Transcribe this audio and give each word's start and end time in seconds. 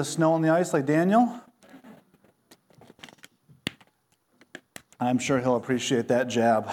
The 0.00 0.04
snow 0.06 0.34
and 0.34 0.42
the 0.42 0.48
ice 0.48 0.72
like 0.72 0.86
Daniel? 0.86 1.42
I'm 4.98 5.18
sure 5.18 5.40
he'll 5.40 5.56
appreciate 5.56 6.08
that 6.08 6.26
jab. 6.26 6.70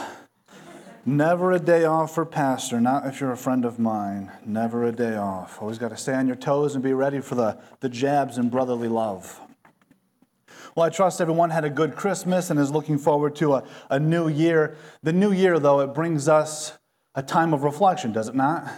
Never 1.06 1.52
a 1.52 1.60
day 1.60 1.84
off 1.84 2.16
for 2.16 2.26
pastor, 2.26 2.80
not 2.80 3.06
if 3.06 3.20
you're 3.20 3.34
a 3.34 3.36
friend 3.36 3.66
of 3.66 3.80
mine. 3.80 4.32
Never 4.46 4.86
a 4.86 4.94
day 4.94 5.18
off. 5.18 5.62
Always 5.62 5.78
got 5.78 5.90
to 5.90 5.98
stay 5.98 6.14
on 6.14 6.28
your 6.28 6.38
toes 6.38 6.74
and 6.74 6.82
be 6.82 6.94
ready 6.94 7.20
for 7.20 7.36
the, 7.36 7.60
the 7.82 7.90
jabs 7.90 8.38
and 8.38 8.50
brotherly 8.50 8.88
love. 8.88 9.42
Well, 10.74 10.86
I 10.86 10.90
trust 10.90 11.20
everyone 11.20 11.50
had 11.50 11.66
a 11.66 11.70
good 11.70 11.98
Christmas 11.98 12.50
and 12.50 12.58
is 12.58 12.72
looking 12.72 12.98
forward 12.98 13.36
to 13.36 13.56
a, 13.56 13.68
a 13.90 14.00
new 14.00 14.30
year. 14.30 14.78
The 15.04 15.12
new 15.12 15.34
year, 15.34 15.60
though, 15.60 15.82
it 15.82 15.94
brings 15.94 16.30
us 16.30 16.78
a 17.14 17.24
time 17.24 17.54
of 17.54 17.64
reflection, 17.66 18.14
does 18.14 18.30
it 18.30 18.36
not? 18.36 18.72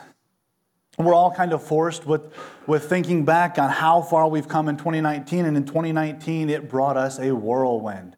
We're 1.00 1.14
all 1.14 1.32
kind 1.32 1.54
of 1.54 1.64
forced 1.64 2.06
with, 2.06 2.34
with 2.68 2.90
thinking 2.90 3.24
back 3.24 3.58
on 3.58 3.70
how 3.70 4.02
far 4.02 4.28
we've 4.28 4.50
come 4.50 4.68
in 4.68 4.76
2019, 4.76 5.46
and 5.46 5.56
in 5.56 5.64
2019, 5.64 6.50
it 6.50 6.68
brought 6.68 6.98
us 6.98 7.20
a 7.20 7.34
whirlwind. 7.34 8.18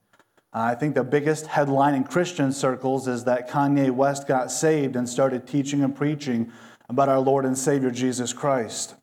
I 0.52 0.74
think 0.74 0.96
the 0.96 1.04
biggest 1.04 1.46
headline 1.46 1.94
in 1.94 2.04
Christian 2.04 2.52
circles 2.52 3.08
is 3.08 3.24
that 3.26 3.48
Kanye 3.48 3.92
West 3.92 4.28
got 4.28 4.52
saved 4.52 4.96
and 4.96 5.08
started 5.08 5.46
teaching 5.46 5.84
and 5.84 5.96
preaching 5.96 6.52
about 6.90 7.08
our 7.08 7.20
Lord 7.20 7.46
and 7.46 7.56
Savior 7.56 7.92
Jesus 7.92 8.34
Christ. 8.34 8.96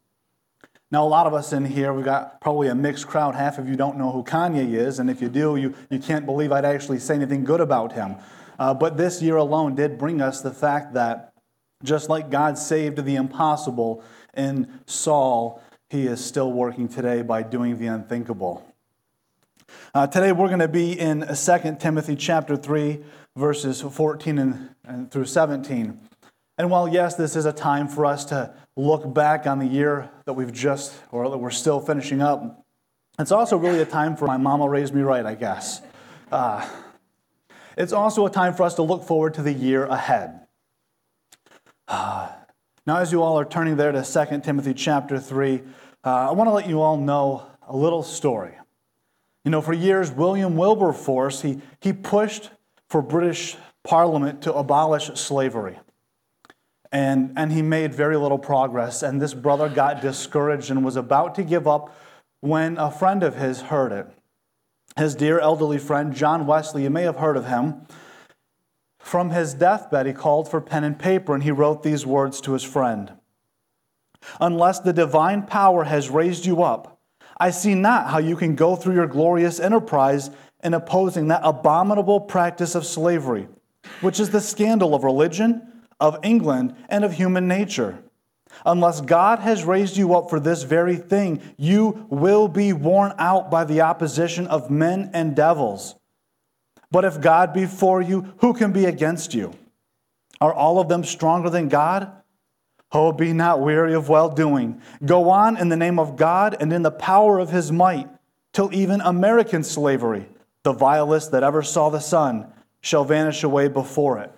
Now, 0.91 1.07
a 1.07 1.09
lot 1.09 1.29
of 1.29 1.33
us 1.33 1.53
in 1.53 1.65
here, 1.65 1.93
we've 1.93 2.05
got 2.05 2.41
probably 2.41 2.67
a 2.67 2.75
mixed 2.75 3.07
crowd. 3.07 3.37
Half 3.37 3.59
of 3.59 3.69
you 3.69 3.77
don't 3.77 3.97
know 3.97 4.11
who 4.11 4.25
Kanye 4.25 4.75
is, 4.75 4.99
and 4.99 5.09
if 5.09 5.23
you 5.23 5.29
do, 5.29 5.55
you, 5.55 5.73
you 5.89 6.01
can't 6.01 6.27
believe 6.27 6.51
I'd 6.51 6.65
actually 6.65 6.99
say 6.99 7.15
anything 7.15 7.45
good 7.45 7.61
about 7.61 7.93
him. 7.93 8.17
Uh, 8.59 8.75
but 8.75 8.97
this 8.97 9.23
year 9.23 9.37
alone 9.37 9.77
did 9.77 9.99
bring 9.99 10.21
us 10.21 10.41
the 10.41 10.51
fact 10.51 10.95
that 10.95 11.28
just 11.83 12.09
like 12.09 12.31
God 12.31 12.59
saved 12.59 13.05
the 13.05 13.17
impossible 13.17 14.03
in 14.37 14.81
Saul, 14.87 15.63
he 15.89 16.07
is 16.07 16.25
still 16.25 16.53
working 16.53 16.89
today 16.89 17.23
by 17.23 17.43
doing 17.43 17.79
the 17.79 17.87
unthinkable. 17.87 18.65
Uh, 19.95 20.07
today 20.07 20.33
we're 20.33 20.49
going 20.49 20.59
to 20.59 20.69
be 20.69 20.99
in 20.99 21.27
2 21.27 21.77
Timothy 21.79 22.17
chapter 22.17 22.57
3, 22.57 23.01
verses 23.37 23.81
14 23.81 24.39
and, 24.39 24.71
and 24.85 25.11
through 25.11 25.25
17. 25.25 25.99
And 26.59 26.71
while, 26.71 26.89
yes, 26.89 27.15
this 27.15 27.37
is 27.37 27.47
a 27.47 27.53
time 27.53 27.87
for 27.87 28.05
us 28.05 28.25
to 28.27 28.53
look 28.77 29.15
back 29.15 29.47
on 29.47 29.61
the 29.61 29.67
year 29.67 30.11
that 30.25 30.33
we've 30.33 30.53
just, 30.53 30.93
or 31.13 31.31
that 31.31 31.39
we're 31.39 31.51
still 31.51 31.81
finishing 31.81 32.21
up, 32.21 32.65
it's 33.19 33.33
also 33.33 33.57
really 33.57 33.81
a 33.81 33.87
time 33.87 34.17
for 34.17 34.27
my 34.27 34.37
mama 34.37 34.69
raised 34.69 34.95
me 34.95 35.03
right, 35.03 35.25
I 35.25 35.35
guess. 35.35 35.81
Uh, 36.31 36.69
it's 37.77 37.93
also 37.93 38.27
a 38.27 38.31
time 38.31 38.55
for 38.55 38.65
us 38.65 38.75
to 38.75 38.83
look 38.83 39.05
forward 39.05 39.35
to 39.35 39.43
the 39.43 39.53
year 39.53 39.85
ahead. 39.87 40.48
Now, 42.89 42.97
as 42.97 43.13
you 43.13 43.23
all 43.23 43.39
are 43.39 43.45
turning 43.45 43.77
there 43.77 43.93
to 43.93 44.03
2 44.03 44.41
Timothy 44.41 44.73
chapter 44.73 45.19
3, 45.19 45.63
uh, 46.05 46.31
I 46.31 46.33
want 46.33 46.49
to 46.49 46.55
let 46.55 46.67
you 46.67 46.81
all 46.81 46.97
know 46.97 47.47
a 47.67 47.77
little 47.77 48.03
story. 48.03 48.55
You 49.45 49.51
know, 49.51 49.61
for 49.61 49.75
years, 49.75 50.11
William 50.11 50.57
Wilberforce, 50.57 51.43
he, 51.43 51.61
he 51.81 51.93
pushed 51.93 52.51
for 52.89 53.03
British 53.03 53.57
Parliament 53.85 54.43
to 54.43 54.55
abolish 54.55 55.07
slavery. 55.21 55.79
And, 56.91 57.35
and 57.37 57.53
he 57.53 57.61
made 57.61 57.95
very 57.95 58.17
little 58.17 58.39
progress. 58.39 59.03
And 59.03 59.21
this 59.21 59.35
brother 59.35 59.69
got 59.69 60.01
discouraged 60.01 60.71
and 60.71 60.83
was 60.85 60.97
about 60.97 61.35
to 61.35 61.43
give 61.43 61.69
up 61.69 61.95
when 62.41 62.79
a 62.79 62.91
friend 62.91 63.23
of 63.23 63.37
his 63.37 63.61
heard 63.61 63.93
it. 63.93 64.07
His 64.97 65.15
dear 65.15 65.39
elderly 65.39 65.79
friend, 65.79 66.15
John 66.15 66.47
Wesley, 66.47 66.85
you 66.85 66.91
may 66.91 67.03
have 67.03 67.17
heard 67.17 67.37
of 67.37 67.47
him. 67.47 67.87
From 69.09 69.31
his 69.31 69.55
deathbed, 69.55 70.05
he 70.05 70.13
called 70.13 70.51
for 70.51 70.61
pen 70.61 70.85
and 70.85 70.99
paper 70.99 71.33
and 71.33 71.43
he 71.43 71.51
wrote 71.51 71.83
these 71.83 72.05
words 72.05 72.43
to 72.43 72.53
his 72.53 72.63
friend 72.63 73.11
Unless 74.39 74.81
the 74.81 74.93
divine 74.93 75.45
power 75.45 75.85
has 75.85 76.11
raised 76.11 76.45
you 76.45 76.63
up, 76.63 77.01
I 77.41 77.49
see 77.49 77.75
not 77.75 78.11
how 78.11 78.19
you 78.19 78.37
can 78.37 78.55
go 78.55 78.77
through 78.77 78.97
your 78.97 79.07
glorious 79.07 79.61
enterprise 79.61 80.31
in 80.63 80.75
opposing 80.75 81.29
that 81.29 81.41
abominable 81.43 82.21
practice 82.21 82.75
of 82.75 82.85
slavery, 82.85 83.49
which 84.03 84.21
is 84.21 84.29
the 84.29 84.43
scandal 84.43 84.95
of 84.95 85.05
religion, 85.05 85.63
of 85.99 86.19
England, 86.23 86.77
and 86.91 87.03
of 87.03 87.15
human 87.15 87.49
nature. 87.49 87.99
Unless 88.67 89.01
God 89.01 89.39
has 89.39 89.65
raised 89.65 89.97
you 89.97 90.15
up 90.17 90.29
for 90.29 90.39
this 90.39 90.65
very 90.65 90.97
thing, 90.97 91.41
you 91.57 92.07
will 92.11 92.47
be 92.47 92.75
worn 92.75 93.15
out 93.17 93.51
by 93.51 93.65
the 93.65 93.81
opposition 93.81 94.47
of 94.49 94.71
men 94.71 95.11
and 95.15 95.35
devils. 95.35 95.95
But 96.91 97.05
if 97.05 97.21
God 97.21 97.53
be 97.53 97.67
for 97.67 98.01
you, 98.01 98.33
who 98.39 98.55
can 98.55 98.73
be 98.73 98.87
against 98.87 99.35
you? 99.35 99.55
Are 100.41 100.53
all 100.53 100.79
of 100.81 100.89
them 100.89 101.05
stronger 101.05 101.51
than 101.51 101.69
God? 101.69 102.13
Oh, 102.91 103.13
be 103.13 103.33
not 103.33 103.61
weary 103.61 103.95
of 103.95 104.09
well 104.09 104.31
doing. 104.31 104.81
Go 105.05 105.29
on 105.29 105.57
in 105.59 105.69
the 105.69 105.77
name 105.77 105.99
of 105.99 106.17
God 106.17 106.57
and 106.59 106.73
in 106.73 106.83
the 106.83 106.91
power 106.91 107.39
of 107.39 107.51
his 107.51 107.71
might, 107.71 108.09
till 108.53 108.73
even 108.73 109.01
American 109.03 109.63
slavery, 109.63 110.29
the 110.63 110.73
vilest 110.73 111.33
that 111.33 111.43
ever 111.43 111.63
saw 111.63 111.91
the 111.91 112.01
sun, 112.01 112.47
shall 112.81 113.05
vanish 113.05 113.43
away 113.43 113.69
before 113.69 114.19
it. 114.19 114.33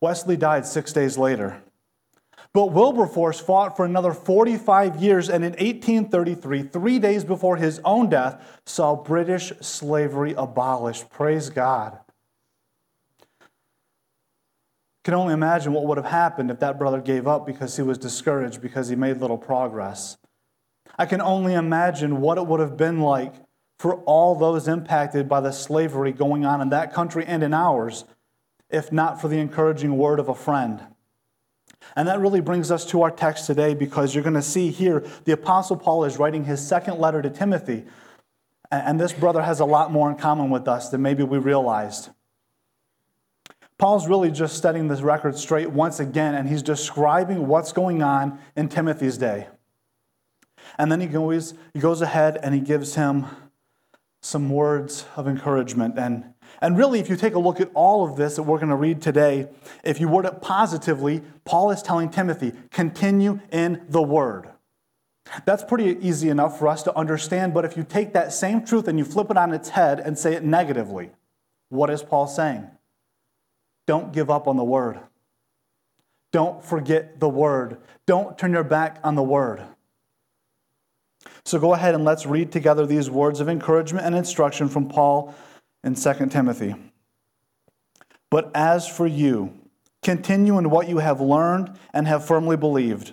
Wesley 0.00 0.36
died 0.36 0.66
six 0.66 0.92
days 0.92 1.16
later. 1.16 1.62
But 2.54 2.72
Wilberforce 2.72 3.40
fought 3.40 3.76
for 3.76 3.84
another 3.84 4.12
45 4.12 4.96
years, 4.96 5.28
and 5.28 5.44
in 5.44 5.52
1833, 5.52 6.62
three 6.62 6.98
days 6.98 7.24
before 7.24 7.56
his 7.56 7.80
own 7.84 8.08
death, 8.08 8.60
saw 8.64 8.96
British 8.96 9.52
slavery 9.60 10.34
abolished. 10.36 11.10
Praise 11.10 11.50
God 11.50 11.98
can 15.08 15.14
only 15.14 15.32
imagine 15.32 15.72
what 15.72 15.86
would 15.86 15.96
have 15.96 16.04
happened 16.04 16.50
if 16.50 16.60
that 16.60 16.78
brother 16.78 17.00
gave 17.00 17.26
up 17.26 17.46
because 17.46 17.74
he 17.74 17.82
was 17.82 17.96
discouraged 17.96 18.60
because 18.60 18.90
he 18.90 18.94
made 18.94 19.16
little 19.16 19.38
progress. 19.38 20.18
I 20.98 21.06
can 21.06 21.22
only 21.22 21.54
imagine 21.54 22.20
what 22.20 22.36
it 22.36 22.46
would 22.46 22.60
have 22.60 22.76
been 22.76 23.00
like 23.00 23.34
for 23.78 24.02
all 24.02 24.34
those 24.34 24.68
impacted 24.68 25.26
by 25.26 25.40
the 25.40 25.50
slavery 25.50 26.12
going 26.12 26.44
on 26.44 26.60
in 26.60 26.68
that 26.68 26.92
country 26.92 27.24
and 27.26 27.42
in 27.42 27.54
ours, 27.54 28.04
if 28.68 28.92
not 28.92 29.18
for 29.18 29.28
the 29.28 29.38
encouraging 29.38 29.96
word 29.96 30.20
of 30.20 30.28
a 30.28 30.34
friend. 30.34 30.82
And 31.96 32.08
that 32.08 32.20
really 32.20 32.40
brings 32.40 32.70
us 32.70 32.84
to 32.86 33.02
our 33.02 33.10
text 33.10 33.46
today 33.46 33.74
because 33.74 34.14
you're 34.14 34.24
going 34.24 34.34
to 34.34 34.42
see 34.42 34.70
here 34.70 35.06
the 35.24 35.32
Apostle 35.32 35.76
Paul 35.76 36.04
is 36.04 36.18
writing 36.18 36.44
his 36.44 36.66
second 36.66 36.98
letter 36.98 37.22
to 37.22 37.30
Timothy. 37.30 37.84
And 38.70 39.00
this 39.00 39.12
brother 39.12 39.42
has 39.42 39.60
a 39.60 39.64
lot 39.64 39.90
more 39.90 40.10
in 40.10 40.16
common 40.16 40.50
with 40.50 40.68
us 40.68 40.90
than 40.90 41.00
maybe 41.02 41.22
we 41.22 41.38
realized. 41.38 42.10
Paul's 43.78 44.08
really 44.08 44.30
just 44.30 44.60
setting 44.60 44.88
this 44.88 45.00
record 45.00 45.38
straight 45.38 45.70
once 45.70 46.00
again, 46.00 46.34
and 46.34 46.48
he's 46.48 46.62
describing 46.62 47.46
what's 47.46 47.72
going 47.72 48.02
on 48.02 48.38
in 48.56 48.68
Timothy's 48.68 49.16
day. 49.16 49.46
And 50.76 50.90
then 50.90 51.00
he 51.00 51.06
goes, 51.06 51.54
he 51.72 51.80
goes 51.80 52.02
ahead 52.02 52.38
and 52.42 52.54
he 52.54 52.60
gives 52.60 52.96
him 52.96 53.26
some 54.20 54.50
words 54.50 55.06
of 55.16 55.28
encouragement. 55.28 55.98
And, 55.98 56.34
and 56.60 56.76
really, 56.76 56.98
if 56.98 57.08
you 57.08 57.16
take 57.16 57.34
a 57.34 57.38
look 57.38 57.60
at 57.60 57.70
all 57.74 58.08
of 58.08 58.16
this 58.16 58.36
that 58.36 58.42
we're 58.42 58.58
going 58.58 58.70
to 58.70 58.76
read 58.76 59.00
today, 59.00 59.48
if 59.84 60.00
you 60.00 60.08
word 60.08 60.24
it 60.24 60.42
positively, 60.42 61.22
Paul 61.44 61.70
is 61.70 61.82
telling 61.82 62.10
Timothy, 62.10 62.52
continue 62.70 63.40
in 63.52 63.84
the 63.88 64.02
word. 64.02 64.48
That's 65.44 65.62
pretty 65.62 65.98
easy 66.00 66.30
enough 66.30 66.58
for 66.58 66.68
us 66.68 66.82
to 66.84 66.96
understand, 66.96 67.54
but 67.54 67.64
if 67.64 67.76
you 67.76 67.84
take 67.84 68.12
that 68.14 68.32
same 68.32 68.64
truth 68.64 68.88
and 68.88 68.98
you 68.98 69.04
flip 69.04 69.30
it 69.30 69.36
on 69.36 69.52
its 69.52 69.68
head 69.68 70.00
and 70.00 70.18
say 70.18 70.34
it 70.34 70.42
negatively, 70.42 71.10
what 71.68 71.90
is 71.90 72.02
Paul 72.02 72.26
saying? 72.26 72.66
Don't 73.86 74.12
give 74.12 74.30
up 74.30 74.48
on 74.48 74.56
the 74.56 74.64
word. 74.64 74.98
Don't 76.32 76.62
forget 76.64 77.20
the 77.20 77.28
word. 77.28 77.78
Don't 78.06 78.36
turn 78.36 78.52
your 78.52 78.64
back 78.64 78.98
on 79.04 79.14
the 79.14 79.22
word. 79.22 79.62
So 81.44 81.58
go 81.58 81.72
ahead 81.72 81.94
and 81.94 82.04
let's 82.04 82.26
read 82.26 82.52
together 82.52 82.84
these 82.84 83.08
words 83.08 83.40
of 83.40 83.48
encouragement 83.48 84.04
and 84.04 84.14
instruction 84.14 84.68
from 84.68 84.88
Paul 84.88 85.34
in 85.84 85.94
2 85.94 86.26
Timothy. 86.26 86.74
But 88.30 88.50
as 88.54 88.86
for 88.86 89.06
you, 89.06 89.58
continue 90.02 90.58
in 90.58 90.70
what 90.70 90.88
you 90.88 90.98
have 90.98 91.20
learned 91.20 91.78
and 91.92 92.06
have 92.06 92.26
firmly 92.26 92.56
believed, 92.56 93.12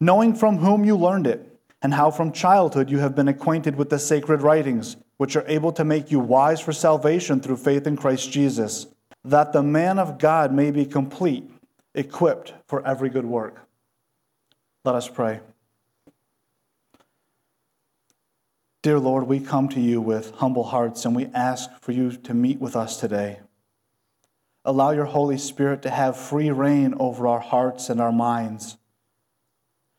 knowing 0.00 0.34
from 0.34 0.58
whom 0.58 0.84
you 0.84 0.96
learned 0.96 1.26
it, 1.26 1.48
and 1.82 1.94
how 1.94 2.10
from 2.10 2.30
childhood 2.32 2.90
you 2.90 2.98
have 2.98 3.14
been 3.14 3.28
acquainted 3.28 3.76
with 3.76 3.90
the 3.90 3.98
sacred 3.98 4.42
writings, 4.42 4.96
which 5.16 5.34
are 5.34 5.44
able 5.48 5.72
to 5.72 5.84
make 5.84 6.10
you 6.10 6.20
wise 6.20 6.60
for 6.60 6.72
salvation 6.72 7.40
through 7.40 7.56
faith 7.56 7.86
in 7.86 7.96
Christ 7.96 8.30
Jesus 8.30 8.86
that 9.24 9.52
the 9.52 9.62
man 9.62 9.98
of 9.98 10.18
God 10.18 10.52
may 10.52 10.70
be 10.70 10.84
complete, 10.84 11.48
equipped 11.94 12.54
for 12.66 12.86
every 12.86 13.08
good 13.08 13.24
work. 13.24 13.66
Let 14.84 14.94
us 14.94 15.08
pray. 15.08 15.40
Dear 18.82 18.98
Lord, 18.98 19.28
we 19.28 19.38
come 19.38 19.68
to 19.68 19.80
you 19.80 20.00
with 20.00 20.32
humble 20.32 20.64
hearts 20.64 21.04
and 21.04 21.14
we 21.14 21.26
ask 21.26 21.70
for 21.80 21.92
you 21.92 22.10
to 22.10 22.34
meet 22.34 22.58
with 22.58 22.74
us 22.74 22.98
today. 22.98 23.38
Allow 24.64 24.90
your 24.90 25.04
Holy 25.04 25.38
Spirit 25.38 25.82
to 25.82 25.90
have 25.90 26.16
free 26.16 26.50
reign 26.50 26.94
over 26.98 27.28
our 27.28 27.38
hearts 27.38 27.90
and 27.90 28.00
our 28.00 28.10
minds. 28.10 28.76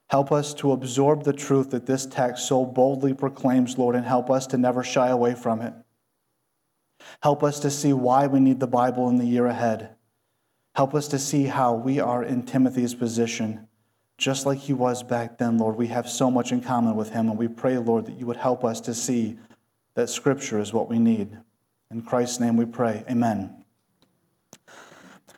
Help 0.09 0.33
us 0.33 0.53
to 0.55 0.73
absorb 0.73 1.23
the 1.23 1.31
truth 1.31 1.71
that 1.71 1.85
this 1.85 2.05
text 2.05 2.45
so 2.45 2.65
boldly 2.65 3.13
proclaims, 3.13 3.77
Lord, 3.77 3.95
and 3.95 4.05
help 4.05 4.29
us 4.29 4.47
to 4.47 4.57
never 4.57 4.83
shy 4.83 5.07
away 5.07 5.33
from 5.33 5.61
it. 5.61 5.73
Help 7.21 7.41
us 7.41 7.61
to 7.61 7.71
see 7.71 7.93
why 7.93 8.27
we 8.27 8.41
need 8.41 8.59
the 8.59 8.67
Bible 8.67 9.07
in 9.07 9.17
the 9.17 9.25
year 9.25 9.45
ahead. 9.45 9.95
Help 10.75 10.93
us 10.93 11.07
to 11.07 11.19
see 11.19 11.45
how 11.45 11.73
we 11.73 12.01
are 12.01 12.23
in 12.23 12.43
Timothy's 12.43 12.93
position 12.93 13.69
just 14.17 14.45
like 14.45 14.59
he 14.59 14.73
was 14.73 15.03
back 15.03 15.37
then, 15.37 15.57
Lord. 15.57 15.75
We 15.75 15.87
have 15.87 16.09
so 16.09 16.29
much 16.29 16.51
in 16.51 16.61
common 16.61 16.95
with 16.95 17.09
him, 17.09 17.29
and 17.29 17.37
we 17.37 17.47
pray, 17.47 17.77
Lord, 17.77 18.05
that 18.05 18.19
you 18.19 18.25
would 18.25 18.37
help 18.37 18.63
us 18.63 18.79
to 18.81 18.93
see 18.93 19.37
that 19.95 20.09
Scripture 20.09 20.59
is 20.59 20.73
what 20.73 20.89
we 20.89 20.99
need. 20.99 21.37
In 21.91 22.01
Christ's 22.01 22.39
name 22.39 22.57
we 22.57 22.65
pray. 22.65 23.03
Amen. 23.09 23.63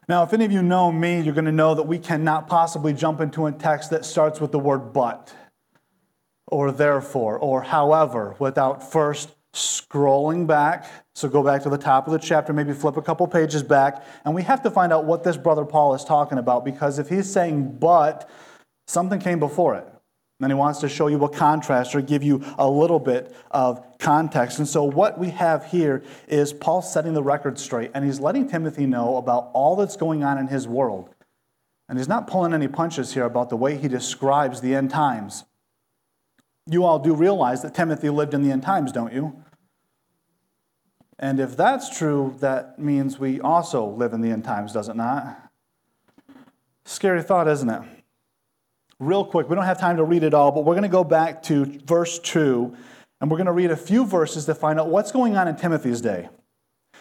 Now, 0.07 0.24
if 0.24 0.33
any 0.33 0.45
of 0.45 0.51
you 0.51 0.62
know 0.62 0.92
me, 0.92 1.19
you're 1.22 1.33
going 1.33 1.45
to 1.45 1.51
know 1.51 1.74
that 1.74 1.83
we 1.83 1.98
cannot 1.98 2.48
possibly 2.48 2.94
jump 2.94 3.22
into 3.22 3.48
a 3.48 3.51
text 3.51 3.89
that 3.89 4.06
starts 4.06 4.39
with 4.39 4.51
the 4.51 4.60
word 4.60 4.94
but, 4.94 5.33
or 6.48 6.71
therefore, 6.71 7.39
or 7.39 7.63
however, 7.63 8.36
without 8.38 8.92
first 8.92 9.31
scrolling 9.56 10.45
back. 10.45 10.86
So 11.16 11.28
go 11.28 11.42
back 11.42 11.63
to 11.63 11.69
the 11.69 11.78
top 11.78 12.06
of 12.06 12.13
the 12.13 12.19
chapter, 12.19 12.54
maybe 12.54 12.74
flip 12.74 12.98
a 12.98 13.01
couple 13.01 13.25
pages 13.28 13.63
back, 13.63 14.06
and 14.25 14.36
we 14.36 14.44
have 14.44 14.62
to 14.63 14.69
find 14.69 14.94
out 14.94 15.06
what 15.06 15.24
this 15.24 15.38
brother 15.38 15.66
Paul 15.66 15.95
is 15.95 16.04
talking 16.04 16.38
about 16.38 16.66
because 16.66 17.00
if 17.00 17.10
he's 17.10 17.31
saying 17.31 17.78
but, 17.80 18.30
something 18.87 19.19
came 19.19 19.39
before 19.39 19.75
it. 19.75 19.87
And 20.41 20.51
he 20.51 20.55
wants 20.55 20.81
to 20.81 20.89
show 20.89 21.07
you 21.07 21.23
a 21.23 21.29
contrast 21.29 21.95
or 21.95 22.01
give 22.01 22.21
you 22.21 22.43
a 22.57 22.69
little 22.69 22.99
bit 22.99 23.33
of 23.51 23.97
context. 23.99 24.59
And 24.59 24.67
so, 24.67 24.83
what 24.83 25.17
we 25.17 25.29
have 25.29 25.65
here 25.65 26.03
is 26.27 26.51
Paul 26.51 26.81
setting 26.81 27.13
the 27.13 27.23
record 27.23 27.57
straight, 27.57 27.91
and 27.93 28.03
he's 28.03 28.19
letting 28.19 28.49
Timothy 28.49 28.85
know 28.85 29.15
about 29.15 29.49
all 29.53 29.77
that's 29.77 29.95
going 29.95 30.25
on 30.25 30.37
in 30.37 30.47
his 30.47 30.67
world. 30.67 31.09
And 31.87 31.97
he's 31.97 32.09
not 32.09 32.27
pulling 32.27 32.53
any 32.53 32.67
punches 32.67 33.13
here 33.13 33.23
about 33.23 33.49
the 33.49 33.55
way 33.55 33.77
he 33.77 33.87
describes 33.87 34.59
the 34.59 34.75
end 34.75 34.89
times. 34.89 35.45
You 36.67 36.83
all 36.83 36.99
do 36.99 37.13
realize 37.13 37.61
that 37.61 37.73
Timothy 37.73 38.09
lived 38.09 38.33
in 38.33 38.41
the 38.41 38.51
end 38.51 38.63
times, 38.63 38.91
don't 38.91 39.13
you? 39.13 39.41
And 41.17 41.39
if 41.39 41.55
that's 41.55 41.95
true, 41.97 42.35
that 42.39 42.77
means 42.77 43.19
we 43.19 43.39
also 43.39 43.85
live 43.85 44.13
in 44.13 44.21
the 44.21 44.31
end 44.31 44.43
times, 44.43 44.73
does 44.73 44.89
it 44.89 44.95
not? 44.95 45.49
Scary 46.83 47.23
thought, 47.23 47.47
isn't 47.47 47.69
it? 47.69 47.81
Real 49.00 49.25
quick, 49.25 49.50
we 49.50 49.56
don't 49.56 49.65
have 49.65 49.80
time 49.80 49.97
to 49.97 50.03
read 50.06 50.24
it 50.24 50.33
all, 50.33 50.51
but 50.51 50.63
we're 50.63 50.74
going 50.74 50.83
to 50.83 50.89
go 50.89 51.03
back 51.03 51.44
to 51.44 51.65
verse 51.86 52.18
2, 52.19 52.74
and 53.19 53.30
we're 53.30 53.38
going 53.38 53.45
to 53.45 53.51
read 53.51 53.71
a 53.71 53.77
few 53.77 54.06
verses 54.06 54.45
to 54.45 54.56
find 54.56 54.80
out 54.80 54.89
what's 54.89 55.12
going 55.12 55.36
on 55.36 55.50
in 55.50 55.56
Timothy's 55.57 56.00
day. 56.00 56.30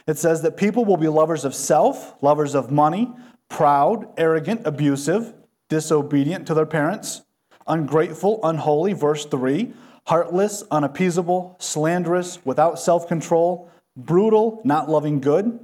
It 0.08 0.18
says 0.18 0.42
that 0.42 0.56
people 0.56 0.84
will 0.84 0.96
be 0.96 1.06
lovers 1.06 1.44
of 1.44 1.54
self, 1.54 2.20
lovers 2.20 2.56
of 2.56 2.72
money, 2.72 3.12
proud, 3.48 4.08
arrogant, 4.16 4.66
abusive, 4.66 5.34
disobedient 5.68 6.48
to 6.48 6.54
their 6.54 6.66
parents, 6.66 7.22
ungrateful, 7.66 8.40
unholy, 8.42 8.92
verse 8.92 9.24
3, 9.26 9.72
heartless, 10.08 10.64
unappeasable, 10.72 11.54
slanderous, 11.60 12.44
without 12.44 12.78
self 12.78 13.06
control 13.06 13.70
brutal, 13.96 14.60
not 14.64 14.88
loving 14.88 15.20
good. 15.20 15.60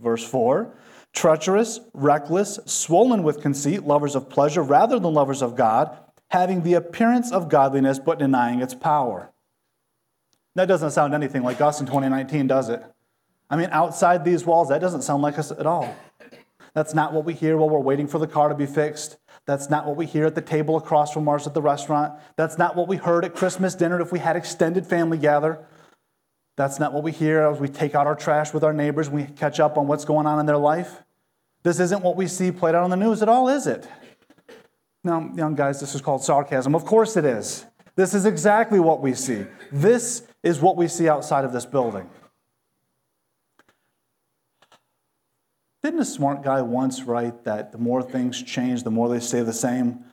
Verse 0.00 0.26
4 0.26 0.74
treacherous, 1.16 1.80
reckless, 1.94 2.60
swollen 2.66 3.22
with 3.22 3.40
conceit, 3.40 3.82
lovers 3.82 4.14
of 4.14 4.28
pleasure 4.28 4.62
rather 4.62 4.98
than 5.00 5.14
lovers 5.14 5.42
of 5.42 5.56
God, 5.56 5.96
having 6.28 6.62
the 6.62 6.74
appearance 6.74 7.32
of 7.32 7.48
godliness 7.48 7.98
but 7.98 8.18
denying 8.18 8.60
its 8.60 8.74
power. 8.74 9.32
That 10.54 10.66
doesn't 10.66 10.90
sound 10.90 11.14
anything 11.14 11.42
like 11.42 11.60
us 11.60 11.80
in 11.80 11.86
2019, 11.86 12.46
does 12.46 12.68
it? 12.68 12.84
I 13.48 13.56
mean, 13.56 13.68
outside 13.72 14.24
these 14.24 14.44
walls, 14.44 14.68
that 14.68 14.80
doesn't 14.80 15.02
sound 15.02 15.22
like 15.22 15.38
us 15.38 15.50
at 15.50 15.66
all. 15.66 15.96
That's 16.74 16.92
not 16.92 17.14
what 17.14 17.24
we 17.24 17.32
hear 17.32 17.56
while 17.56 17.70
we're 17.70 17.80
waiting 17.80 18.06
for 18.06 18.18
the 18.18 18.26
car 18.26 18.50
to 18.50 18.54
be 18.54 18.66
fixed. 18.66 19.16
That's 19.46 19.70
not 19.70 19.86
what 19.86 19.96
we 19.96 20.04
hear 20.04 20.26
at 20.26 20.34
the 20.34 20.42
table 20.42 20.76
across 20.76 21.12
from 21.12 21.28
ours 21.28 21.46
at 21.46 21.54
the 21.54 21.62
restaurant. 21.62 22.12
That's 22.36 22.58
not 22.58 22.76
what 22.76 22.88
we 22.88 22.96
heard 22.98 23.24
at 23.24 23.34
Christmas 23.34 23.74
dinner 23.74 24.00
if 24.00 24.12
we 24.12 24.18
had 24.18 24.36
extended 24.36 24.86
family 24.86 25.16
gather. 25.16 25.64
That's 26.56 26.80
not 26.80 26.94
what 26.94 27.02
we 27.02 27.12
hear 27.12 27.42
as 27.42 27.60
we 27.60 27.68
take 27.68 27.94
out 27.94 28.06
our 28.06 28.16
trash 28.16 28.54
with 28.54 28.64
our 28.64 28.72
neighbors 28.72 29.08
and 29.08 29.16
we 29.16 29.24
catch 29.24 29.60
up 29.60 29.76
on 29.76 29.86
what's 29.86 30.06
going 30.06 30.26
on 30.26 30.40
in 30.40 30.46
their 30.46 30.56
life. 30.56 31.02
This 31.62 31.80
isn't 31.80 32.02
what 32.02 32.16
we 32.16 32.26
see 32.26 32.50
played 32.50 32.74
out 32.74 32.82
on 32.82 32.90
the 32.90 32.96
news 32.96 33.22
at 33.22 33.28
all, 33.28 33.48
is 33.48 33.66
it? 33.66 33.86
Now, 35.04 35.30
young 35.34 35.54
guys, 35.54 35.80
this 35.80 35.94
is 35.94 36.00
called 36.00 36.24
sarcasm. 36.24 36.74
Of 36.74 36.84
course 36.84 37.16
it 37.16 37.24
is. 37.24 37.66
This 37.94 38.14
is 38.14 38.24
exactly 38.24 38.80
what 38.80 39.00
we 39.00 39.14
see. 39.14 39.46
This 39.70 40.26
is 40.42 40.60
what 40.60 40.76
we 40.76 40.88
see 40.88 41.08
outside 41.08 41.44
of 41.44 41.52
this 41.52 41.66
building. 41.66 42.08
Didn't 45.82 46.00
a 46.00 46.04
smart 46.04 46.42
guy 46.42 46.62
once 46.62 47.02
write 47.02 47.44
that 47.44 47.70
the 47.70 47.78
more 47.78 48.02
things 48.02 48.42
change, 48.42 48.82
the 48.82 48.90
more 48.90 49.08
they 49.08 49.20
stay 49.20 49.42
the 49.42 49.52
same? 49.52 50.04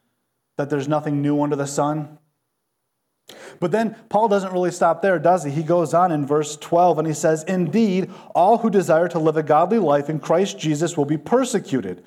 That 0.58 0.70
there's 0.70 0.88
nothing 0.88 1.22
new 1.22 1.42
under 1.42 1.56
the 1.56 1.66
sun? 1.66 2.20
But 3.60 3.72
then 3.72 3.96
Paul 4.10 4.28
doesn't 4.28 4.54
really 4.54 4.72
stop 4.72 5.02
there, 5.02 5.20
does 5.20 5.44
he? 5.44 5.52
He 5.52 5.64
goes 5.64 5.94
on 5.94 6.12
in 6.12 6.26
verse 6.26 6.58
12 6.58 7.00
and 7.00 7.08
he 7.08 7.14
says, 7.14 7.44
Indeed, 7.44 8.12
all 8.36 8.58
who 8.58 8.70
desire 8.70 9.08
to 9.10 9.20
live 9.20 9.38
a 9.38 9.44
godly 9.44 9.80
life 9.80 10.10
in 10.10 10.20
Christ 10.20 10.60
Jesus 10.60 10.98
will 10.98 11.06
be 11.06 11.18
persecuted, 11.18 12.04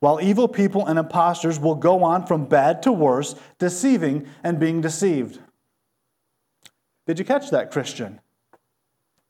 while 0.00 0.20
evil 0.20 0.48
people 0.48 0.86
and 0.86 0.98
impostors 0.98 1.58
will 1.58 1.74
go 1.74 2.02
on 2.02 2.26
from 2.26 2.44
bad 2.44 2.82
to 2.82 2.92
worse, 2.92 3.34
deceiving 3.58 4.26
and 4.42 4.58
being 4.58 4.80
deceived. 4.80 5.40
Did 7.06 7.18
you 7.18 7.24
catch 7.24 7.50
that, 7.50 7.70
Christian? 7.70 8.20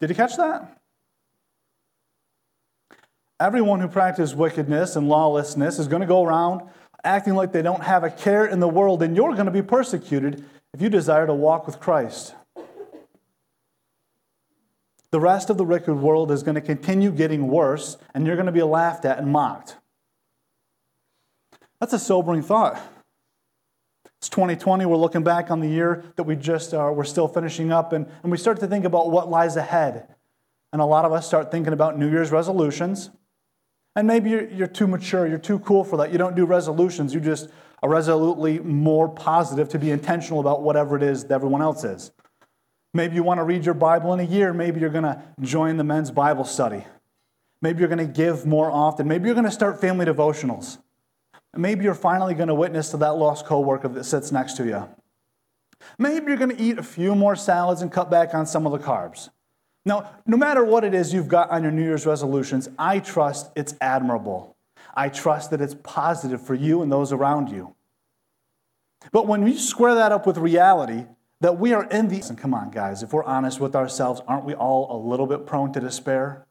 Did 0.00 0.10
you 0.10 0.16
catch 0.16 0.36
that? 0.36 0.78
Everyone 3.40 3.80
who 3.80 3.88
practices 3.88 4.34
wickedness 4.34 4.94
and 4.94 5.08
lawlessness 5.08 5.78
is 5.78 5.88
going 5.88 6.02
to 6.02 6.06
go 6.06 6.22
around 6.22 6.62
acting 7.04 7.34
like 7.34 7.52
they 7.52 7.62
don't 7.62 7.82
have 7.82 8.04
a 8.04 8.10
care 8.10 8.46
in 8.46 8.60
the 8.60 8.68
world, 8.68 9.02
and 9.02 9.16
you're 9.16 9.34
going 9.34 9.46
to 9.46 9.52
be 9.52 9.62
persecuted 9.62 10.44
if 10.74 10.80
you 10.80 10.88
desire 10.88 11.26
to 11.26 11.34
walk 11.34 11.66
with 11.66 11.80
Christ. 11.80 12.34
The 15.10 15.20
rest 15.20 15.50
of 15.50 15.58
the 15.58 15.64
wicked 15.64 15.94
world 15.94 16.30
is 16.30 16.42
going 16.42 16.54
to 16.54 16.62
continue 16.62 17.12
getting 17.12 17.48
worse, 17.48 17.98
and 18.14 18.26
you're 18.26 18.36
going 18.36 18.46
to 18.46 18.52
be 18.52 18.62
laughed 18.62 19.04
at 19.04 19.18
and 19.18 19.30
mocked. 19.30 19.76
That's 21.80 21.92
a 21.92 21.98
sobering 21.98 22.42
thought. 22.42 22.80
It's 24.18 24.30
2020. 24.30 24.86
We're 24.86 24.96
looking 24.96 25.22
back 25.22 25.50
on 25.50 25.60
the 25.60 25.68
year 25.68 26.04
that 26.16 26.22
we 26.22 26.36
just 26.36 26.72
uh, 26.72 26.90
we're 26.94 27.04
still 27.04 27.28
finishing 27.28 27.72
up, 27.72 27.92
and, 27.92 28.06
and 28.22 28.32
we 28.32 28.38
start 28.38 28.60
to 28.60 28.66
think 28.66 28.86
about 28.86 29.10
what 29.10 29.28
lies 29.28 29.56
ahead. 29.56 30.06
And 30.72 30.80
a 30.80 30.86
lot 30.86 31.04
of 31.04 31.12
us 31.12 31.26
start 31.26 31.50
thinking 31.50 31.74
about 31.74 31.98
New 31.98 32.10
Year's 32.10 32.30
resolutions. 32.30 33.10
And 33.94 34.06
maybe 34.06 34.30
you're, 34.30 34.48
you're 34.48 34.66
too 34.66 34.86
mature, 34.86 35.26
you're 35.26 35.36
too 35.36 35.58
cool 35.58 35.84
for 35.84 35.98
that. 35.98 36.12
You 36.12 36.18
don't 36.18 36.34
do 36.34 36.46
resolutions, 36.46 37.12
you 37.12 37.20
just 37.20 37.50
are 37.82 37.90
resolutely 37.90 38.60
more 38.60 39.08
positive 39.08 39.68
to 39.70 39.78
be 39.78 39.90
intentional 39.90 40.40
about 40.40 40.62
whatever 40.62 40.96
it 40.96 41.02
is 41.02 41.24
that 41.24 41.34
everyone 41.34 41.62
else 41.62 41.84
is. 41.84 42.12
Maybe 42.94 43.14
you 43.14 43.22
want 43.22 43.38
to 43.38 43.44
read 43.44 43.64
your 43.64 43.74
Bible 43.74 44.12
in 44.12 44.20
a 44.20 44.24
year. 44.24 44.52
Maybe 44.52 44.80
you're 44.80 44.90
going 44.90 45.04
to 45.04 45.22
join 45.40 45.78
the 45.78 45.84
men's 45.84 46.10
Bible 46.10 46.44
study. 46.44 46.84
Maybe 47.60 47.80
you're 47.80 47.88
going 47.88 48.06
to 48.06 48.12
give 48.12 48.44
more 48.44 48.70
often. 48.70 49.08
Maybe 49.08 49.26
you're 49.26 49.34
going 49.34 49.46
to 49.46 49.50
start 49.50 49.80
family 49.80 50.04
devotionals. 50.04 50.78
Maybe 51.56 51.84
you're 51.84 51.94
finally 51.94 52.34
going 52.34 52.48
to 52.48 52.54
witness 52.54 52.90
to 52.90 52.96
that 52.98 53.16
lost 53.16 53.46
coworker 53.46 53.88
that 53.88 54.04
sits 54.04 54.32
next 54.32 54.56
to 54.58 54.64
you. 54.64 54.88
Maybe 55.98 56.26
you're 56.26 56.36
going 56.36 56.56
to 56.56 56.62
eat 56.62 56.78
a 56.78 56.82
few 56.82 57.14
more 57.14 57.36
salads 57.36 57.82
and 57.82 57.90
cut 57.90 58.10
back 58.10 58.34
on 58.34 58.46
some 58.46 58.66
of 58.66 58.72
the 58.72 58.78
carbs. 58.78 59.30
Now, 59.84 60.10
no 60.26 60.36
matter 60.36 60.64
what 60.64 60.84
it 60.84 60.94
is 60.94 61.12
you've 61.12 61.28
got 61.28 61.50
on 61.50 61.62
your 61.62 61.72
New 61.72 61.82
Year's 61.82 62.06
resolutions, 62.06 62.68
I 62.78 63.00
trust 63.00 63.50
it's 63.56 63.74
admirable. 63.80 64.56
I 64.94 65.08
trust 65.08 65.50
that 65.50 65.60
it's 65.60 65.76
positive 65.82 66.44
for 66.44 66.54
you 66.54 66.82
and 66.82 66.90
those 66.90 67.12
around 67.12 67.50
you. 67.50 67.74
But 69.10 69.26
when 69.26 69.46
you 69.46 69.58
square 69.58 69.94
that 69.96 70.12
up 70.12 70.26
with 70.26 70.38
reality, 70.38 71.06
that 71.40 71.58
we 71.58 71.72
are 71.72 71.84
in 71.84 72.08
the. 72.08 72.22
And 72.28 72.38
come 72.38 72.54
on, 72.54 72.70
guys, 72.70 73.02
if 73.02 73.12
we're 73.12 73.24
honest 73.24 73.58
with 73.58 73.74
ourselves, 73.74 74.20
aren't 74.28 74.44
we 74.44 74.54
all 74.54 74.96
a 74.96 74.98
little 75.08 75.26
bit 75.26 75.44
prone 75.44 75.72
to 75.72 75.80
despair? 75.80 76.46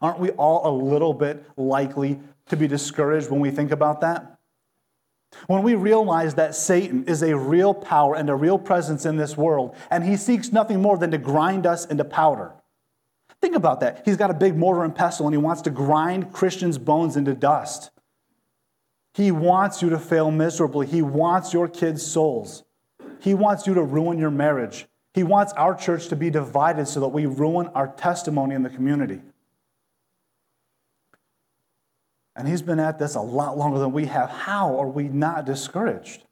Aren't 0.00 0.18
we 0.18 0.30
all 0.30 0.66
a 0.66 0.72
little 0.74 1.12
bit 1.12 1.44
likely 1.56 2.20
to 2.46 2.56
be 2.56 2.66
discouraged 2.66 3.30
when 3.30 3.40
we 3.40 3.50
think 3.50 3.70
about 3.70 4.00
that? 4.00 4.38
When 5.46 5.62
we 5.62 5.74
realize 5.74 6.34
that 6.34 6.54
Satan 6.54 7.04
is 7.04 7.22
a 7.22 7.36
real 7.36 7.74
power 7.74 8.14
and 8.14 8.30
a 8.30 8.34
real 8.34 8.58
presence 8.58 9.04
in 9.04 9.16
this 9.16 9.36
world, 9.36 9.76
and 9.90 10.04
he 10.04 10.16
seeks 10.16 10.52
nothing 10.52 10.80
more 10.80 10.96
than 10.96 11.10
to 11.10 11.18
grind 11.18 11.66
us 11.66 11.84
into 11.84 12.04
powder. 12.04 12.52
Think 13.40 13.54
about 13.54 13.80
that. 13.80 14.02
He's 14.04 14.16
got 14.16 14.30
a 14.30 14.34
big 14.34 14.56
mortar 14.56 14.84
and 14.84 14.94
pestle 14.94 15.26
and 15.26 15.34
he 15.34 15.38
wants 15.38 15.62
to 15.62 15.70
grind 15.70 16.32
Christians' 16.32 16.78
bones 16.78 17.16
into 17.16 17.34
dust. 17.34 17.90
He 19.14 19.30
wants 19.30 19.82
you 19.82 19.90
to 19.90 19.98
fail 19.98 20.30
miserably. 20.30 20.86
He 20.86 21.02
wants 21.02 21.52
your 21.52 21.68
kids' 21.68 22.04
souls. 22.04 22.64
He 23.20 23.34
wants 23.34 23.66
you 23.66 23.74
to 23.74 23.82
ruin 23.82 24.18
your 24.18 24.30
marriage. 24.30 24.86
He 25.14 25.22
wants 25.22 25.52
our 25.54 25.74
church 25.74 26.08
to 26.08 26.16
be 26.16 26.30
divided 26.30 26.86
so 26.86 27.00
that 27.00 27.08
we 27.08 27.26
ruin 27.26 27.68
our 27.74 27.88
testimony 27.88 28.54
in 28.54 28.62
the 28.62 28.70
community. 28.70 29.20
And 32.36 32.46
he's 32.46 32.62
been 32.62 32.78
at 32.78 33.00
this 33.00 33.16
a 33.16 33.20
lot 33.20 33.58
longer 33.58 33.80
than 33.80 33.90
we 33.90 34.06
have. 34.06 34.30
How 34.30 34.78
are 34.78 34.88
we 34.88 35.08
not 35.08 35.44
discouraged? 35.44 36.24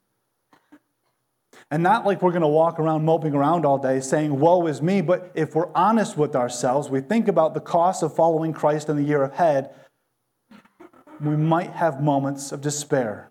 And 1.71 1.83
not 1.83 2.07
like 2.07 2.23
we're 2.23 2.31
going 2.31 2.43
to 2.43 2.49
walk 2.49 2.79
around 2.79 3.05
moping 3.05 3.35
around 3.35 3.67
all 3.67 3.79
day 3.79 4.01
saying, 4.01 4.39
Woe 4.39 4.67
is 4.67 4.81
me, 4.81 5.01
but 5.01 5.33
if 5.35 5.55
we're 5.55 5.73
honest 5.75 6.17
with 6.17 6.37
ourselves, 6.37 6.89
we 6.89 7.01
think 7.01 7.27
about 7.27 7.55
the 7.55 7.61
cost 7.61 8.05
of 8.05 8.15
following 8.15 8.53
Christ 8.53 8.89
in 8.89 8.97
the 8.97 9.03
year 9.03 9.25
ahead, 9.25 9.71
we 11.21 11.37
might 11.37 11.71
have 11.71 12.01
moments 12.01 12.53
of 12.53 12.61
despair. 12.61 13.31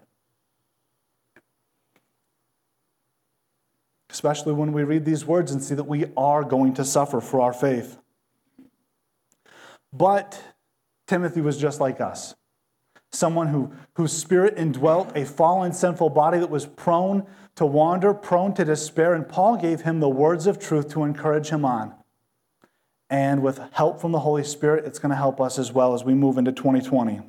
Especially 4.10 4.54
when 4.54 4.74
we 4.74 4.84
read 4.84 5.06
these 5.06 5.26
words 5.26 5.52
and 5.52 5.64
see 5.64 5.76
that 5.76 5.86
we 5.86 6.06
are 6.18 6.44
going 6.44 6.74
to 6.74 6.84
suffer 6.84 7.22
for 7.22 7.40
our 7.40 7.54
faith. 7.54 8.00
But 9.94 10.42
Timothy 11.08 11.40
was 11.40 11.58
just 11.58 11.80
like 11.80 12.02
us. 12.02 12.36
someone 13.12 13.48
who, 13.48 13.72
whose 13.94 14.14
spirit 14.14 14.56
indwelt 14.58 15.12
a 15.16 15.26
fallen, 15.26 15.74
sinful 15.74 16.10
body 16.10 16.40
that 16.40 16.50
was 16.50 16.66
prone 16.66 17.26
to 17.56 17.66
wander, 17.66 18.14
prone 18.14 18.54
to 18.56 18.66
despair. 18.66 19.14
And 19.14 19.28
Paul 19.28 19.58
gave 19.58 19.82
him 19.82 20.00
the 20.00 20.10
words 20.10 20.48
of 20.48 20.60
truth 20.60 20.90
to 20.90 21.04
encourage 21.04 21.50
him 21.50 21.66
on. 21.66 21.94
And 23.10 23.42
with 23.42 23.60
help 23.72 24.02
from 24.02 24.12
the 24.12 24.20
Holy 24.20 24.44
Spirit, 24.44 24.86
it's 24.86 25.00
going 25.00 25.12
to 25.12 25.16
help 25.16 25.40
us 25.40 25.60
as 25.60 25.72
well 25.72 25.94
as 25.94 26.04
we 26.04 26.14
move 26.14 26.38
into 26.38 26.52
2020. 26.52 27.22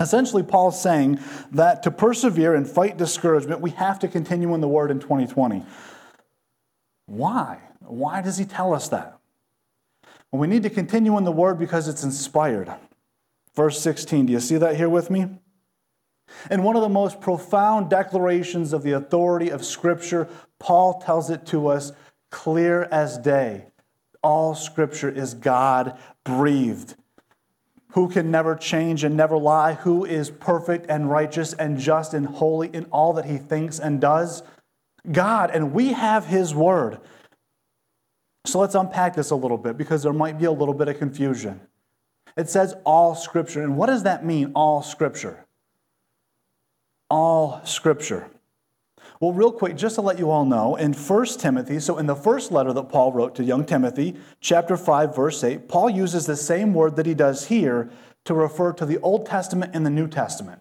Essentially, 0.00 0.42
Paul's 0.42 0.80
saying 0.80 1.20
that 1.52 1.82
to 1.84 1.90
persevere 1.90 2.54
and 2.54 2.68
fight 2.68 2.96
discouragement, 2.96 3.60
we 3.60 3.70
have 3.70 3.98
to 4.00 4.08
continue 4.08 4.54
in 4.54 4.60
the 4.60 4.68
Word 4.68 4.90
in 4.90 5.00
2020. 5.00 5.64
Why? 7.06 7.60
Why 7.80 8.20
does 8.20 8.36
he 8.36 8.44
tell 8.44 8.74
us 8.74 8.88
that? 8.88 9.18
Well, 10.30 10.40
we 10.40 10.48
need 10.48 10.64
to 10.64 10.70
continue 10.70 11.16
in 11.16 11.24
the 11.24 11.32
Word 11.32 11.58
because 11.58 11.88
it's 11.88 12.02
inspired. 12.02 12.72
Verse 13.54 13.80
16, 13.80 14.26
do 14.26 14.32
you 14.32 14.40
see 14.40 14.58
that 14.58 14.76
here 14.76 14.88
with 14.88 15.08
me? 15.08 15.28
In 16.50 16.62
one 16.62 16.76
of 16.76 16.82
the 16.82 16.88
most 16.88 17.20
profound 17.20 17.90
declarations 17.90 18.72
of 18.72 18.82
the 18.82 18.92
authority 18.92 19.50
of 19.50 19.64
Scripture, 19.64 20.28
Paul 20.58 21.00
tells 21.00 21.30
it 21.30 21.46
to 21.46 21.68
us 21.68 21.92
clear 22.30 22.84
as 22.90 23.18
day. 23.18 23.66
All 24.22 24.54
Scripture 24.54 25.10
is 25.10 25.34
God 25.34 25.98
breathed. 26.24 26.96
Who 27.92 28.08
can 28.08 28.30
never 28.30 28.54
change 28.54 29.04
and 29.04 29.16
never 29.16 29.38
lie? 29.38 29.74
Who 29.74 30.04
is 30.04 30.30
perfect 30.30 30.86
and 30.90 31.10
righteous 31.10 31.54
and 31.54 31.78
just 31.78 32.12
and 32.12 32.26
holy 32.26 32.68
in 32.68 32.84
all 32.86 33.14
that 33.14 33.24
he 33.24 33.38
thinks 33.38 33.78
and 33.78 34.00
does? 34.00 34.42
God, 35.10 35.50
and 35.50 35.72
we 35.72 35.92
have 35.92 36.26
his 36.26 36.54
word. 36.54 37.00
So 38.44 38.58
let's 38.58 38.74
unpack 38.74 39.14
this 39.14 39.30
a 39.30 39.36
little 39.36 39.56
bit 39.56 39.78
because 39.78 40.02
there 40.02 40.12
might 40.12 40.38
be 40.38 40.44
a 40.44 40.52
little 40.52 40.74
bit 40.74 40.88
of 40.88 40.98
confusion. 40.98 41.60
It 42.36 42.50
says 42.50 42.74
all 42.84 43.14
scripture. 43.14 43.62
And 43.62 43.76
what 43.76 43.86
does 43.86 44.02
that 44.02 44.24
mean, 44.24 44.52
all 44.54 44.82
scripture? 44.82 45.45
All 47.08 47.60
scripture. 47.64 48.28
Well, 49.20 49.32
real 49.32 49.52
quick, 49.52 49.76
just 49.76 49.94
to 49.94 50.02
let 50.02 50.18
you 50.18 50.30
all 50.30 50.44
know, 50.44 50.76
in 50.76 50.92
1 50.92 51.26
Timothy, 51.38 51.80
so 51.80 51.96
in 51.96 52.06
the 52.06 52.14
first 52.14 52.52
letter 52.52 52.72
that 52.72 52.90
Paul 52.90 53.12
wrote 53.12 53.34
to 53.36 53.44
young 53.44 53.64
Timothy, 53.64 54.16
chapter 54.40 54.76
5, 54.76 55.16
verse 55.16 55.42
8, 55.42 55.68
Paul 55.68 55.88
uses 55.88 56.26
the 56.26 56.36
same 56.36 56.74
word 56.74 56.96
that 56.96 57.06
he 57.06 57.14
does 57.14 57.46
here 57.46 57.90
to 58.24 58.34
refer 58.34 58.72
to 58.74 58.84
the 58.84 58.98
Old 58.98 59.24
Testament 59.24 59.70
and 59.74 59.86
the 59.86 59.90
New 59.90 60.08
Testament. 60.08 60.60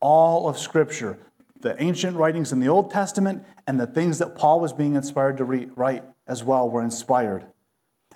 All 0.00 0.48
of 0.48 0.58
Scripture, 0.58 1.18
the 1.60 1.80
ancient 1.82 2.16
writings 2.16 2.52
in 2.52 2.60
the 2.60 2.68
Old 2.68 2.90
Testament 2.90 3.44
and 3.66 3.78
the 3.78 3.86
things 3.86 4.18
that 4.18 4.36
Paul 4.36 4.60
was 4.60 4.72
being 4.72 4.94
inspired 4.94 5.36
to 5.38 5.44
write 5.44 6.04
as 6.26 6.44
well 6.44 6.70
were 6.70 6.82
inspired. 6.82 7.44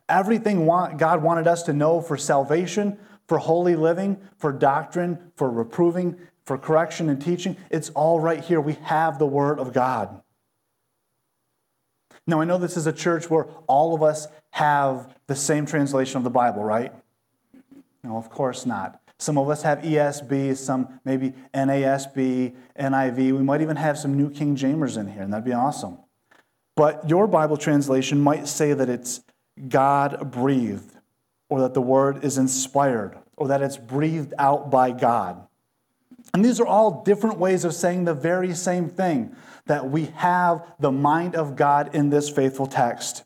Everything 0.08 0.66
God 0.66 1.22
wanted 1.22 1.46
us 1.46 1.62
to 1.64 1.72
know 1.72 2.00
for 2.00 2.16
salvation, 2.16 2.98
for 3.26 3.38
holy 3.38 3.76
living, 3.76 4.16
for 4.38 4.52
doctrine, 4.52 5.32
for 5.36 5.50
reproving, 5.50 6.16
for 6.44 6.58
correction 6.58 7.08
and 7.08 7.20
teaching, 7.22 7.56
it's 7.70 7.90
all 7.90 8.20
right 8.20 8.40
here. 8.40 8.60
We 8.60 8.74
have 8.84 9.18
the 9.18 9.26
Word 9.26 9.58
of 9.58 9.72
God. 9.72 10.22
Now, 12.26 12.40
I 12.40 12.44
know 12.44 12.58
this 12.58 12.76
is 12.76 12.86
a 12.86 12.92
church 12.92 13.28
where 13.28 13.44
all 13.66 13.94
of 13.94 14.02
us 14.02 14.28
have 14.50 15.16
the 15.26 15.34
same 15.34 15.66
translation 15.66 16.18
of 16.18 16.24
the 16.24 16.30
Bible, 16.30 16.62
right? 16.62 16.92
No, 18.04 18.16
of 18.16 18.30
course 18.30 18.66
not. 18.66 19.00
Some 19.18 19.38
of 19.38 19.48
us 19.48 19.62
have 19.62 19.78
ESV, 19.80 20.56
some 20.56 21.00
maybe 21.04 21.32
NASB, 21.54 22.54
NIV. 22.78 23.16
We 23.16 23.42
might 23.42 23.60
even 23.60 23.76
have 23.76 23.96
some 23.98 24.16
New 24.16 24.30
King 24.30 24.56
Jamers 24.56 24.98
in 24.98 25.06
here, 25.06 25.22
and 25.22 25.32
that'd 25.32 25.44
be 25.44 25.52
awesome. 25.52 25.98
But 26.74 27.08
your 27.08 27.26
Bible 27.26 27.56
translation 27.56 28.20
might 28.20 28.48
say 28.48 28.72
that 28.72 28.88
it's 28.88 29.20
God 29.68 30.32
breathed, 30.32 30.96
or 31.48 31.60
that 31.60 31.74
the 31.74 31.82
word 31.82 32.24
is 32.24 32.38
inspired, 32.38 33.16
or 33.36 33.48
that 33.48 33.62
it's 33.62 33.76
breathed 33.76 34.34
out 34.38 34.70
by 34.70 34.90
God. 34.90 35.46
And 36.34 36.44
these 36.44 36.60
are 36.60 36.66
all 36.66 37.02
different 37.02 37.38
ways 37.38 37.64
of 37.64 37.74
saying 37.74 38.04
the 38.04 38.14
very 38.14 38.54
same 38.54 38.88
thing 38.88 39.36
that 39.66 39.90
we 39.90 40.06
have 40.16 40.64
the 40.80 40.90
mind 40.90 41.36
of 41.36 41.56
God 41.56 41.94
in 41.94 42.10
this 42.10 42.30
faithful 42.30 42.66
text. 42.66 43.24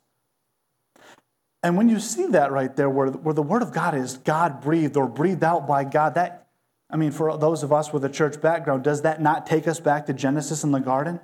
And 1.63 1.77
when 1.77 1.89
you 1.89 1.99
see 1.99 2.27
that 2.27 2.51
right 2.51 2.75
there, 2.75 2.89
where, 2.89 3.07
where 3.07 3.33
the 3.33 3.41
Word 3.41 3.61
of 3.61 3.73
God 3.73 3.95
is 3.95 4.17
God 4.17 4.61
breathed 4.61 4.95
or 4.95 5.07
breathed 5.07 5.43
out 5.43 5.67
by 5.67 5.83
God, 5.83 6.15
that, 6.15 6.47
I 6.89 6.97
mean, 6.97 7.11
for 7.11 7.37
those 7.37 7.63
of 7.63 7.73
us 7.73 7.91
with 7.91 8.05
a 8.05 8.09
church 8.09 8.39
background, 8.41 8.83
does 8.83 9.01
that 9.01 9.21
not 9.21 9.47
take 9.47 9.67
us 9.67 9.79
back 9.79 10.05
to 10.05 10.13
Genesis 10.13 10.63
in 10.63 10.71
the 10.71 10.79
garden? 10.79 11.19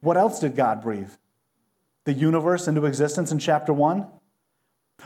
What 0.00 0.16
else 0.16 0.38
did 0.38 0.54
God 0.54 0.82
breathe? 0.82 1.10
The 2.04 2.12
universe 2.12 2.68
into 2.68 2.84
existence 2.84 3.32
in 3.32 3.38
chapter 3.38 3.72
1? 3.72 4.06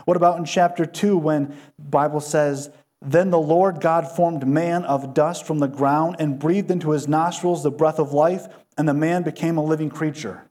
What 0.05 0.17
about 0.17 0.37
in 0.37 0.45
chapter 0.45 0.85
2 0.85 1.17
when 1.17 1.55
Bible 1.77 2.19
says 2.19 2.69
then 3.01 3.29
the 3.29 3.39
Lord 3.39 3.79
God 3.79 4.11
formed 4.11 4.45
man 4.45 4.83
of 4.83 5.13
dust 5.13 5.45
from 5.45 5.59
the 5.59 5.67
ground 5.67 6.17
and 6.19 6.39
breathed 6.39 6.69
into 6.69 6.91
his 6.91 7.07
nostrils 7.07 7.63
the 7.63 7.71
breath 7.71 7.99
of 7.99 8.11
life, 8.11 8.47
and 8.77 8.87
the 8.87 8.93
man 8.93 9.23
became 9.23 9.57
a 9.57 9.63
living 9.63 9.89
creature. 9.89 10.49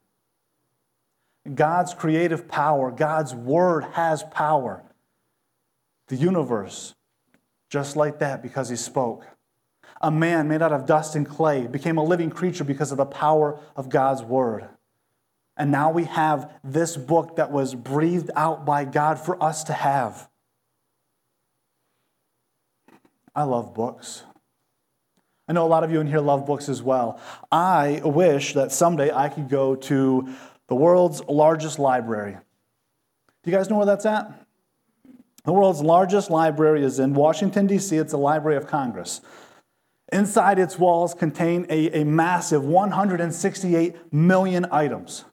God's 1.54 1.94
creative 1.94 2.48
power, 2.48 2.90
God's 2.90 3.34
word 3.34 3.84
has 3.92 4.22
power. 4.22 4.82
The 6.08 6.16
universe, 6.16 6.94
just 7.70 7.96
like 7.96 8.18
that, 8.20 8.42
because 8.42 8.68
he 8.68 8.76
spoke. 8.76 9.26
A 10.00 10.10
man 10.10 10.48
made 10.48 10.62
out 10.62 10.72
of 10.72 10.86
dust 10.86 11.16
and 11.16 11.28
clay 11.28 11.66
became 11.66 11.98
a 11.98 12.04
living 12.04 12.30
creature 12.30 12.64
because 12.64 12.92
of 12.92 12.98
the 12.98 13.06
power 13.06 13.58
of 13.76 13.88
God's 13.88 14.22
word. 14.22 14.68
And 15.56 15.70
now 15.72 15.90
we 15.90 16.04
have 16.04 16.52
this 16.62 16.96
book 16.96 17.36
that 17.36 17.50
was 17.50 17.74
breathed 17.74 18.30
out 18.36 18.64
by 18.64 18.84
God 18.84 19.18
for 19.18 19.42
us 19.42 19.64
to 19.64 19.72
have. 19.72 20.27
I 23.38 23.44
love 23.44 23.72
books. 23.72 24.24
I 25.46 25.52
know 25.52 25.64
a 25.64 25.68
lot 25.68 25.84
of 25.84 25.92
you 25.92 26.00
in 26.00 26.08
here 26.08 26.18
love 26.18 26.44
books 26.44 26.68
as 26.68 26.82
well. 26.82 27.20
I 27.52 28.00
wish 28.04 28.54
that 28.54 28.72
someday 28.72 29.12
I 29.12 29.28
could 29.28 29.48
go 29.48 29.76
to 29.76 30.28
the 30.66 30.74
world's 30.74 31.22
largest 31.28 31.78
library. 31.78 32.32
Do 32.32 33.50
you 33.52 33.56
guys 33.56 33.70
know 33.70 33.76
where 33.76 33.86
that's 33.86 34.06
at? 34.06 34.44
The 35.44 35.52
world's 35.52 35.80
largest 35.80 36.30
library 36.30 36.82
is 36.82 36.98
in 36.98 37.14
Washington, 37.14 37.68
D.C. 37.68 37.96
It's 37.96 38.10
the 38.10 38.18
Library 38.18 38.56
of 38.56 38.66
Congress. 38.66 39.20
Inside 40.10 40.58
its 40.58 40.76
walls 40.76 41.14
contain 41.14 41.64
a, 41.70 42.00
a 42.00 42.04
massive 42.04 42.64
168 42.64 44.12
million 44.12 44.66
items. 44.72 45.26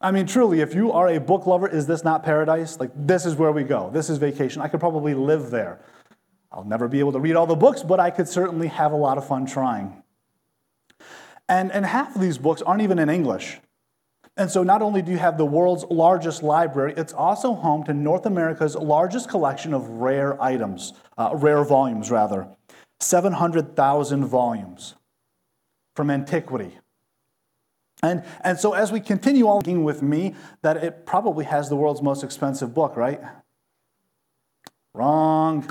I 0.00 0.12
mean, 0.12 0.26
truly, 0.26 0.60
if 0.60 0.74
you 0.74 0.92
are 0.92 1.08
a 1.08 1.20
book 1.20 1.46
lover, 1.46 1.68
is 1.68 1.86
this 1.86 2.02
not 2.04 2.22
paradise? 2.22 2.80
Like, 2.80 2.92
this 2.94 3.26
is 3.26 3.34
where 3.34 3.52
we 3.52 3.64
go. 3.64 3.90
This 3.92 4.08
is 4.08 4.16
vacation. 4.16 4.62
I 4.62 4.68
could 4.68 4.80
probably 4.80 5.12
live 5.12 5.50
there. 5.50 5.82
I'll 6.56 6.64
never 6.64 6.88
be 6.88 7.00
able 7.00 7.12
to 7.12 7.20
read 7.20 7.36
all 7.36 7.46
the 7.46 7.54
books, 7.54 7.82
but 7.82 8.00
I 8.00 8.10
could 8.10 8.26
certainly 8.26 8.68
have 8.68 8.92
a 8.92 8.96
lot 8.96 9.18
of 9.18 9.28
fun 9.28 9.44
trying. 9.44 10.02
And, 11.50 11.70
and 11.70 11.84
half 11.84 12.16
of 12.16 12.22
these 12.22 12.38
books 12.38 12.62
aren't 12.62 12.80
even 12.80 12.98
in 12.98 13.10
English. 13.10 13.60
And 14.38 14.50
so, 14.50 14.62
not 14.62 14.80
only 14.80 15.02
do 15.02 15.12
you 15.12 15.18
have 15.18 15.36
the 15.36 15.44
world's 15.44 15.84
largest 15.84 16.42
library, 16.42 16.94
it's 16.96 17.12
also 17.12 17.54
home 17.54 17.84
to 17.84 17.92
North 17.94 18.24
America's 18.24 18.74
largest 18.74 19.28
collection 19.28 19.74
of 19.74 19.86
rare 19.88 20.42
items, 20.42 20.94
uh, 21.18 21.30
rare 21.34 21.62
volumes, 21.62 22.10
rather 22.10 22.48
700,000 23.00 24.24
volumes 24.24 24.94
from 25.94 26.10
antiquity. 26.10 26.78
And, 28.02 28.24
and 28.42 28.58
so, 28.58 28.72
as 28.72 28.90
we 28.90 29.00
continue 29.00 29.46
on 29.46 29.84
with 29.84 30.02
me, 30.02 30.34
that 30.62 30.78
it 30.78 31.04
probably 31.04 31.44
has 31.44 31.68
the 31.68 31.76
world's 31.76 32.02
most 32.02 32.24
expensive 32.24 32.74
book, 32.74 32.96
right? 32.96 33.20
Wrong. 34.94 35.68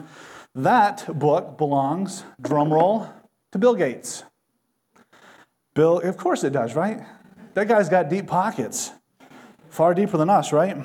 That 0.55 1.19
book 1.19 1.57
belongs, 1.57 2.23
drumroll, 2.41 3.11
to 3.51 3.57
Bill 3.57 3.75
Gates. 3.75 4.23
Bill, 5.73 5.99
of 5.99 6.15
course 6.15 6.45
it 6.45 6.53
does, 6.53 6.75
right? 6.75 7.01
That 7.55 7.67
guy's 7.67 7.89
got 7.89 8.09
deep 8.09 8.27
pockets, 8.27 8.91
far 9.69 9.93
deeper 9.93 10.17
than 10.17 10.29
us, 10.29 10.53
right? 10.53 10.77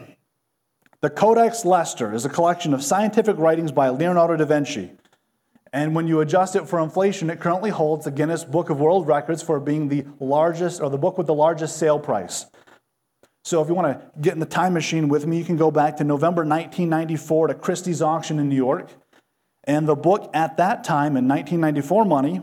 The 1.02 1.10
Codex 1.10 1.64
Leicester 1.64 2.12
is 2.12 2.24
a 2.24 2.28
collection 2.28 2.74
of 2.74 2.82
scientific 2.82 3.38
writings 3.38 3.70
by 3.70 3.90
Leonardo 3.90 4.36
da 4.36 4.44
Vinci. 4.44 4.90
And 5.72 5.94
when 5.94 6.08
you 6.08 6.20
adjust 6.20 6.56
it 6.56 6.68
for 6.68 6.80
inflation, 6.80 7.30
it 7.30 7.38
currently 7.38 7.70
holds 7.70 8.04
the 8.04 8.10
Guinness 8.10 8.42
Book 8.42 8.70
of 8.70 8.80
World 8.80 9.06
Records 9.06 9.40
for 9.40 9.60
being 9.60 9.88
the 9.88 10.04
largest, 10.18 10.82
or 10.82 10.90
the 10.90 10.98
book 10.98 11.16
with 11.16 11.28
the 11.28 11.34
largest 11.34 11.76
sale 11.76 12.00
price. 12.00 12.46
So 13.44 13.62
if 13.62 13.68
you 13.68 13.74
want 13.74 14.00
to 14.00 14.20
get 14.20 14.34
in 14.34 14.40
the 14.40 14.46
time 14.46 14.74
machine 14.74 15.08
with 15.08 15.28
me, 15.28 15.38
you 15.38 15.44
can 15.44 15.56
go 15.56 15.70
back 15.70 15.96
to 15.98 16.04
November 16.04 16.42
1994 16.42 17.46
to 17.46 17.54
Christie's 17.54 18.02
auction 18.02 18.40
in 18.40 18.48
New 18.48 18.56
York. 18.56 18.90
And 19.64 19.88
the 19.88 19.94
book 19.94 20.30
at 20.34 20.56
that 20.56 20.82
time 20.84 21.16
in 21.16 21.28
1994 21.28 22.04
money 22.04 22.42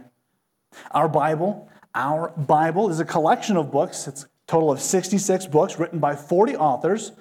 Our 0.91 1.09
Bible, 1.09 1.67
our 1.95 2.29
Bible 2.38 2.91
is 2.91 2.99
a 2.99 3.05
collection 3.05 3.57
of 3.57 3.71
books. 3.71 4.07
It's 4.07 4.23
a 4.23 4.27
total 4.45 4.71
of 4.71 4.79
66 4.79 5.47
books 5.47 5.79
written 5.79 5.97
by 5.97 6.15
40 6.15 6.57
authors, 6.57 7.11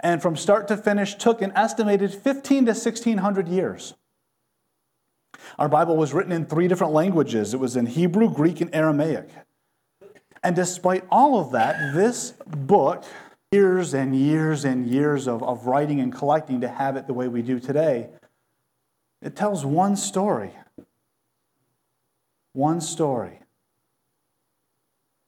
and 0.00 0.20
from 0.20 0.36
start 0.36 0.68
to 0.68 0.76
finish 0.76 1.14
took 1.14 1.40
an 1.40 1.52
estimated 1.56 2.12
15 2.12 2.66
to 2.66 2.72
1600 2.72 3.48
years. 3.48 3.94
Our 5.58 5.70
Bible 5.70 5.96
was 5.96 6.12
written 6.12 6.32
in 6.32 6.44
three 6.44 6.68
different 6.68 6.92
languages 6.92 7.54
it 7.54 7.60
was 7.60 7.76
in 7.76 7.86
Hebrew, 7.86 8.30
Greek, 8.32 8.60
and 8.60 8.74
Aramaic. 8.74 9.30
And 10.42 10.54
despite 10.54 11.04
all 11.10 11.40
of 11.40 11.52
that, 11.52 11.94
this 11.94 12.34
book, 12.46 13.04
years 13.52 13.94
and 13.94 14.14
years 14.14 14.64
and 14.64 14.86
years 14.86 15.26
of, 15.26 15.42
of 15.42 15.66
writing 15.66 16.00
and 16.00 16.12
collecting 16.14 16.60
to 16.60 16.68
have 16.68 16.96
it 16.96 17.06
the 17.06 17.14
way 17.14 17.28
we 17.28 17.42
do 17.42 17.58
today, 17.58 18.10
it 19.22 19.34
tells 19.34 19.64
one 19.64 19.96
story. 19.96 20.52
One 22.52 22.80
story. 22.80 23.40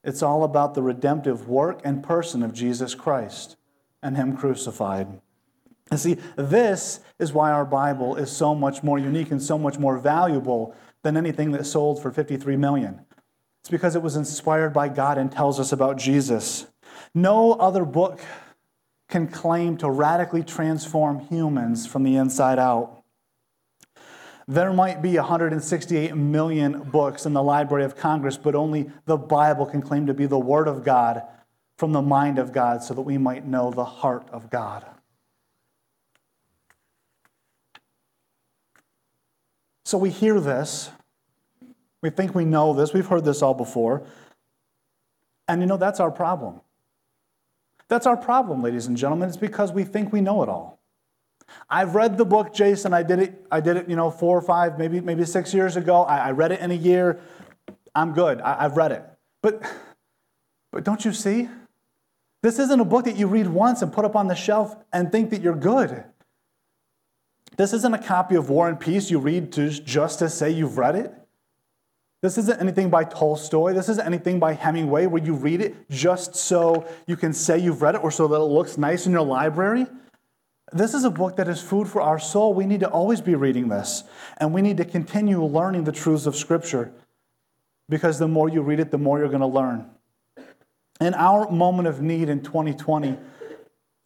It's 0.03 0.21
all 0.21 0.43
about 0.43 0.73
the 0.73 0.81
redemptive 0.81 1.47
work 1.47 1.81
and 1.83 2.03
person 2.03 2.43
of 2.43 2.53
Jesus 2.53 2.95
Christ 2.95 3.57
and 4.01 4.15
Him 4.17 4.35
crucified. 4.35 5.19
And 5.89 5.99
see, 5.99 6.17
this 6.35 7.01
is 7.19 7.33
why 7.33 7.51
our 7.51 7.65
Bible 7.65 8.15
is 8.15 8.31
so 8.31 8.55
much 8.55 8.81
more 8.81 8.97
unique 8.97 9.31
and 9.31 9.41
so 9.41 9.57
much 9.57 9.77
more 9.77 9.97
valuable 9.97 10.75
than 11.03 11.17
anything 11.17 11.51
that 11.51 11.65
sold 11.65 12.01
for 12.01 12.11
53 12.11 12.55
million. 12.55 13.01
It's 13.61 13.69
because 13.69 13.95
it 13.95 14.01
was 14.01 14.15
inspired 14.15 14.73
by 14.73 14.89
God 14.89 15.17
and 15.17 15.31
tells 15.31 15.59
us 15.59 15.71
about 15.71 15.97
Jesus. 15.97 16.67
No 17.13 17.53
other 17.53 17.85
book 17.85 18.19
can 19.09 19.27
claim 19.27 19.77
to 19.77 19.89
radically 19.89 20.43
transform 20.43 21.19
humans 21.19 21.85
from 21.85 22.03
the 22.03 22.15
inside 22.15 22.59
out. 22.59 23.03
There 24.47 24.73
might 24.73 25.01
be 25.01 25.15
168 25.15 26.15
million 26.15 26.83
books 26.83 27.25
in 27.25 27.33
the 27.33 27.43
Library 27.43 27.85
of 27.85 27.95
Congress, 27.95 28.37
but 28.37 28.55
only 28.55 28.89
the 29.05 29.17
Bible 29.17 29.65
can 29.65 29.81
claim 29.81 30.07
to 30.07 30.13
be 30.13 30.25
the 30.25 30.39
Word 30.39 30.67
of 30.67 30.83
God 30.83 31.23
from 31.77 31.93
the 31.93 32.01
mind 32.01 32.39
of 32.39 32.51
God 32.51 32.83
so 32.83 32.93
that 32.93 33.01
we 33.01 33.17
might 33.17 33.45
know 33.45 33.71
the 33.71 33.85
heart 33.85 34.27
of 34.31 34.49
God. 34.49 34.85
So 39.85 39.97
we 39.97 40.09
hear 40.09 40.39
this. 40.39 40.89
We 42.01 42.09
think 42.09 42.33
we 42.33 42.45
know 42.45 42.73
this. 42.73 42.93
We've 42.93 43.05
heard 43.05 43.25
this 43.25 43.41
all 43.41 43.53
before. 43.53 44.03
And 45.47 45.59
you 45.61 45.67
know, 45.67 45.77
that's 45.77 45.99
our 45.99 46.11
problem. 46.11 46.61
That's 47.91 48.07
our 48.07 48.15
problem, 48.15 48.63
ladies 48.63 48.87
and 48.87 48.95
gentlemen. 48.95 49.27
It's 49.27 49.37
because 49.37 49.73
we 49.73 49.83
think 49.83 50.13
we 50.13 50.21
know 50.21 50.43
it 50.43 50.47
all. 50.47 50.79
I've 51.69 51.93
read 51.93 52.17
the 52.17 52.23
book, 52.23 52.53
Jason. 52.53 52.93
I 52.93 53.03
did 53.03 53.19
it, 53.19 53.45
I 53.51 53.59
did 53.59 53.75
it, 53.75 53.89
you 53.89 53.97
know, 53.97 54.09
four 54.09 54.37
or 54.37 54.41
five, 54.41 54.79
maybe, 54.79 55.01
maybe 55.01 55.25
six 55.25 55.53
years 55.53 55.75
ago. 55.75 56.03
I, 56.03 56.19
I 56.19 56.31
read 56.31 56.53
it 56.53 56.61
in 56.61 56.71
a 56.71 56.75
year. 56.75 57.19
I'm 57.93 58.13
good. 58.13 58.39
I, 58.39 58.63
I've 58.63 58.77
read 58.77 58.93
it. 58.93 59.03
But, 59.43 59.61
but 60.71 60.85
don't 60.85 61.03
you 61.03 61.11
see? 61.11 61.49
This 62.41 62.59
isn't 62.59 62.79
a 62.79 62.85
book 62.85 63.03
that 63.03 63.17
you 63.17 63.27
read 63.27 63.47
once 63.47 63.81
and 63.81 63.91
put 63.91 64.05
up 64.05 64.15
on 64.15 64.29
the 64.29 64.35
shelf 64.35 64.73
and 64.93 65.11
think 65.11 65.29
that 65.31 65.41
you're 65.41 65.53
good. 65.53 66.05
This 67.57 67.73
isn't 67.73 67.93
a 67.93 68.01
copy 68.01 68.35
of 68.35 68.49
War 68.49 68.69
and 68.69 68.79
Peace 68.79 69.11
you 69.11 69.19
read 69.19 69.51
to 69.51 69.69
just 69.69 70.19
to 70.19 70.29
say 70.29 70.49
you've 70.49 70.77
read 70.77 70.95
it. 70.95 71.13
This 72.21 72.37
isn't 72.37 72.61
anything 72.61 72.91
by 72.91 73.03
Tolstoy. 73.03 73.73
This 73.73 73.89
isn't 73.89 74.05
anything 74.05 74.39
by 74.39 74.53
Hemingway 74.53 75.07
where 75.07 75.23
you 75.23 75.33
read 75.33 75.59
it 75.59 75.89
just 75.89 76.35
so 76.35 76.87
you 77.07 77.17
can 77.17 77.33
say 77.33 77.57
you've 77.57 77.81
read 77.81 77.95
it 77.95 78.03
or 78.03 78.11
so 78.11 78.27
that 78.27 78.35
it 78.35 78.43
looks 78.43 78.77
nice 78.77 79.07
in 79.07 79.11
your 79.11 79.23
library. 79.25 79.87
This 80.71 80.93
is 80.93 81.03
a 81.03 81.09
book 81.09 81.35
that 81.37 81.47
is 81.47 81.59
food 81.59 81.87
for 81.87 82.01
our 82.01 82.19
soul. 82.19 82.53
We 82.53 82.65
need 82.65 82.79
to 82.81 82.89
always 82.89 83.21
be 83.21 83.35
reading 83.35 83.67
this, 83.67 84.03
and 84.37 84.53
we 84.53 84.61
need 84.61 84.77
to 84.77 84.85
continue 84.85 85.43
learning 85.43 85.83
the 85.83 85.91
truths 85.91 86.25
of 86.27 86.35
Scripture 86.35 86.93
because 87.89 88.19
the 88.19 88.27
more 88.27 88.47
you 88.47 88.61
read 88.61 88.79
it, 88.79 88.91
the 88.91 88.97
more 88.97 89.19
you're 89.19 89.27
going 89.27 89.41
to 89.41 89.47
learn. 89.47 89.89
In 91.01 91.13
our 91.15 91.49
moment 91.51 91.87
of 91.87 92.01
need 92.01 92.29
in 92.29 92.41
2020, 92.41 93.17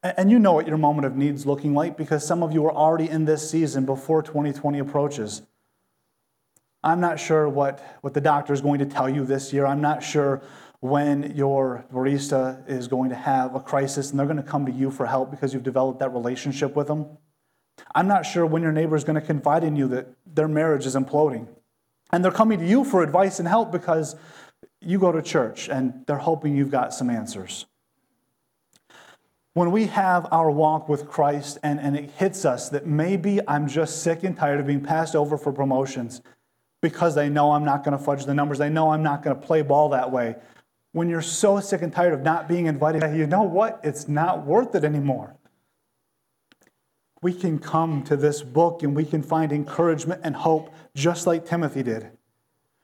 and 0.01 0.31
you 0.31 0.39
know 0.39 0.53
what 0.53 0.67
your 0.67 0.77
moment 0.77 1.05
of 1.05 1.15
need 1.15 1.35
is 1.35 1.45
looking 1.45 1.73
like 1.75 1.97
because 1.97 2.25
some 2.25 2.41
of 2.41 2.53
you 2.53 2.65
are 2.65 2.73
already 2.73 3.09
in 3.09 3.25
this 3.25 3.47
season 3.47 3.85
before 3.85 4.23
2020 4.23 4.79
approaches. 4.79 5.43
I'm 6.85 6.99
not 6.99 7.19
sure 7.19 7.49
what, 7.49 7.83
what 8.01 8.13
the 8.13 8.21
doctor 8.21 8.53
is 8.53 8.61
going 8.61 8.77
to 8.77 8.85
tell 8.85 9.09
you 9.09 9.25
this 9.25 9.51
year. 9.51 9.65
I'm 9.65 9.81
not 9.81 10.03
sure 10.03 10.43
when 10.81 11.35
your 11.35 11.83
barista 11.91 12.69
is 12.69 12.87
going 12.87 13.09
to 13.09 13.15
have 13.15 13.55
a 13.55 13.59
crisis 13.59 14.11
and 14.11 14.19
they're 14.19 14.27
going 14.27 14.37
to 14.37 14.43
come 14.43 14.67
to 14.67 14.71
you 14.71 14.91
for 14.91 15.07
help 15.07 15.31
because 15.31 15.51
you've 15.51 15.63
developed 15.63 15.99
that 15.99 16.13
relationship 16.13 16.75
with 16.75 16.85
them. 16.85 17.17
I'm 17.95 18.07
not 18.07 18.23
sure 18.23 18.45
when 18.45 18.61
your 18.61 18.71
neighbor 18.71 18.95
is 18.95 19.03
going 19.03 19.19
to 19.19 19.25
confide 19.25 19.63
in 19.63 19.75
you 19.75 19.87
that 19.89 20.07
their 20.27 20.47
marriage 20.47 20.85
is 20.85 20.95
imploding. 20.95 21.47
And 22.11 22.23
they're 22.23 22.31
coming 22.31 22.59
to 22.59 22.67
you 22.67 22.83
for 22.83 23.01
advice 23.01 23.39
and 23.39 23.47
help 23.47 23.71
because 23.71 24.15
you 24.79 24.99
go 24.99 25.11
to 25.11 25.23
church 25.23 25.67
and 25.67 26.03
they're 26.05 26.17
hoping 26.17 26.55
you've 26.55 26.69
got 26.69 26.93
some 26.93 27.09
answers. 27.09 27.65
When 29.53 29.71
we 29.71 29.87
have 29.87 30.27
our 30.31 30.51
walk 30.51 30.87
with 30.87 31.07
Christ 31.07 31.57
and, 31.63 31.79
and 31.79 31.97
it 31.97 32.11
hits 32.11 32.45
us 32.45 32.69
that 32.69 32.85
maybe 32.85 33.39
I'm 33.47 33.67
just 33.67 34.03
sick 34.03 34.23
and 34.23 34.37
tired 34.37 34.59
of 34.59 34.67
being 34.67 34.83
passed 34.83 35.15
over 35.15 35.35
for 35.35 35.51
promotions 35.51 36.21
because 36.85 37.15
they 37.15 37.29
know 37.29 37.51
I'm 37.51 37.65
not 37.65 37.83
going 37.83 37.97
to 37.97 38.03
fudge 38.03 38.25
the 38.25 38.35
numbers, 38.35 38.59
they 38.59 38.69
know 38.69 38.91
I'm 38.91 39.01
not 39.01 39.23
going 39.23 39.35
to 39.35 39.41
play 39.41 39.63
ball 39.63 39.89
that 39.89 40.11
way. 40.11 40.35
When 40.91 41.09
you're 41.09 41.19
so 41.23 41.59
sick 41.59 41.81
and 41.81 41.91
tired 41.91 42.13
of 42.13 42.21
not 42.21 42.47
being 42.47 42.67
invited, 42.67 43.01
you 43.17 43.25
know 43.25 43.41
what? 43.41 43.79
It's 43.83 44.07
not 44.07 44.45
worth 44.45 44.75
it 44.75 44.83
anymore. 44.83 45.35
We 47.23 47.33
can 47.33 47.57
come 47.57 48.03
to 48.03 48.15
this 48.15 48.43
book 48.43 48.83
and 48.83 48.95
we 48.95 49.03
can 49.03 49.23
find 49.23 49.51
encouragement 49.51 50.21
and 50.23 50.35
hope 50.35 50.71
just 50.93 51.25
like 51.25 51.43
Timothy 51.43 51.81
did. 51.81 52.11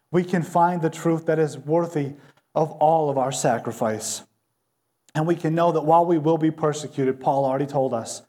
We 0.09 0.23
can 0.23 0.41
find 0.41 0.81
the 0.81 0.89
truth 0.89 1.27
that 1.27 1.37
is 1.37 1.59
worthy 1.59 2.13
of 2.55 2.71
all 2.71 3.11
of 3.11 3.19
our 3.19 3.31
sacrifice. 3.31 4.23
And 5.13 5.27
we 5.27 5.35
can 5.35 5.53
know 5.53 5.71
that 5.73 5.85
while 5.85 6.07
we 6.07 6.17
will 6.17 6.39
be 6.39 6.49
persecuted, 6.49 7.19
Paul 7.19 7.45
already 7.45 7.67
told 7.67 7.93
us, 7.93 8.23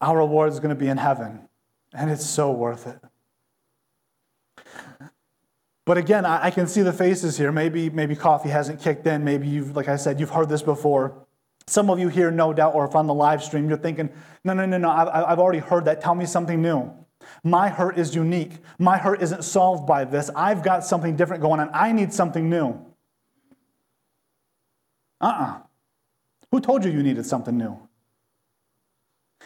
our 0.00 0.18
reward 0.18 0.52
is 0.52 0.58
going 0.58 0.74
to 0.74 0.80
be 0.80 0.88
in 0.88 0.96
heaven. 0.96 1.48
And 1.94 2.10
it's 2.10 2.26
so 2.26 2.50
worth 2.50 2.88
it. 2.88 2.98
But 5.86 5.98
again, 5.98 6.26
I, 6.26 6.50
can 6.50 6.66
see 6.66 6.82
the 6.82 6.92
faces 6.92 7.38
here. 7.38 7.52
Maybe, 7.52 7.88
maybe 7.90 8.16
coffee 8.16 8.48
hasn't 8.48 8.80
kicked 8.80 9.06
in. 9.06 9.22
Maybe 9.22 9.46
you've, 9.46 9.76
like 9.76 9.86
I 9.86 9.94
said, 9.94 10.18
you've 10.18 10.30
heard 10.30 10.48
this 10.48 10.60
before. 10.60 11.24
Some 11.68 11.90
of 11.90 12.00
you 12.00 12.08
here, 12.08 12.32
no 12.32 12.52
doubt, 12.52 12.74
or 12.74 12.84
if 12.84 12.96
on 12.96 13.06
the 13.06 13.14
live 13.14 13.42
stream, 13.42 13.68
you're 13.68 13.78
thinking, 13.78 14.10
no, 14.42 14.52
no, 14.52 14.66
no, 14.66 14.78
no, 14.78 14.90
I've, 14.90 15.08
I've 15.08 15.38
already 15.38 15.60
heard 15.60 15.84
that. 15.84 16.00
Tell 16.00 16.16
me 16.16 16.26
something 16.26 16.60
new. 16.60 16.92
My 17.44 17.68
hurt 17.68 17.98
is 17.98 18.16
unique. 18.16 18.58
My 18.80 18.98
hurt 18.98 19.22
isn't 19.22 19.44
solved 19.44 19.86
by 19.86 20.04
this. 20.04 20.28
I've 20.34 20.64
got 20.64 20.84
something 20.84 21.14
different 21.14 21.40
going 21.40 21.60
on. 21.60 21.70
I 21.72 21.92
need 21.92 22.12
something 22.12 22.50
new. 22.50 22.70
Uh 25.20 25.26
uh-uh. 25.26 25.44
uh 25.44 25.58
Who 26.50 26.60
told 26.60 26.84
you 26.84 26.90
you 26.90 27.02
needed 27.04 27.26
something 27.26 27.56
new? 27.56 27.78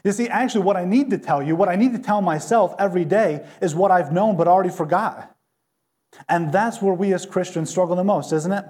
You 0.04 0.12
see, 0.12 0.26
actually, 0.28 0.64
what 0.64 0.78
I 0.78 0.86
need 0.86 1.10
to 1.10 1.18
tell 1.18 1.42
you, 1.42 1.54
what 1.54 1.68
I 1.68 1.76
need 1.76 1.92
to 1.92 1.98
tell 1.98 2.22
myself 2.22 2.74
every 2.78 3.04
day 3.04 3.46
is 3.60 3.74
what 3.74 3.90
I've 3.90 4.10
known 4.10 4.38
but 4.38 4.48
already 4.48 4.70
forgot. 4.70 5.36
And 6.28 6.52
that's 6.52 6.82
where 6.82 6.94
we 6.94 7.12
as 7.14 7.26
Christians 7.26 7.70
struggle 7.70 7.96
the 7.96 8.04
most, 8.04 8.32
isn't 8.32 8.52
it? 8.52 8.64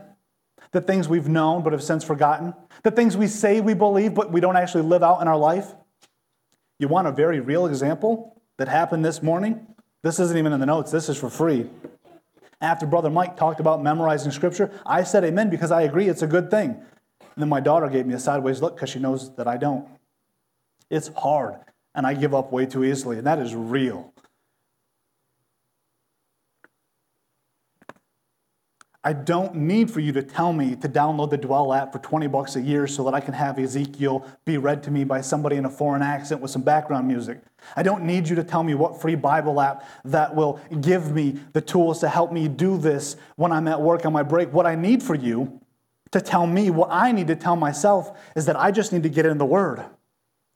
The 0.73 0.81
things 0.81 1.09
we've 1.09 1.29
known 1.29 1.63
but 1.63 1.73
have 1.73 1.83
since 1.83 2.05
forgotten, 2.05 2.55
the 2.83 2.91
things 2.91 3.17
we 3.17 3.27
say 3.27 3.61
we 3.61 3.75
believe 3.75 4.15
but 4.15 4.31
we 4.31 4.41
don't 4.41 4.57
actually 4.57 4.83
live 4.83 5.03
out 5.03 5.21
in 5.21 5.29
our 5.29 5.37
life. 5.37 5.75
You 6.79 6.89
want 6.89 7.09
a 7.09 7.13
very 7.13 7.41
real 7.41 7.67
example 7.67 8.41
that 8.59 8.69
happened 8.69 9.05
this 9.05 9.23
morning? 9.23 9.67
This 10.03 10.19
isn't 10.19 10.37
even 10.37 10.53
in 10.53 10.61
the 10.61 10.67
notes, 10.67 10.91
this 10.91 11.09
is 11.09 11.19
for 11.19 11.29
free. 11.29 11.69
After 12.61 12.87
Brother 12.87 13.11
Mike 13.11 13.37
talked 13.37 13.59
about 13.59 13.83
memorizing 13.83 14.33
scripture, 14.33 14.71
I 14.85 15.03
said 15.03 15.25
amen 15.25 15.51
because 15.51 15.71
I 15.71 15.83
agree 15.83 16.09
it's 16.09 16.23
a 16.23 16.27
good 16.27 16.51
thing. 16.51 16.71
And 16.71 17.37
then 17.37 17.49
my 17.49 17.61
daughter 17.61 17.89
gave 17.89 18.07
me 18.07 18.15
a 18.15 18.19
sideways 18.19 18.61
look 18.61 18.77
because 18.77 18.91
she 18.91 18.99
knows 18.99 19.35
that 19.37 19.49
I 19.49 19.57
don't. 19.57 19.89
It's 20.91 21.09
hard, 21.17 21.57
and 21.95 22.07
I 22.07 22.15
give 22.15 22.35
up 22.35 22.53
way 22.53 22.67
too 22.67 22.85
easily, 22.85 23.19
and 23.19 23.27
that 23.27 23.39
is 23.39 23.55
real. 23.55 24.13
I 29.03 29.15
don't 29.15 29.55
need 29.55 29.91
for 29.91 30.01
you 30.01 30.13
to 30.13 30.23
tell 30.23 30.53
me 30.53 30.77
to 30.77 30.89
download 30.89 31.31
the 31.31 31.39
Dwell 31.39 31.73
app 31.73 31.91
for 31.91 32.01
20 32.01 32.27
bucks 32.27 32.57
a 32.57 32.61
year 32.61 32.87
so 32.87 33.03
that 33.05 33.15
I 33.15 33.21
can 33.21 33.33
have 33.33 33.59
Ezekiel 33.59 34.27
be 34.45 34.59
read 34.59 34.83
to 34.83 34.91
me 34.91 35.05
by 35.05 35.23
somebody 35.23 35.57
in 35.57 35.65
a 35.65 35.71
foreign 35.71 36.03
accent 36.03 36.43
with 36.43 36.51
some 36.51 36.61
background 36.61 37.09
music. 37.09 37.41
I 37.77 37.83
don't 37.83 38.05
need 38.05 38.29
you 38.29 38.37
to 38.37 38.45
tell 38.45 38.63
me 38.63 38.75
what 38.75 39.01
free 39.01 39.15
Bible 39.15 39.59
app 39.59 39.87
that 40.05 40.35
will 40.35 40.61
give 40.83 41.13
me 41.13 41.41
the 41.55 41.63
tools 41.63 42.01
to 42.01 42.11
help 42.11 42.31
me 42.31 42.47
do 42.47 42.77
this 42.77 43.17
when 43.37 43.53
I'm 43.53 43.69
at 43.69 43.81
work 43.81 44.05
on 44.05 44.13
my 44.13 44.23
break. 44.23 44.53
What 44.53 44.67
I 44.67 44.75
need 44.75 45.03
for 45.03 45.15
you 45.15 45.61
to 46.11 46.21
tell 46.21 46.47
me, 46.47 46.69
what 46.69 46.91
I 46.91 47.11
need 47.13 47.29
to 47.29 47.37
tell 47.37 47.57
myself, 47.57 48.19
is 48.37 48.45
that 48.47 48.57
I 48.57 48.71
just 48.71 48.93
need 48.93 49.05
to 49.05 49.09
get 49.09 49.25
in 49.25 49.39
the 49.39 49.47
Word 49.47 49.83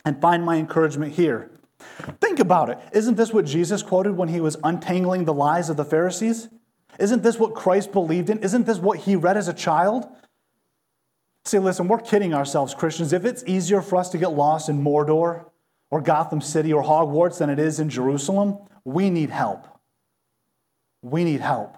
and 0.04 0.20
find 0.20 0.44
my 0.44 0.56
encouragement 0.56 1.14
here. 1.14 1.50
Think 2.20 2.40
about 2.40 2.68
it. 2.68 2.78
Isn't 2.92 3.16
this 3.16 3.32
what 3.32 3.46
Jesus 3.46 3.82
quoted 3.82 4.18
when 4.18 4.28
he 4.28 4.40
was 4.40 4.58
untangling 4.62 5.24
the 5.24 5.32
lies 5.32 5.70
of 5.70 5.78
the 5.78 5.84
Pharisees? 5.84 6.48
Isn't 6.98 7.22
this 7.22 7.38
what 7.38 7.54
Christ 7.54 7.92
believed 7.92 8.30
in? 8.30 8.38
Isn't 8.38 8.66
this 8.66 8.78
what 8.78 8.98
he 9.00 9.16
read 9.16 9.36
as 9.36 9.48
a 9.48 9.52
child? 9.52 10.06
See, 11.44 11.58
listen, 11.58 11.88
we're 11.88 11.98
kidding 11.98 12.32
ourselves, 12.32 12.74
Christians. 12.74 13.12
If 13.12 13.24
it's 13.24 13.44
easier 13.46 13.82
for 13.82 13.96
us 13.96 14.08
to 14.10 14.18
get 14.18 14.28
lost 14.32 14.68
in 14.68 14.82
Mordor 14.82 15.44
or 15.90 16.00
Gotham 16.00 16.40
City 16.40 16.72
or 16.72 16.82
Hogwarts 16.82 17.38
than 17.38 17.50
it 17.50 17.58
is 17.58 17.80
in 17.80 17.90
Jerusalem, 17.90 18.58
we 18.84 19.10
need 19.10 19.30
help. 19.30 19.66
We 21.02 21.24
need 21.24 21.40
help. 21.40 21.76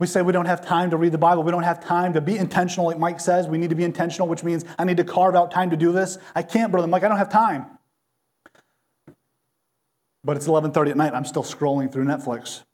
We 0.00 0.08
say 0.08 0.22
we 0.22 0.32
don't 0.32 0.46
have 0.46 0.66
time 0.66 0.90
to 0.90 0.96
read 0.96 1.12
the 1.12 1.18
Bible. 1.18 1.44
We 1.44 1.52
don't 1.52 1.62
have 1.62 1.84
time 1.84 2.14
to 2.14 2.20
be 2.20 2.36
intentional, 2.36 2.86
like 2.86 2.98
Mike 2.98 3.20
says. 3.20 3.46
We 3.46 3.58
need 3.58 3.70
to 3.70 3.76
be 3.76 3.84
intentional, 3.84 4.26
which 4.26 4.42
means 4.42 4.64
I 4.76 4.84
need 4.84 4.96
to 4.96 5.04
carve 5.04 5.36
out 5.36 5.52
time 5.52 5.70
to 5.70 5.76
do 5.76 5.92
this. 5.92 6.18
I 6.34 6.42
can't, 6.42 6.72
brother 6.72 6.88
Mike. 6.88 7.04
I 7.04 7.08
don't 7.08 7.16
have 7.16 7.30
time. 7.30 7.66
But 10.24 10.36
it's 10.36 10.46
11:30 10.46 10.90
at 10.90 10.96
night. 10.96 11.14
I'm 11.14 11.24
still 11.24 11.42
scrolling 11.42 11.92
through 11.92 12.04
Netflix, 12.04 12.64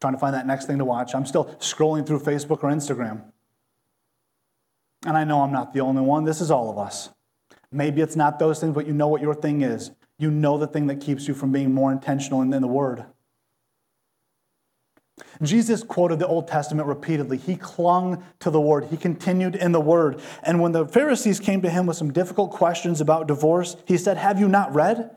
trying 0.00 0.14
to 0.14 0.18
find 0.18 0.34
that 0.34 0.46
next 0.46 0.66
thing 0.66 0.78
to 0.78 0.84
watch. 0.84 1.14
I'm 1.14 1.26
still 1.26 1.46
scrolling 1.60 2.06
through 2.06 2.20
Facebook 2.20 2.64
or 2.64 2.70
Instagram. 2.70 3.24
And 5.06 5.16
I 5.16 5.24
know 5.24 5.42
I'm 5.42 5.52
not 5.52 5.72
the 5.72 5.80
only 5.80 6.02
one. 6.02 6.24
This 6.24 6.40
is 6.40 6.50
all 6.50 6.70
of 6.70 6.78
us. 6.78 7.10
Maybe 7.70 8.00
it's 8.00 8.16
not 8.16 8.38
those 8.38 8.60
things, 8.60 8.74
but 8.74 8.86
you 8.86 8.94
know 8.94 9.08
what 9.08 9.20
your 9.20 9.34
thing 9.34 9.60
is. 9.60 9.90
You 10.18 10.30
know 10.30 10.58
the 10.58 10.66
thing 10.66 10.86
that 10.88 11.00
keeps 11.00 11.28
you 11.28 11.34
from 11.34 11.52
being 11.52 11.72
more 11.72 11.92
intentional 11.92 12.42
in, 12.42 12.50
the 12.50 12.66
Word. 12.66 13.04
Jesus 15.42 15.82
quoted 15.82 16.18
the 16.18 16.26
Old 16.26 16.48
Testament 16.48 16.88
repeatedly. 16.88 17.36
He 17.36 17.56
clung 17.56 18.24
to 18.40 18.50
the 18.50 18.60
Word, 18.60 18.86
he 18.86 18.96
continued 18.96 19.54
in 19.54 19.72
the 19.72 19.80
Word. 19.80 20.20
And 20.42 20.60
when 20.60 20.72
the 20.72 20.86
Pharisees 20.86 21.38
came 21.38 21.62
to 21.62 21.70
him 21.70 21.86
with 21.86 21.96
some 21.96 22.12
difficult 22.12 22.50
questions 22.50 23.00
about 23.00 23.28
divorce, 23.28 23.76
he 23.84 23.96
said, 23.96 24.16
Have 24.16 24.40
you 24.40 24.48
not 24.48 24.74
read? 24.74 25.10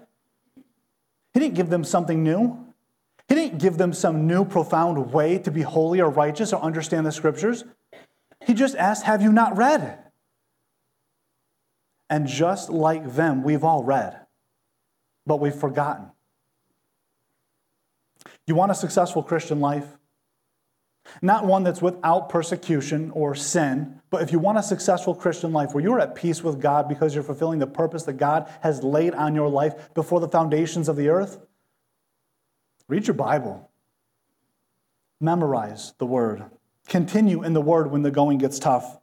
He 1.34 1.40
didn't 1.40 1.56
give 1.56 1.70
them 1.70 1.84
something 1.84 2.24
new. 2.24 2.74
He 3.28 3.36
didn't 3.36 3.60
give 3.60 3.78
them 3.78 3.94
some 3.94 4.28
new, 4.28 4.44
profound 4.44 5.14
way 5.14 5.38
to 5.38 5.52
be 5.52 5.62
holy 5.62 6.02
or 6.02 6.10
righteous 6.10 6.52
or 6.52 6.62
understand 6.62 7.06
the 7.06 7.12
scriptures. 7.12 7.64
He 8.46 8.54
just 8.54 8.76
asked, 8.76 9.04
Have 9.04 9.22
you 9.22 9.32
not 9.32 9.56
read? 9.56 10.00
And 12.10 12.28
just 12.28 12.70
like 12.70 13.14
them, 13.16 13.44
we've 13.44 13.64
all 13.64 13.84
read, 13.84 14.20
but 15.26 15.40
we've 15.40 15.56
forgotten. 15.56 16.08
You 18.46 18.56
want 18.56 18.72
a 18.72 18.76
successful 18.76 19.24
Christian 19.24 19.62
life? 19.62 19.86
Not 21.22 21.46
one 21.46 21.64
that's 21.64 21.82
without 21.82 22.30
persecution 22.30 23.12
or 23.12 23.36
sin, 23.36 24.00
but 24.10 24.22
if 24.22 24.32
you 24.32 24.40
want 24.40 24.58
a 24.58 24.64
successful 24.64 25.16
Christian 25.16 25.52
life 25.52 25.74
where 25.74 25.84
you're 25.84 26.00
at 26.00 26.16
peace 26.16 26.44
with 26.44 26.62
God 26.62 26.88
because 26.88 27.14
you're 27.14 27.24
fulfilling 27.24 27.60
the 27.60 27.68
purpose 27.68 28.04
that 28.04 28.14
God 28.14 28.52
has 28.62 28.84
laid 28.84 29.14
on 29.14 29.36
your 29.36 29.50
life 29.50 29.94
before 29.94 30.20
the 30.20 30.28
foundations 30.28 30.88
of 30.88 30.96
the 30.96 31.10
earth, 31.10 31.40
read 32.88 33.08
your 33.08 33.16
Bible. 33.16 33.70
Memorize 35.20 35.94
the 35.98 36.06
Word. 36.06 36.46
Continue 36.88 37.44
in 37.44 37.54
the 37.54 37.62
Word 37.62 37.92
when 37.92 38.02
the 38.02 38.12
going 38.12 38.38
gets 38.38 38.60
tough. 38.60 39.00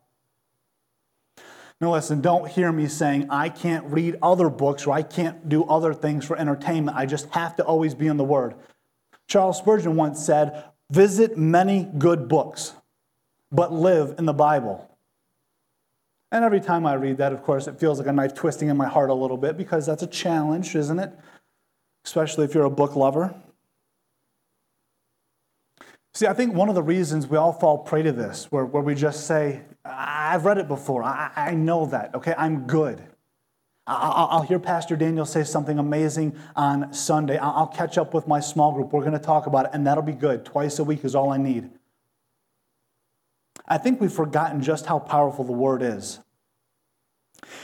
Now, 1.81 1.93
listen, 1.93 2.21
don't 2.21 2.49
hear 2.49 2.73
me 2.73 2.89
saying 2.89 3.29
I 3.31 3.49
can't 3.49 3.85
read 3.87 4.17
other 4.21 4.49
books 4.49 4.87
or 4.87 4.93
I 4.93 5.03
can't 5.03 5.49
do 5.49 5.63
other 5.65 5.95
things 5.95 6.25
for 6.25 6.37
entertainment. 6.37 6.97
I 6.97 7.07
just 7.07 7.29
have 7.31 7.55
to 7.57 7.65
always 7.65 7.95
be 7.95 8.09
in 8.09 8.17
the 8.17 8.25
Word. 8.25 8.55
Charles 9.29 9.59
Spurgeon 9.59 9.95
once 9.95 10.25
said, 10.25 10.65
Visit 10.91 11.37
many 11.37 11.85
good 11.99 12.29
books, 12.29 12.73
but 13.53 13.73
live 13.73 14.15
in 14.19 14.25
the 14.25 14.33
Bible. 14.33 14.89
And 16.31 16.45
every 16.45 16.61
time 16.61 16.87
I 16.87 16.95
read 16.95 17.19
that, 17.19 17.33
of 17.33 17.43
course, 17.43 17.67
it 17.67 17.79
feels 17.79 17.99
like 17.99 18.07
a 18.07 18.13
knife 18.13 18.35
twisting 18.35 18.69
in 18.69 18.77
my 18.77 18.87
heart 18.87 19.11
a 19.11 19.15
little 19.15 19.37
bit 19.37 19.57
because 19.57 19.87
that's 19.87 20.03
a 20.03 20.07
challenge, 20.07 20.75
isn't 20.75 20.99
it? 20.99 21.13
Especially 22.05 22.45
if 22.45 22.55
you're 22.55 22.65
a 22.65 22.71
book 22.71 22.97
lover. 22.97 23.35
See, 26.15 26.27
I 26.27 26.33
think 26.33 26.55
one 26.55 26.69
of 26.69 26.75
the 26.75 26.83
reasons 26.83 27.27
we 27.27 27.37
all 27.37 27.53
fall 27.53 27.79
prey 27.79 28.03
to 28.03 28.13
this, 28.13 28.51
where, 28.51 28.65
where 28.65 28.83
we 28.83 28.95
just 28.95 29.27
say, 29.27 29.63
I've 29.85 30.45
read 30.45 30.59
it 30.59 30.69
before, 30.69 31.03
I, 31.03 31.31
I 31.37 31.55
know 31.55 31.87
that, 31.87 32.15
okay, 32.15 32.35
I'm 32.37 32.67
good. 32.67 33.03
I'll 33.89 34.43
hear 34.43 34.59
Pastor 34.59 34.97
Daniel 34.97 35.25
say 35.25 35.45
something 35.45 35.79
amazing 35.79 36.37
on 36.55 36.93
Sunday. 36.93 37.39
I'll 37.39 37.67
catch 37.67 37.97
up 37.97 38.13
with 38.13 38.29
my 38.29 38.39
small 38.39 38.73
group. 38.73 38.93
We're 38.93 39.01
going 39.01 39.13
to 39.13 39.19
talk 39.19 39.47
about 39.47 39.67
it, 39.67 39.71
and 39.73 39.87
that'll 39.87 40.03
be 40.03 40.13
good. 40.13 40.45
Twice 40.45 40.79
a 40.79 40.85
week 40.85 41.05
is 41.07 41.15
all 41.15 41.31
I 41.31 41.39
need. 41.39 41.71
I 43.67 43.79
think 43.79 43.99
we've 44.01 44.13
forgotten 44.13 44.63
just 44.63 44.85
how 44.85 44.99
powerful 44.99 45.45
the 45.45 45.53
word 45.53 45.83
is. 45.83 46.21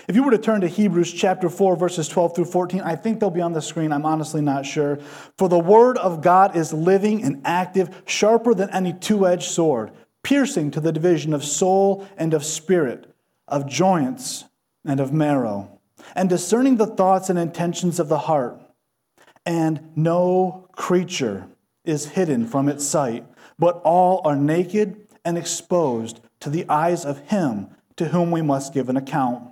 If 0.09 0.17
you 0.17 0.23
were 0.23 0.31
to 0.31 0.39
turn 0.39 0.63
to 0.63 0.69
Hebrews 0.69 1.13
chapter 1.13 1.51
4, 1.51 1.77
verses 1.77 2.09
12 2.09 2.37
through 2.37 2.45
14, 2.47 2.81
I 2.81 2.97
think 2.97 3.21
they'll 3.21 3.31
be 3.31 3.43
on 3.43 3.53
the 3.53 3.61
screen. 3.61 3.93
I'm 3.93 4.07
honestly 4.07 4.41
not 4.41 4.65
sure. 4.65 4.97
For 5.37 5.49
the 5.49 5.59
word 5.59 5.99
of 5.99 6.23
God 6.23 6.57
is 6.57 6.73
living 6.73 7.23
and 7.23 7.43
active, 7.45 8.03
sharper 8.07 8.55
than 8.55 8.71
any 8.71 8.95
two 8.95 9.27
edged 9.27 9.51
sword, 9.51 9.93
piercing 10.23 10.71
to 10.71 10.81
the 10.81 10.93
division 10.93 11.35
of 11.35 11.45
soul 11.45 12.07
and 12.17 12.33
of 12.33 12.47
spirit, 12.47 13.13
of 13.47 13.67
joints 13.67 14.45
and 14.87 15.01
of 15.01 15.13
marrow 15.13 15.74
and 16.15 16.29
discerning 16.29 16.77
the 16.77 16.87
thoughts 16.87 17.31
and 17.31 17.39
intentions 17.39 17.99
of 17.99 18.09
the 18.09 18.19
heart. 18.19 18.61
And 19.47 19.93
no 19.97 20.69
creature 20.73 21.49
is 21.85 22.07
hidden 22.07 22.47
from 22.47 22.69
its 22.69 22.85
sight, 22.85 23.27
but 23.59 23.81
all 23.85 24.23
are 24.25 24.37
naked 24.37 25.09
and 25.25 25.37
exposed 25.37 26.21
to 26.41 26.51
the 26.51 26.67
eyes 26.69 27.05
of 27.05 27.19
Him 27.29 27.69
to 27.97 28.07
whom 28.07 28.31
we 28.31 28.43
must 28.43 28.75
give 28.75 28.89
an 28.89 28.97
account. 28.97 29.51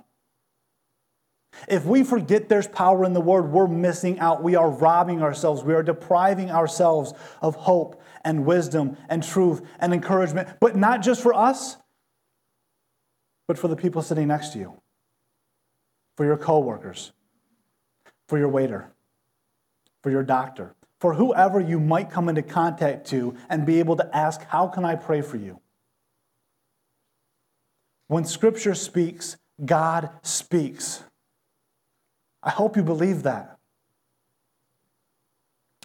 If 1.67 1.85
we 1.85 2.03
forget 2.03 2.49
there's 2.49 2.67
power 2.67 3.05
in 3.05 3.13
the 3.13 3.21
Word, 3.21 3.51
we're 3.51 3.67
missing 3.67 4.19
out. 4.19 4.41
We 4.41 4.55
are 4.55 4.69
robbing 4.69 5.21
ourselves. 5.21 5.63
We 5.63 5.75
are 5.75 5.83
depriving 5.83 6.51
ourselves 6.51 7.13
of 7.41 7.55
hope 7.55 8.01
and 8.25 8.45
wisdom 8.45 8.97
and 9.09 9.23
truth 9.23 9.61
and 9.79 9.93
encouragement, 9.93 10.49
but 10.59 10.75
not 10.75 11.01
just 11.01 11.21
for 11.21 11.33
us, 11.33 11.77
but 13.47 13.57
for 13.57 13.67
the 13.67 13.75
people 13.75 14.01
sitting 14.01 14.27
next 14.27 14.53
to 14.53 14.59
you 14.59 14.82
for 16.15 16.25
your 16.25 16.37
coworkers, 16.37 17.11
for 18.27 18.37
your 18.37 18.49
waiter, 18.49 18.91
for 20.01 20.11
your 20.11 20.23
doctor, 20.23 20.75
for 20.99 21.13
whoever 21.13 21.59
you 21.59 21.79
might 21.79 22.09
come 22.09 22.29
into 22.29 22.41
contact 22.41 23.07
to 23.07 23.35
and 23.49 23.65
be 23.65 23.79
able 23.79 23.95
to 23.97 24.15
ask, 24.15 24.41
How 24.45 24.67
can 24.67 24.85
I 24.85 24.95
pray 24.95 25.21
for 25.21 25.37
you? 25.37 25.59
When 28.07 28.25
Scripture 28.25 28.75
speaks, 28.75 29.37
God 29.63 30.09
speaks. 30.21 31.03
I 32.41 32.49
hope 32.49 32.75
you 32.75 32.83
believe 32.83 33.23
that. 33.23 33.57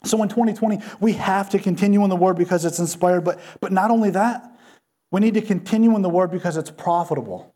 So 0.05 0.23
in 0.23 0.29
2020, 0.29 0.81
we 1.01 1.13
have 1.15 1.51
to 1.51 1.59
continue 1.59 2.03
in 2.05 2.11
the 2.11 2.17
Word 2.17 2.37
because 2.37 2.65
it's 2.65 2.79
inspired, 2.79 3.25
but, 3.25 3.41
but 3.61 3.73
not 3.73 3.91
only 3.91 4.11
that, 4.11 4.53
we 5.11 5.21
need 5.21 5.35
to 5.35 5.43
continue 5.43 5.97
in 5.97 6.03
the 6.03 6.09
Word 6.09 6.31
because 6.31 6.57
it's 6.57 6.71
profitable. 6.71 7.55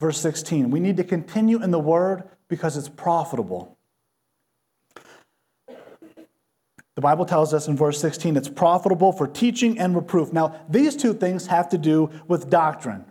Verse 0.00 0.20
16, 0.20 0.70
we 0.70 0.80
need 0.80 0.96
to 0.96 1.04
continue 1.04 1.62
in 1.62 1.70
the 1.70 1.78
word 1.78 2.24
because 2.48 2.76
it's 2.76 2.88
profitable. 2.88 3.78
The 6.94 7.00
Bible 7.00 7.24
tells 7.24 7.52
us 7.52 7.66
in 7.66 7.76
verse 7.76 8.00
16 8.00 8.36
it's 8.36 8.48
profitable 8.48 9.12
for 9.12 9.26
teaching 9.26 9.78
and 9.78 9.96
reproof. 9.96 10.32
Now, 10.32 10.60
these 10.68 10.96
two 10.96 11.12
things 11.12 11.46
have 11.48 11.68
to 11.70 11.78
do 11.78 12.10
with 12.28 12.50
doctrine. 12.50 13.04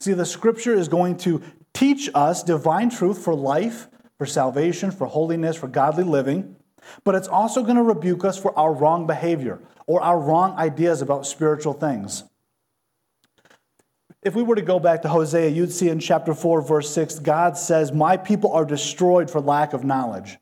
See, 0.00 0.12
the 0.12 0.26
scripture 0.26 0.74
is 0.74 0.88
going 0.88 1.16
to 1.18 1.42
teach 1.72 2.10
us 2.14 2.42
divine 2.42 2.90
truth 2.90 3.18
for 3.18 3.34
life, 3.34 3.88
for 4.18 4.26
salvation, 4.26 4.90
for 4.90 5.06
holiness, 5.06 5.56
for 5.56 5.68
godly 5.68 6.04
living, 6.04 6.56
but 7.02 7.14
it's 7.14 7.28
also 7.28 7.62
going 7.62 7.76
to 7.76 7.82
rebuke 7.82 8.24
us 8.24 8.38
for 8.38 8.56
our 8.58 8.72
wrong 8.72 9.06
behavior 9.06 9.60
or 9.86 10.02
our 10.02 10.18
wrong 10.18 10.56
ideas 10.56 11.00
about 11.00 11.26
spiritual 11.26 11.72
things. 11.72 12.24
If 14.24 14.34
we 14.34 14.42
were 14.42 14.54
to 14.54 14.62
go 14.62 14.80
back 14.80 15.02
to 15.02 15.08
Hosea, 15.08 15.50
you'd 15.50 15.70
see 15.70 15.90
in 15.90 16.00
chapter 16.00 16.32
4, 16.32 16.62
verse 16.62 16.90
6, 16.90 17.18
God 17.18 17.58
says, 17.58 17.92
My 17.92 18.16
people 18.16 18.52
are 18.52 18.64
destroyed 18.64 19.30
for 19.30 19.38
lack 19.38 19.74
of 19.74 19.84
knowledge. 19.84 20.38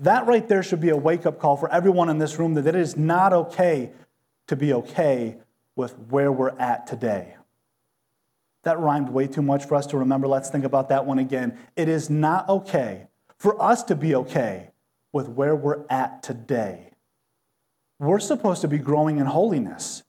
That 0.00 0.26
right 0.26 0.46
there 0.46 0.64
should 0.64 0.80
be 0.80 0.88
a 0.88 0.96
wake 0.96 1.24
up 1.24 1.38
call 1.38 1.56
for 1.56 1.70
everyone 1.72 2.08
in 2.08 2.18
this 2.18 2.38
room 2.38 2.54
that 2.54 2.66
it 2.66 2.74
is 2.74 2.96
not 2.96 3.32
okay 3.32 3.92
to 4.48 4.56
be 4.56 4.72
okay 4.72 5.36
with 5.76 5.96
where 6.10 6.32
we're 6.32 6.56
at 6.58 6.88
today. 6.88 7.36
That 8.64 8.80
rhymed 8.80 9.10
way 9.10 9.28
too 9.28 9.42
much 9.42 9.66
for 9.66 9.76
us 9.76 9.86
to 9.86 9.98
remember. 9.98 10.26
Let's 10.26 10.50
think 10.50 10.64
about 10.64 10.88
that 10.88 11.06
one 11.06 11.20
again. 11.20 11.56
It 11.76 11.88
is 11.88 12.10
not 12.10 12.48
okay 12.48 13.06
for 13.36 13.60
us 13.62 13.84
to 13.84 13.94
be 13.94 14.16
okay 14.16 14.70
with 15.12 15.28
where 15.28 15.54
we're 15.54 15.84
at 15.88 16.24
today. 16.24 16.90
We're 18.00 18.18
supposed 18.18 18.62
to 18.62 18.68
be 18.68 18.78
growing 18.78 19.18
in 19.18 19.26
holiness. 19.26 20.02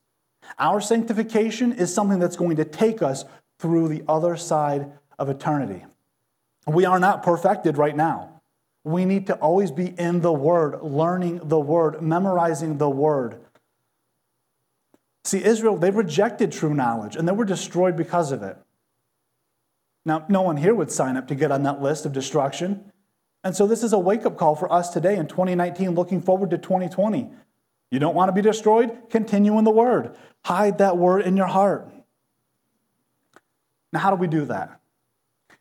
Our 0.57 0.81
sanctification 0.81 1.73
is 1.73 1.93
something 1.93 2.19
that's 2.19 2.35
going 2.35 2.57
to 2.57 2.65
take 2.65 3.01
us 3.01 3.25
through 3.59 3.89
the 3.89 4.03
other 4.07 4.35
side 4.35 4.91
of 5.17 5.29
eternity. 5.29 5.85
We 6.65 6.85
are 6.85 6.99
not 6.99 7.23
perfected 7.23 7.77
right 7.77 7.95
now. 7.95 8.41
We 8.83 9.05
need 9.05 9.27
to 9.27 9.35
always 9.35 9.71
be 9.71 9.87
in 9.87 10.21
the 10.21 10.31
Word, 10.31 10.81
learning 10.81 11.41
the 11.43 11.59
Word, 11.59 12.01
memorizing 12.01 12.77
the 12.77 12.89
Word. 12.89 13.39
See, 15.25 15.43
Israel, 15.43 15.77
they 15.77 15.91
rejected 15.91 16.51
true 16.51 16.73
knowledge 16.73 17.15
and 17.15 17.27
they 17.27 17.33
were 17.33 17.45
destroyed 17.45 17.95
because 17.95 18.31
of 18.31 18.41
it. 18.41 18.57
Now, 20.05 20.25
no 20.29 20.41
one 20.41 20.57
here 20.57 20.73
would 20.73 20.91
sign 20.91 21.17
up 21.17 21.27
to 21.27 21.35
get 21.35 21.51
on 21.51 21.63
that 21.63 21.81
list 21.81 22.05
of 22.05 22.13
destruction. 22.13 22.91
And 23.43 23.55
so, 23.55 23.67
this 23.67 23.83
is 23.83 23.93
a 23.93 23.99
wake 23.99 24.25
up 24.25 24.37
call 24.37 24.55
for 24.55 24.71
us 24.71 24.89
today 24.89 25.17
in 25.17 25.27
2019, 25.27 25.91
looking 25.91 26.21
forward 26.21 26.49
to 26.51 26.57
2020. 26.57 27.29
You 27.91 27.99
don't 27.99 28.15
want 28.15 28.29
to 28.29 28.33
be 28.33 28.41
destroyed? 28.41 29.09
Continue 29.09 29.57
in 29.57 29.63
the 29.63 29.71
Word. 29.71 30.15
Hide 30.45 30.77
that 30.77 30.97
Word 30.97 31.23
in 31.23 31.35
your 31.35 31.47
heart. 31.47 31.91
Now, 33.91 33.99
how 33.99 34.09
do 34.11 34.15
we 34.17 34.27
do 34.27 34.45
that? 34.45 34.79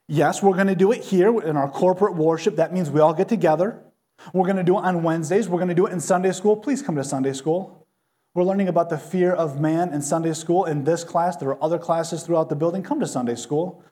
Yes, 0.06 0.42
we're 0.42 0.54
going 0.54 0.68
to 0.68 0.74
do 0.74 0.92
it 0.92 1.02
here 1.02 1.40
in 1.40 1.56
our 1.56 1.70
corporate 1.70 2.14
worship. 2.14 2.56
That 2.56 2.72
means 2.72 2.90
we 2.90 3.00
all 3.00 3.14
get 3.14 3.28
together. 3.28 3.82
We're 4.32 4.44
going 4.44 4.56
to 4.56 4.64
do 4.64 4.78
it 4.78 4.82
on 4.82 5.02
Wednesdays. 5.02 5.48
We're 5.48 5.58
going 5.58 5.68
to 5.68 5.74
do 5.74 5.86
it 5.86 5.92
in 5.92 6.00
Sunday 6.00 6.32
school. 6.32 6.56
Please 6.56 6.82
come 6.82 6.96
to 6.96 7.04
Sunday 7.04 7.32
school. 7.32 7.86
We're 8.34 8.44
learning 8.44 8.68
about 8.68 8.90
the 8.90 8.98
fear 8.98 9.32
of 9.32 9.60
man 9.60 9.92
in 9.92 10.02
Sunday 10.02 10.32
school 10.32 10.64
in 10.64 10.84
this 10.84 11.04
class. 11.04 11.36
There 11.36 11.48
are 11.48 11.62
other 11.62 11.78
classes 11.78 12.22
throughout 12.22 12.48
the 12.48 12.56
building. 12.56 12.82
Come 12.82 13.00
to 13.00 13.06
Sunday 13.06 13.34
school. 13.34 13.82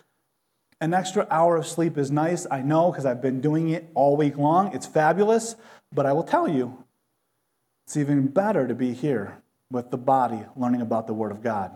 An 0.80 0.92
extra 0.92 1.26
hour 1.30 1.56
of 1.56 1.66
sleep 1.66 1.96
is 1.96 2.10
nice, 2.10 2.46
I 2.50 2.60
know, 2.60 2.90
because 2.90 3.06
I've 3.06 3.22
been 3.22 3.40
doing 3.40 3.70
it 3.70 3.90
all 3.94 4.16
week 4.16 4.36
long. 4.36 4.74
It's 4.74 4.86
fabulous, 4.86 5.56
but 5.90 6.04
I 6.04 6.12
will 6.12 6.22
tell 6.22 6.46
you, 6.46 6.84
it's 7.86 7.96
even 7.96 8.26
better 8.26 8.66
to 8.66 8.74
be 8.74 8.92
here 8.92 9.38
with 9.70 9.90
the 9.90 9.96
body 9.96 10.44
learning 10.56 10.80
about 10.80 11.06
the 11.06 11.14
Word 11.14 11.30
of 11.30 11.40
God. 11.40 11.70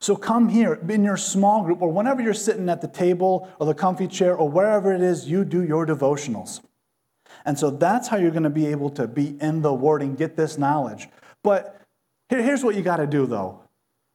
So 0.00 0.16
come 0.16 0.50
here 0.50 0.74
in 0.88 1.02
your 1.02 1.16
small 1.16 1.62
group 1.62 1.80
or 1.80 1.90
whenever 1.90 2.22
you're 2.22 2.34
sitting 2.34 2.68
at 2.68 2.82
the 2.82 2.88
table 2.88 3.50
or 3.58 3.66
the 3.66 3.74
comfy 3.74 4.06
chair 4.06 4.34
or 4.36 4.48
wherever 4.48 4.92
it 4.92 5.00
is 5.00 5.28
you 5.28 5.44
do 5.44 5.62
your 5.62 5.86
devotionals. 5.86 6.60
And 7.46 7.58
so 7.58 7.70
that's 7.70 8.08
how 8.08 8.18
you're 8.18 8.30
going 8.30 8.42
to 8.42 8.50
be 8.50 8.66
able 8.66 8.90
to 8.90 9.08
be 9.08 9.36
in 9.40 9.62
the 9.62 9.72
Word 9.72 10.02
and 10.02 10.16
get 10.16 10.36
this 10.36 10.58
knowledge. 10.58 11.08
But 11.42 11.80
here's 12.28 12.62
what 12.62 12.74
you 12.74 12.82
got 12.82 12.96
to 12.96 13.06
do 13.06 13.26
though 13.26 13.62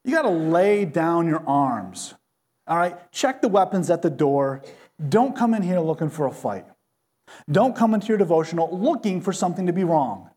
you 0.04 0.13
got 0.13 0.24
to 0.24 0.30
lay 0.30 0.86
down 0.86 1.28
your 1.28 1.43
arms. 1.47 2.13
All 2.67 2.78
right? 2.78 3.12
Check 3.12 3.41
the 3.41 3.47
weapons 3.47 3.89
at 3.89 4.04
the 4.04 4.10
door. 4.10 4.62
Don't 5.10 5.36
come 5.36 5.56
in 5.56 5.63
here 5.63 5.80
looking 5.80 6.10
for 6.10 6.28
a 6.28 6.32
fight. 6.32 6.65
Don't 7.50 7.76
come 7.76 7.93
into 7.95 8.08
your 8.08 8.17
devotional 8.17 8.69
looking 8.78 9.21
for 9.21 9.34
something 9.34 9.65
to 9.65 9.74
be 9.74 9.84
wrong. 9.84 10.30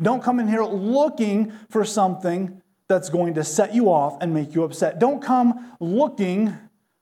Don't 0.00 0.22
come 0.22 0.40
in 0.40 0.48
here 0.48 0.64
looking 0.64 1.52
for 1.70 1.84
something 1.84 2.60
that's 2.88 3.08
going 3.08 3.34
to 3.34 3.44
set 3.44 3.74
you 3.74 3.90
off 3.90 4.18
and 4.20 4.34
make 4.34 4.54
you 4.54 4.64
upset. 4.64 4.98
Don't 4.98 5.22
come 5.22 5.72
looking 5.80 6.56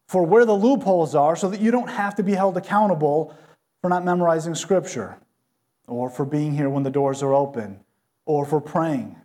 for 0.07 0.25
where 0.25 0.45
the 0.45 0.53
loopholes 0.53 1.15
are 1.15 1.37
so 1.37 1.49
that 1.49 1.61
you 1.61 1.71
don't 1.71 1.89
have 1.89 2.15
to 2.17 2.23
be 2.23 2.33
held 2.33 2.57
accountable 2.57 3.35
for 3.81 3.89
not 3.89 4.05
memorizing 4.05 4.55
scripture 4.55 5.19
or 5.87 6.09
for 6.11 6.25
being 6.25 6.55
here 6.55 6.69
when 6.69 6.83
the 6.83 6.91
doors 6.91 7.23
are 7.23 7.35
open 7.35 7.81
or 8.27 8.45
for 8.45 8.61
praying. 8.61 9.17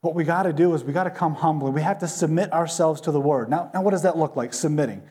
What 0.00 0.14
we 0.14 0.24
got 0.24 0.42
to 0.42 0.52
do 0.52 0.74
is 0.74 0.82
we 0.82 0.92
got 0.92 1.04
to 1.04 1.10
come 1.10 1.34
humbly. 1.34 1.70
We 1.70 1.82
have 1.82 2.00
to 2.00 2.08
submit 2.08 2.52
ourselves 2.52 3.00
to 3.02 3.12
the 3.12 3.20
word. 3.20 3.48
Now, 3.48 3.70
now, 3.72 3.82
what 3.82 3.92
does 3.92 4.02
that 4.02 4.18
look 4.18 4.34
like? 4.36 4.52
Submitting. 4.52 5.02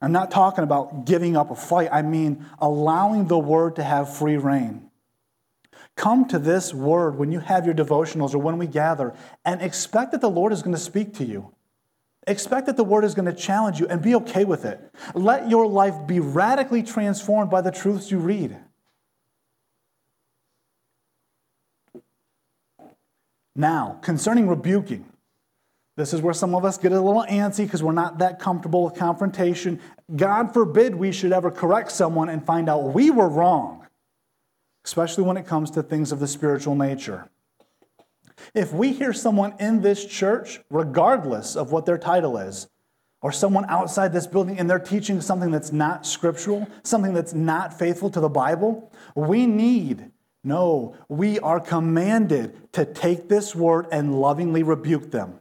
I'm 0.00 0.10
not 0.10 0.30
talking 0.30 0.64
about 0.64 1.04
giving 1.04 1.36
up 1.36 1.50
a 1.50 1.54
fight. 1.54 1.90
I 1.92 2.02
mean 2.02 2.46
allowing 2.58 3.28
the 3.28 3.38
word 3.38 3.76
to 3.76 3.84
have 3.84 4.16
free 4.16 4.36
reign. 4.36 4.90
Come 5.96 6.26
to 6.28 6.38
this 6.38 6.72
word 6.72 7.18
when 7.18 7.30
you 7.30 7.40
have 7.40 7.66
your 7.66 7.74
devotionals 7.74 8.34
or 8.34 8.38
when 8.38 8.58
we 8.58 8.66
gather 8.66 9.14
and 9.44 9.60
expect 9.60 10.12
that 10.12 10.20
the 10.20 10.30
Lord 10.30 10.52
is 10.52 10.62
going 10.62 10.74
to 10.74 10.80
speak 10.80 11.14
to 11.14 11.24
you. 11.24 11.52
Expect 12.26 12.66
that 12.66 12.76
the 12.76 12.84
word 12.84 13.04
is 13.04 13.14
going 13.14 13.26
to 13.26 13.32
challenge 13.32 13.80
you 13.80 13.86
and 13.88 14.00
be 14.00 14.14
okay 14.14 14.44
with 14.44 14.64
it. 14.64 14.80
Let 15.14 15.50
your 15.50 15.66
life 15.66 16.06
be 16.06 16.20
radically 16.20 16.82
transformed 16.82 17.50
by 17.50 17.60
the 17.60 17.72
truths 17.72 18.10
you 18.10 18.18
read. 18.18 18.56
Now, 23.54 23.98
concerning 24.02 24.48
rebuking, 24.48 25.04
this 25.96 26.14
is 26.14 26.22
where 26.22 26.32
some 26.32 26.54
of 26.54 26.64
us 26.64 26.78
get 26.78 26.92
a 26.92 27.00
little 27.00 27.24
antsy 27.28 27.64
because 27.64 27.82
we're 27.82 27.92
not 27.92 28.18
that 28.18 28.38
comfortable 28.38 28.84
with 28.84 28.94
confrontation. 28.94 29.78
God 30.14 30.54
forbid 30.54 30.94
we 30.94 31.12
should 31.12 31.32
ever 31.32 31.50
correct 31.50 31.92
someone 31.92 32.30
and 32.30 32.44
find 32.46 32.70
out 32.70 32.94
we 32.94 33.10
were 33.10 33.28
wrong 33.28 33.81
especially 34.84 35.24
when 35.24 35.36
it 35.36 35.46
comes 35.46 35.70
to 35.72 35.82
things 35.82 36.12
of 36.12 36.20
the 36.20 36.26
spiritual 36.26 36.74
nature. 36.74 37.30
If 38.54 38.72
we 38.72 38.92
hear 38.92 39.12
someone 39.12 39.54
in 39.60 39.82
this 39.82 40.04
church, 40.04 40.60
regardless 40.70 41.56
of 41.56 41.72
what 41.72 41.86
their 41.86 41.98
title 41.98 42.36
is, 42.38 42.68
or 43.20 43.30
someone 43.30 43.64
outside 43.68 44.12
this 44.12 44.26
building 44.26 44.58
and 44.58 44.68
they're 44.68 44.80
teaching 44.80 45.20
something 45.20 45.52
that's 45.52 45.72
not 45.72 46.04
scriptural, 46.04 46.66
something 46.82 47.14
that's 47.14 47.32
not 47.34 47.78
faithful 47.78 48.10
to 48.10 48.20
the 48.20 48.28
Bible, 48.28 48.92
we 49.14 49.46
need, 49.46 50.10
no, 50.42 50.96
we 51.08 51.38
are 51.38 51.60
commanded 51.60 52.72
to 52.72 52.84
take 52.84 53.28
this 53.28 53.54
word 53.54 53.86
and 53.92 54.20
lovingly 54.20 54.64
rebuke 54.64 55.12
them. 55.12 55.38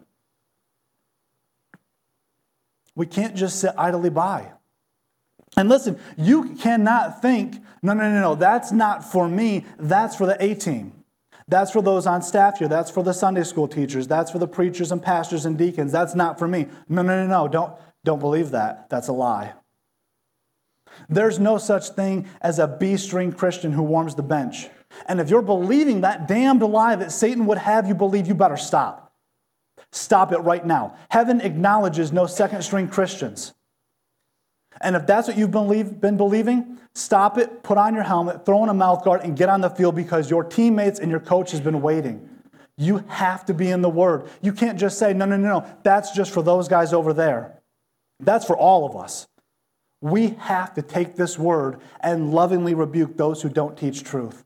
We 2.94 3.08
can't 3.08 3.36
just 3.36 3.60
sit 3.60 3.74
idly 3.78 4.12
by. 4.12 4.52
And 5.58 5.68
listen, 5.70 6.00
you 6.18 6.56
cannot 6.56 7.22
think, 7.22 7.62
no, 7.82 7.94
no, 7.94 8.10
no, 8.10 8.22
no, 8.22 8.36
that's 8.36 8.72
not 8.72 9.04
for 9.04 9.28
me, 9.28 9.66
that's 9.78 10.16
for 10.16 10.26
the 10.26 10.42
A 10.44 10.56
team. 10.56 10.94
That's 11.48 11.72
for 11.72 11.82
those 11.82 12.08
on 12.08 12.22
staff 12.22 12.60
here. 12.60 12.70
That's 12.70 12.90
for 12.90 13.04
the 13.04 13.14
Sunday 13.14 13.44
school 13.44 13.68
teachers. 13.68 14.08
That's 14.08 14.32
for 14.32 14.40
the 14.40 14.48
preachers 14.48 14.94
and 14.94 15.04
pastors 15.04 15.46
and 15.46 15.58
deacons. 15.58 15.92
That's 15.92 16.16
not 16.16 16.40
for 16.40 16.48
me. 16.48 16.68
No, 16.88 17.02
no, 17.02 17.26
no, 17.26 17.28
no. 17.28 17.48
Don't, 17.50 17.74
don't 18.06 18.20
believe 18.20 18.52
that. 18.52 18.90
That's 18.90 19.10
a 19.10 19.14
lie. 19.14 19.54
There's 21.10 21.40
no 21.40 21.58
such 21.58 21.90
thing 21.90 22.28
as 22.42 22.60
a 22.60 22.68
B 22.68 22.96
string 22.96 23.34
Christian 23.34 23.74
who 23.74 23.84
warms 23.84 24.16
the 24.16 24.24
bench. 24.24 24.70
And 25.08 25.20
if 25.20 25.30
you're 25.30 25.42
believing 25.42 26.02
that 26.02 26.28
damned 26.28 26.62
lie 26.62 26.96
that 26.96 27.12
Satan 27.12 27.46
would 27.48 27.58
have 27.58 27.86
you 27.86 27.96
believe, 27.96 28.28
you 28.28 28.34
better 28.34 28.58
stop. 28.58 29.14
Stop 29.92 30.32
it 30.32 30.40
right 30.40 30.66
now. 30.66 30.96
Heaven 31.10 31.42
acknowledges 31.42 32.14
no 32.14 32.28
second 32.28 32.62
string 32.62 32.88
Christians. 32.88 33.54
And 34.82 34.96
if 34.96 35.06
that's 35.06 35.28
what 35.28 35.38
you've 35.38 35.52
been 35.52 36.18
believing, 36.18 36.80
stop 36.94 37.38
it, 37.38 37.64
put 37.64 37.78
on 37.78 37.94
your 37.94 38.04
helmet, 38.04 38.46
throw 38.46 38.64
in 38.64 38.70
a 38.70 38.74
mouth 38.74 39.04
guard, 39.04 39.22
and 39.22 39.38
get 39.38 39.50
on 39.50 39.62
the 39.62 39.70
field 39.70 39.96
because 39.96 40.30
your 40.30 40.44
teammates 40.44 41.00
and 41.00 41.12
your 41.12 41.20
coach 41.20 41.52
has 41.52 41.62
been 41.62 41.82
waiting. 41.82 42.28
You 42.78 43.04
have 43.08 43.46
to 43.46 43.54
be 43.54 43.70
in 43.70 43.82
the 43.82 43.90
Word. 43.90 44.30
You 44.42 44.54
can't 44.54 44.80
just 44.80 44.98
say, 44.98 45.14
no, 45.14 45.26
no, 45.26 45.38
no, 45.38 45.60
no, 45.60 45.78
that's 45.84 46.12
just 46.12 46.32
for 46.34 46.42
those 46.42 46.68
guys 46.68 46.94
over 46.94 47.14
there. 47.14 47.62
That's 48.20 48.46
for 48.46 48.58
all 48.58 48.86
of 48.86 48.96
us. 48.96 49.28
We 50.02 50.30
have 50.40 50.74
to 50.74 50.82
take 50.82 51.16
this 51.16 51.38
Word 51.38 51.80
and 52.00 52.34
lovingly 52.34 52.74
rebuke 52.74 53.18
those 53.18 53.42
who 53.42 53.50
don't 53.50 53.78
teach 53.78 54.04
truth. 54.04 54.44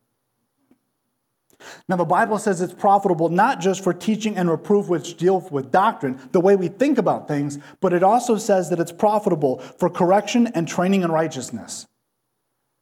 Now, 1.88 1.95
the 1.95 2.06
Bible 2.06 2.39
says 2.39 2.62
it's 2.62 2.73
profitable 2.73 3.30
not 3.30 3.60
just 3.60 3.84
for 3.84 3.93
teaching 3.93 4.38
and 4.38 4.49
reproof, 4.49 4.88
which 4.88 5.17
deal 5.17 5.41
with 5.51 5.71
doctrine, 5.71 6.19
the 6.32 6.41
way 6.41 6.56
we 6.56 6.67
think 6.67 6.97
about 6.97 7.28
things, 7.28 7.60
but 7.80 7.93
it 7.93 8.04
also 8.04 8.38
says 8.38 8.69
that 8.69 8.80
it's 8.80 8.91
profitable 8.91 9.60
for 9.60 9.89
correction 9.89 10.47
and 10.47 10.67
training 10.67 11.04
in 11.04 11.12
righteousness. 11.12 11.88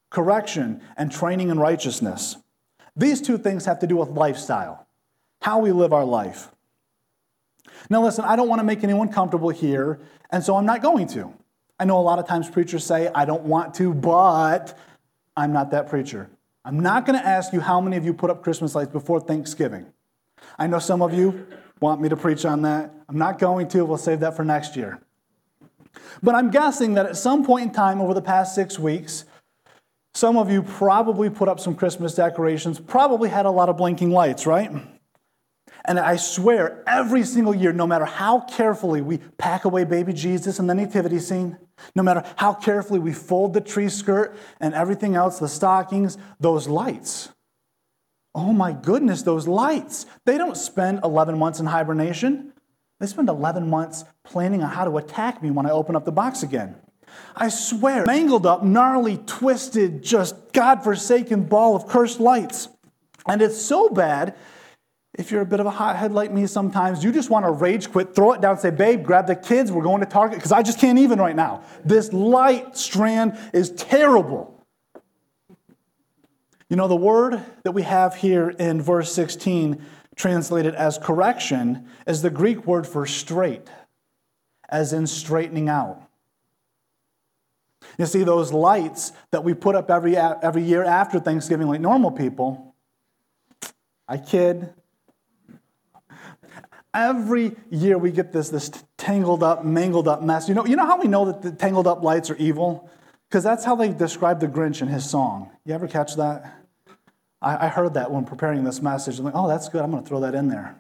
Correction 0.10 0.82
and 0.98 1.12
training 1.12 1.50
in 1.50 1.60
righteousness. 1.60 2.38
These 2.96 3.22
two 3.22 3.38
things 3.38 3.66
have 3.66 3.80
to 3.80 3.88
do 3.88 3.98
with 3.98 4.10
lifestyle, 4.10 4.88
how 5.42 5.60
we 5.60 5.72
live 5.72 5.94
our 5.94 6.06
life. 6.06 6.50
Now, 7.90 8.04
listen, 8.04 8.24
I 8.26 8.36
don't 8.36 8.48
want 8.48 8.60
to 8.60 8.64
make 8.64 8.84
anyone 8.84 9.10
comfortable 9.10 9.50
here, 9.50 10.00
and 10.30 10.44
so 10.44 10.56
I'm 10.56 10.66
not 10.66 10.82
going 10.82 11.08
to. 11.10 11.34
I 11.80 11.86
know 11.86 11.98
a 11.98 12.02
lot 12.02 12.20
of 12.20 12.28
times 12.28 12.50
preachers 12.50 12.86
say, 12.86 13.10
I 13.14 13.26
don't 13.26 13.44
want 13.44 13.74
to, 13.76 13.94
but 13.94 14.78
I'm 15.36 15.52
not 15.52 15.72
that 15.72 15.90
preacher. 15.90 16.30
I'm 16.66 16.80
not 16.80 17.06
going 17.06 17.20
to 17.20 17.26
ask 17.26 17.52
you 17.52 17.60
how 17.60 17.82
many 17.82 17.98
of 17.98 18.06
you 18.06 18.14
put 18.14 18.30
up 18.30 18.42
Christmas 18.42 18.74
lights 18.74 18.92
before 18.92 19.20
Thanksgiving. 19.20 19.86
I 20.58 20.68
know 20.68 20.80
some 20.80 21.02
of 21.02 21.14
you 21.14 21.46
want 21.82 22.02
me 22.02 22.10
to 22.10 22.16
preach 22.16 22.46
on 22.46 22.62
that. 22.62 22.94
I'm 23.10 23.18
not 23.18 23.38
going 23.38 23.68
to. 23.70 23.84
We'll 23.84 23.98
save 23.98 24.22
that 24.22 24.36
for 24.36 24.46
next 24.46 24.76
year. 24.76 25.02
But 26.22 26.36
I'm 26.36 26.52
guessing 26.52 26.94
that 26.94 27.06
at 27.06 27.18
some 27.18 27.46
point 27.46 27.68
in 27.68 27.72
time 27.74 28.00
over 28.02 28.14
the 28.14 28.22
past 28.22 28.56
six 28.56 28.80
weeks, 28.80 29.26
some 30.14 30.38
of 30.38 30.50
you 30.50 30.64
probably 30.64 31.30
put 31.30 31.50
up 31.50 31.60
some 31.60 31.76
Christmas 31.76 32.16
decorations, 32.16 32.80
probably 32.80 33.30
had 33.30 33.46
a 33.46 33.52
lot 33.52 33.68
of 33.68 33.78
blinking 33.78 34.12
lights, 34.12 34.46
right? 34.46 34.72
And 35.86 36.00
I 36.00 36.16
swear, 36.16 36.84
every 36.88 37.24
single 37.24 37.54
year, 37.54 37.74
no 37.74 37.86
matter 37.86 38.06
how 38.06 38.42
carefully 38.42 39.02
we 39.02 39.18
pack 39.38 39.66
away 39.66 39.84
baby 39.84 40.14
Jesus 40.14 40.60
in 40.60 40.68
the 40.68 40.76
nativity 40.76 41.20
scene, 41.20 41.58
no 41.96 42.04
matter 42.04 42.24
how 42.36 42.54
carefully 42.54 43.00
we 43.00 43.14
fold 43.14 43.54
the 43.54 43.62
tree 43.62 43.90
skirt 43.90 44.36
and 44.60 44.74
everything 44.74 45.16
else, 45.16 45.40
the 45.40 45.48
stockings, 45.48 46.18
those 46.40 46.68
lights. 46.68 47.30
Oh 48.36 48.54
my 48.54 48.74
goodness, 48.74 49.22
those 49.22 49.48
lights. 49.48 50.06
They 50.26 50.38
don't 50.38 50.58
spend 50.58 51.02
11 51.04 51.38
months 51.38 51.60
in 51.60 51.66
hibernation. 51.66 52.54
They 53.00 53.08
spend 53.08 53.30
11 53.30 53.70
months 53.70 54.06
planning 54.24 54.64
on 54.64 54.70
how 54.70 54.86
to 54.86 54.98
attack 54.98 55.44
me 55.44 55.52
when 55.52 55.66
I 55.66 55.72
open 55.72 55.96
up 55.96 56.06
the 56.06 56.12
box 56.12 56.42
again. 56.42 56.76
I 57.36 57.50
swear, 57.50 58.06
mangled 58.06 58.46
up, 58.46 58.64
gnarly, 58.64 59.18
twisted, 59.18 60.02
just 60.02 60.54
God-forsaken 60.54 61.44
ball 61.44 61.76
of 61.76 61.88
cursed 61.88 62.20
lights. 62.20 62.70
And 63.28 63.42
it's 63.42 63.62
so 63.62 63.90
bad 63.90 64.36
if 65.16 65.30
you're 65.30 65.42
a 65.42 65.46
bit 65.46 65.60
of 65.60 65.66
a 65.66 65.72
hothead 65.72 66.12
like 66.12 66.32
me 66.32 66.48
sometimes, 66.48 67.04
you 67.04 67.12
just 67.12 67.30
want 67.30 67.46
to 67.46 67.52
rage 67.52 67.92
quit, 67.92 68.16
throw 68.16 68.34
it 68.34 68.42
down, 68.42 68.58
say, 68.58 68.72
babe, 68.72 69.04
grab 69.04 69.28
the 69.28 69.36
kids, 69.36 69.72
we're 69.72 69.84
going 69.84 70.00
to 70.00 70.08
Target, 70.08 70.40
because 70.40 70.52
I 70.52 70.64
just 70.64 70.80
can't 70.80 70.98
even 70.98 71.20
right 71.20 71.36
now. 71.36 71.64
This 71.86 72.12
light 72.12 72.76
strand 72.76 73.38
is 73.54 73.70
terrible. 73.72 74.66
You 76.70 76.78
know, 76.78 76.88
the 76.88 76.96
word 76.96 77.44
that 77.64 77.74
we 77.74 77.84
have 77.84 78.16
here 78.16 78.50
in 78.50 78.82
verse 78.82 79.12
16, 79.14 79.86
translated 80.16 80.74
as 80.74 80.98
correction, 80.98 81.88
is 82.08 82.24
the 82.24 82.32
Greek 82.32 82.66
word 82.66 82.88
for 82.88 83.06
straight, 83.06 83.70
as 84.70 84.94
in 84.94 85.06
straightening 85.06 85.70
out. 85.70 86.02
You 88.00 88.08
see, 88.08 88.24
those 88.24 88.52
lights 88.52 89.12
that 89.30 89.44
we 89.44 89.54
put 89.54 89.76
up 89.76 89.92
every, 89.92 90.18
every 90.18 90.64
year 90.64 90.84
after 90.84 91.20
Thanksgiving, 91.20 91.68
like 91.68 91.82
normal 91.82 92.10
people, 92.10 92.74
I 94.08 94.18
kid, 94.18 94.74
Every 96.94 97.56
year 97.72 97.98
we 97.98 98.12
get 98.12 98.32
this, 98.32 98.50
this 98.50 98.72
tangled 98.98 99.42
up, 99.42 99.66
mangled 99.66 100.08
up 100.08 100.22
mess. 100.22 100.48
You 100.48 100.54
know, 100.54 100.66
you 100.66 100.76
know 100.76 100.86
how 100.86 101.00
we 101.00 101.08
know 101.08 101.26
that 101.26 101.42
the 101.42 101.52
tangled 101.52 101.88
up 101.88 102.04
lights 102.04 102.30
are 102.30 102.36
evil? 102.36 102.90
Because 103.30 103.44
that's 103.44 103.66
how 103.66 103.76
they 103.76 103.90
describe 103.90 104.40
the 104.40 104.48
Grinch 104.48 104.82
in 104.82 104.88
his 104.88 105.10
song. 105.10 105.50
You 105.66 105.74
ever 105.74 105.88
catch 105.88 106.16
that? 106.18 106.64
I, 107.42 107.66
I 107.66 107.68
heard 107.68 107.96
that 107.96 108.12
when 108.12 108.26
preparing 108.26 108.64
this 108.64 108.80
message. 108.80 109.18
I'm 109.18 109.26
like, 109.26 109.34
oh, 109.36 109.48
that's 109.48 109.70
good. 109.70 109.82
I'm 109.82 109.90
going 109.90 110.04
to 110.04 110.08
throw 110.08 110.20
that 110.20 110.36
in 110.36 110.50
there. 110.50 110.76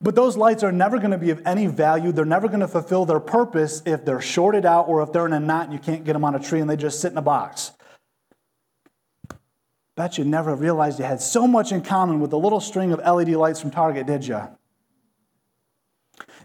But 0.00 0.14
those 0.14 0.36
lights 0.36 0.62
are 0.62 0.72
never 0.72 0.98
going 0.98 1.12
to 1.12 1.18
be 1.18 1.30
of 1.30 1.42
any 1.46 1.66
value. 1.66 2.10
They're 2.10 2.24
never 2.24 2.48
going 2.48 2.60
to 2.60 2.68
fulfill 2.68 3.04
their 3.04 3.20
purpose 3.20 3.82
if 3.84 4.04
they're 4.04 4.20
shorted 4.20 4.64
out 4.64 4.88
or 4.88 5.02
if 5.02 5.12
they're 5.12 5.26
in 5.26 5.34
a 5.34 5.40
knot 5.40 5.64
and 5.64 5.72
you 5.74 5.78
can't 5.78 6.04
get 6.04 6.14
them 6.14 6.24
on 6.24 6.34
a 6.34 6.40
tree 6.40 6.60
and 6.60 6.68
they 6.68 6.76
just 6.76 7.00
sit 7.00 7.12
in 7.12 7.18
a 7.18 7.22
box. 7.22 7.72
Bet 9.96 10.18
you 10.18 10.24
never 10.24 10.54
realized 10.54 10.98
you 10.98 11.04
had 11.04 11.20
so 11.20 11.46
much 11.46 11.70
in 11.70 11.80
common 11.82 12.20
with 12.20 12.30
the 12.30 12.38
little 12.38 12.60
string 12.60 12.92
of 12.92 12.98
LED 13.00 13.30
lights 13.30 13.60
from 13.60 13.70
Target, 13.70 14.06
did 14.06 14.26
you? 14.26 14.40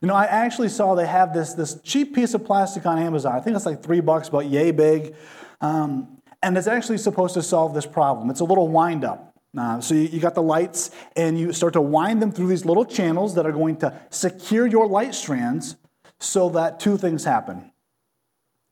You 0.01 0.07
know, 0.07 0.13
I 0.13 0.25
actually 0.25 0.69
saw 0.69 0.95
they 0.95 1.07
have 1.07 1.33
this, 1.33 1.53
this 1.53 1.81
cheap 1.81 2.13
piece 2.15 2.33
of 2.33 2.45
plastic 2.45 2.85
on 2.85 2.99
Amazon. 2.99 3.35
I 3.35 3.39
think 3.39 3.55
it's 3.55 3.65
like 3.65 3.83
three 3.83 3.99
bucks, 4.01 4.29
but 4.29 4.45
yay 4.45 4.71
big. 4.71 5.15
Um, 5.61 6.21
and 6.41 6.57
it's 6.57 6.67
actually 6.67 6.99
supposed 6.99 7.33
to 7.33 7.41
solve 7.41 7.73
this 7.73 7.85
problem. 7.85 8.29
It's 8.29 8.39
a 8.39 8.45
little 8.45 8.69
wind 8.69 9.03
up. 9.03 9.33
Uh, 9.57 9.81
so 9.81 9.95
you, 9.95 10.01
you 10.01 10.19
got 10.19 10.35
the 10.35 10.43
lights, 10.43 10.91
and 11.15 11.37
you 11.37 11.51
start 11.51 11.73
to 11.73 11.81
wind 11.81 12.21
them 12.21 12.31
through 12.31 12.47
these 12.47 12.65
little 12.65 12.85
channels 12.85 13.35
that 13.35 13.45
are 13.45 13.51
going 13.51 13.75
to 13.77 13.99
secure 14.09 14.67
your 14.67 14.87
light 14.87 15.15
strands 15.15 15.75
so 16.19 16.49
that 16.49 16.79
two 16.79 16.97
things 16.97 17.23
happen. 17.23 17.71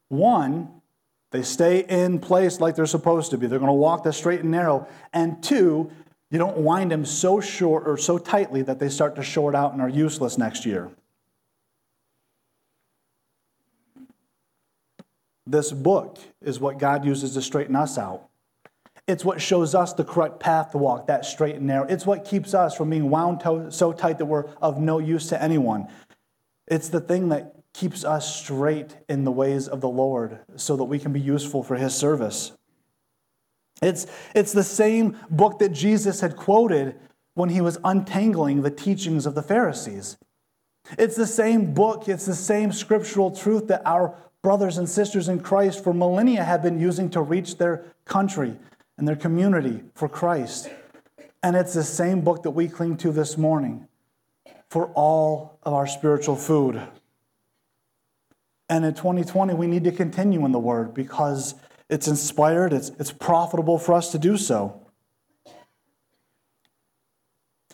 One, 0.09 0.76
they 1.31 1.43
stay 1.43 1.83
in 1.87 2.19
place 2.19 2.61
like 2.61 2.75
they're 2.75 2.85
supposed 2.85 3.31
to 3.31 3.37
be. 3.37 3.47
They're 3.47 3.59
going 3.59 3.67
to 3.67 3.73
walk 3.73 4.03
the 4.03 4.13
straight 4.13 4.41
and 4.41 4.51
narrow. 4.51 4.87
And 5.11 5.43
two, 5.43 5.91
you 6.29 6.37
don't 6.37 6.57
wind 6.57 6.91
them 6.91 7.05
so 7.05 7.41
short 7.41 7.87
or 7.87 7.97
so 7.97 8.17
tightly 8.17 8.61
that 8.61 8.79
they 8.79 8.89
start 8.89 9.15
to 9.15 9.23
short 9.23 9.55
out 9.55 9.73
and 9.73 9.81
are 9.81 9.89
useless 9.89 10.37
next 10.37 10.65
year. 10.65 10.89
This 15.45 15.71
book 15.71 16.17
is 16.41 16.59
what 16.59 16.77
God 16.77 17.05
uses 17.05 17.33
to 17.33 17.41
straighten 17.41 17.75
us 17.75 17.97
out. 17.97 18.27
It's 19.07 19.23
what 19.23 19.41
shows 19.41 19.73
us 19.73 19.93
the 19.93 20.03
correct 20.03 20.41
path 20.41 20.71
to 20.71 20.77
walk, 20.77 21.07
that 21.07 21.25
straight 21.25 21.55
and 21.55 21.67
narrow. 21.67 21.87
It's 21.87 22.05
what 22.05 22.25
keeps 22.25 22.53
us 22.53 22.75
from 22.75 22.89
being 22.89 23.09
wound 23.09 23.41
so 23.73 23.93
tight 23.93 24.17
that 24.17 24.25
we're 24.25 24.49
of 24.61 24.79
no 24.79 24.99
use 24.99 25.29
to 25.29 25.41
anyone. 25.41 25.87
It's 26.67 26.89
the 26.89 26.99
thing 26.99 27.29
that 27.29 27.55
keeps 27.77 28.03
us 28.03 28.35
straight 28.35 28.97
in 29.07 29.23
the 29.23 29.31
ways 29.31 29.67
of 29.67 29.81
the 29.81 29.89
Lord 29.89 30.39
so 30.55 30.75
that 30.75 30.85
we 30.85 30.97
can 30.97 31.13
be 31.13 31.19
useful 31.19 31.61
for 31.61 31.75
his 31.75 31.93
service. 31.93 32.53
It's, 33.83 34.07
it's 34.33 34.51
the 34.51 34.63
same 34.63 35.15
book 35.29 35.59
that 35.59 35.73
Jesus 35.73 36.21
had 36.21 36.35
quoted 36.35 36.95
when 37.35 37.49
he 37.49 37.61
was 37.61 37.77
untangling 37.83 38.63
the 38.63 38.71
teachings 38.71 39.27
of 39.27 39.35
the 39.35 39.43
Pharisees. 39.43 40.17
It's 40.97 41.15
the 41.15 41.27
same 41.27 41.75
book, 41.75 42.07
it's 42.07 42.25
the 42.25 42.33
same 42.33 42.71
scriptural 42.71 43.29
truth 43.29 43.67
that 43.67 43.83
our 43.85 44.15
brothers 44.41 44.79
and 44.79 44.89
sisters 44.89 45.29
in 45.29 45.39
Christ 45.39 45.83
for 45.83 45.93
millennia 45.93 46.43
have 46.43 46.63
been 46.63 46.79
using 46.79 47.11
to 47.11 47.21
reach 47.21 47.59
their 47.59 47.85
country 48.05 48.55
and 48.97 49.07
their 49.07 49.15
community 49.15 49.83
for 49.93 50.09
Christ. 50.09 50.71
And 51.43 51.55
it's 51.55 51.75
the 51.75 51.83
same 51.83 52.21
book 52.21 52.41
that 52.41 52.51
we 52.51 52.69
cling 52.69 52.97
to 52.97 53.11
this 53.11 53.37
morning 53.37 53.87
for 54.67 54.87
all 54.95 55.59
of 55.61 55.75
our 55.75 55.85
spiritual 55.85 56.35
food. 56.35 56.81
And 58.69 58.83
in 58.83 58.93
2020, 58.93 59.53
we 59.53 59.67
need 59.67 59.83
to 59.85 59.91
continue 59.91 60.43
in 60.45 60.51
the 60.51 60.59
Word 60.59 60.93
because 60.93 61.55
it's 61.89 62.07
inspired, 62.07 62.73
it's, 62.73 62.89
it's 62.99 63.11
profitable 63.11 63.79
for 63.79 63.93
us 63.93 64.11
to 64.11 64.19
do 64.19 64.37
so. 64.37 64.87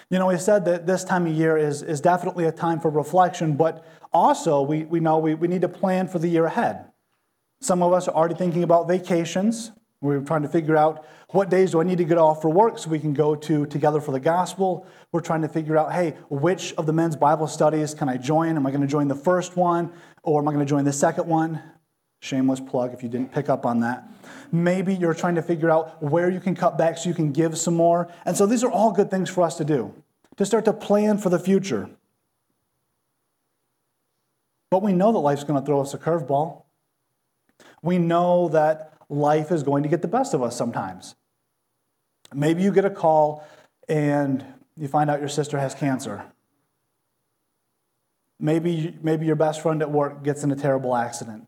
You 0.10 0.20
know, 0.20 0.28
we 0.28 0.38
said 0.38 0.66
that 0.66 0.86
this 0.86 1.04
time 1.04 1.26
of 1.26 1.34
year 1.34 1.58
is, 1.58 1.82
is 1.82 2.00
definitely 2.00 2.46
a 2.46 2.52
time 2.52 2.80
for 2.80 2.92
reflection, 2.92 3.56
but 3.56 3.84
also 4.12 4.62
we, 4.62 4.84
we 4.84 5.00
know 5.00 5.18
we, 5.18 5.34
we 5.34 5.48
need 5.48 5.62
to 5.62 5.70
plan 5.70 6.08
for 6.08 6.20
the 6.20 6.28
year 6.28 6.46
ahead. 6.46 6.86
Some 7.62 7.82
of 7.82 7.94
us 7.94 8.08
are 8.08 8.14
already 8.14 8.36
thinking 8.36 8.62
about 8.62 8.88
vacations. 8.88 9.72
We're 10.04 10.20
trying 10.20 10.42
to 10.42 10.50
figure 10.50 10.76
out 10.76 11.06
what 11.30 11.50
days 11.50 11.72
do 11.72 11.80
I 11.80 11.86
need 11.86 11.98
to 12.00 12.04
get 12.04 12.18
off 12.18 12.42
for 12.42 12.50
work 12.50 12.78
so 12.78 12.90
we 12.90 13.00
can 13.00 13.14
go 13.14 13.36
to 13.36 13.66
Together 13.66 14.02
for 14.02 14.12
the 14.12 14.20
Gospel. 14.20 14.86
We're 15.14 15.22
trying 15.22 15.44
to 15.44 15.48
figure 15.48 15.78
out, 15.78 15.94
hey, 15.94 16.18
which 16.30 16.74
of 16.74 16.86
the 16.86 16.92
men's 16.92 17.16
Bible 17.16 17.48
studies 17.48 17.94
can 17.94 18.10
I 18.10 18.18
join? 18.18 18.58
Am 18.58 18.68
I 18.68 18.72
going 18.72 18.82
to 18.82 18.88
join 18.88 19.08
the 19.08 19.16
first 19.16 19.56
one 19.56 19.94
or 20.22 20.42
am 20.42 20.48
I 20.50 20.52
going 20.52 20.66
to 20.66 20.70
join 20.70 20.84
the 20.84 20.92
second 20.92 21.26
one? 21.28 21.64
Shameless 22.20 22.60
plug 22.60 22.94
if 22.94 23.02
you 23.02 23.08
didn't 23.08 23.32
pick 23.32 23.48
up 23.48 23.66
on 23.66 23.80
that. 23.80 24.06
Maybe 24.52 24.94
you're 24.94 25.14
trying 25.14 25.36
to 25.36 25.42
figure 25.42 25.72
out 25.72 26.04
where 26.04 26.30
you 26.30 26.42
can 26.42 26.54
cut 26.54 26.78
back 26.78 26.98
so 26.98 27.08
you 27.08 27.16
can 27.16 27.32
give 27.32 27.58
some 27.58 27.76
more. 27.76 28.12
And 28.26 28.36
so 28.36 28.46
these 28.46 28.62
are 28.66 28.72
all 28.72 28.92
good 28.92 29.10
things 29.10 29.30
for 29.30 29.42
us 29.42 29.56
to 29.56 29.64
do, 29.64 29.94
to 30.36 30.46
start 30.46 30.66
to 30.66 30.74
plan 30.74 31.18
for 31.18 31.30
the 31.30 31.40
future. 31.40 31.90
But 34.70 34.82
we 34.84 34.92
know 34.92 35.14
that 35.14 35.20
life's 35.20 35.46
going 35.46 35.62
to 35.62 35.66
throw 35.66 35.80
us 35.80 35.94
a 35.94 35.98
curveball. 35.98 36.64
We 37.82 38.00
know 38.00 38.50
that 38.50 38.93
life 39.14 39.52
is 39.52 39.64
going 39.64 39.84
to 39.84 39.90
get 39.90 40.02
the 40.02 40.08
best 40.08 40.34
of 40.34 40.42
us 40.42 40.56
sometimes. 40.58 41.16
Maybe 42.34 42.64
you 42.64 42.72
get 42.72 42.86
a 42.86 42.90
call 42.90 43.48
and 43.88 44.44
you 44.76 44.88
find 44.88 45.10
out 45.10 45.20
your 45.20 45.30
sister 45.30 45.60
has 45.60 45.76
cancer. 45.76 46.26
Maybe, 48.40 48.98
maybe 49.02 49.26
your 49.26 49.36
best 49.36 49.62
friend 49.62 49.82
at 49.82 49.92
work 49.92 50.24
gets 50.24 50.44
in 50.44 50.52
a 50.52 50.56
terrible 50.56 50.96
accident. 50.96 51.48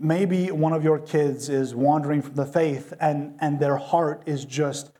Maybe 0.00 0.50
one 0.50 0.72
of 0.72 0.82
your 0.82 0.98
kids 0.98 1.48
is 1.48 1.74
wandering 1.74 2.22
from 2.22 2.34
the 2.34 2.46
faith 2.46 2.94
and, 2.98 3.36
and 3.40 3.60
their 3.60 3.76
heart 3.76 4.22
is 4.26 4.44
just 4.44 4.90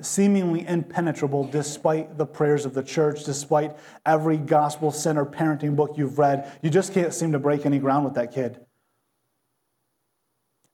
seemingly 0.00 0.66
impenetrable 0.66 1.44
despite 1.44 2.18
the 2.18 2.26
prayers 2.26 2.64
of 2.64 2.74
the 2.74 2.82
church, 2.82 3.24
despite 3.24 3.76
every 4.04 4.36
gospel 4.36 4.90
centered 4.90 5.26
parenting 5.26 5.76
book 5.76 5.96
you've 5.96 6.18
read. 6.18 6.50
You 6.62 6.70
just 6.70 6.92
can't 6.92 7.14
seem 7.14 7.32
to 7.32 7.38
break 7.38 7.64
any 7.64 7.78
ground 7.78 8.04
with 8.04 8.14
that 8.14 8.34
kid. 8.34 8.58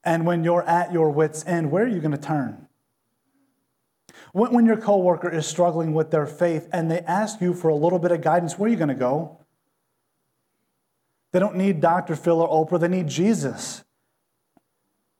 And 0.07 0.25
when 0.25 0.45
you're 0.45 0.63
at 0.63 0.93
your 0.93 1.09
wits' 1.09 1.45
end, 1.45 1.69
where 1.69 1.83
are 1.83 1.87
you 1.87 1.99
going 1.99 2.13
to 2.13 2.17
turn? 2.17 2.65
When 4.31 4.65
your 4.65 4.77
coworker 4.77 5.29
is 5.29 5.45
struggling 5.45 5.93
with 5.93 6.11
their 6.11 6.25
faith 6.25 6.69
and 6.71 6.89
they 6.89 6.99
ask 7.01 7.41
you 7.41 7.53
for 7.53 7.67
a 7.67 7.75
little 7.75 7.99
bit 7.99 8.13
of 8.13 8.21
guidance, 8.21 8.57
where 8.57 8.69
are 8.69 8.71
you 8.71 8.77
going 8.77 8.87
to 8.87 8.95
go? 8.95 9.37
They 11.33 11.39
don't 11.39 11.57
need 11.57 11.81
Dr. 11.81 12.15
Phil 12.15 12.39
or 12.39 12.47
Oprah, 12.47 12.79
they 12.79 12.87
need 12.87 13.09
Jesus. 13.09 13.83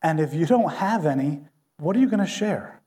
And 0.02 0.22
if 0.22 0.34
you 0.34 0.46
don't 0.46 0.72
have 0.76 1.06
any, 1.06 1.42
what 1.80 1.98
are 1.98 2.00
you 2.00 2.08
going 2.08 2.22
to 2.22 2.26
share? 2.26 2.80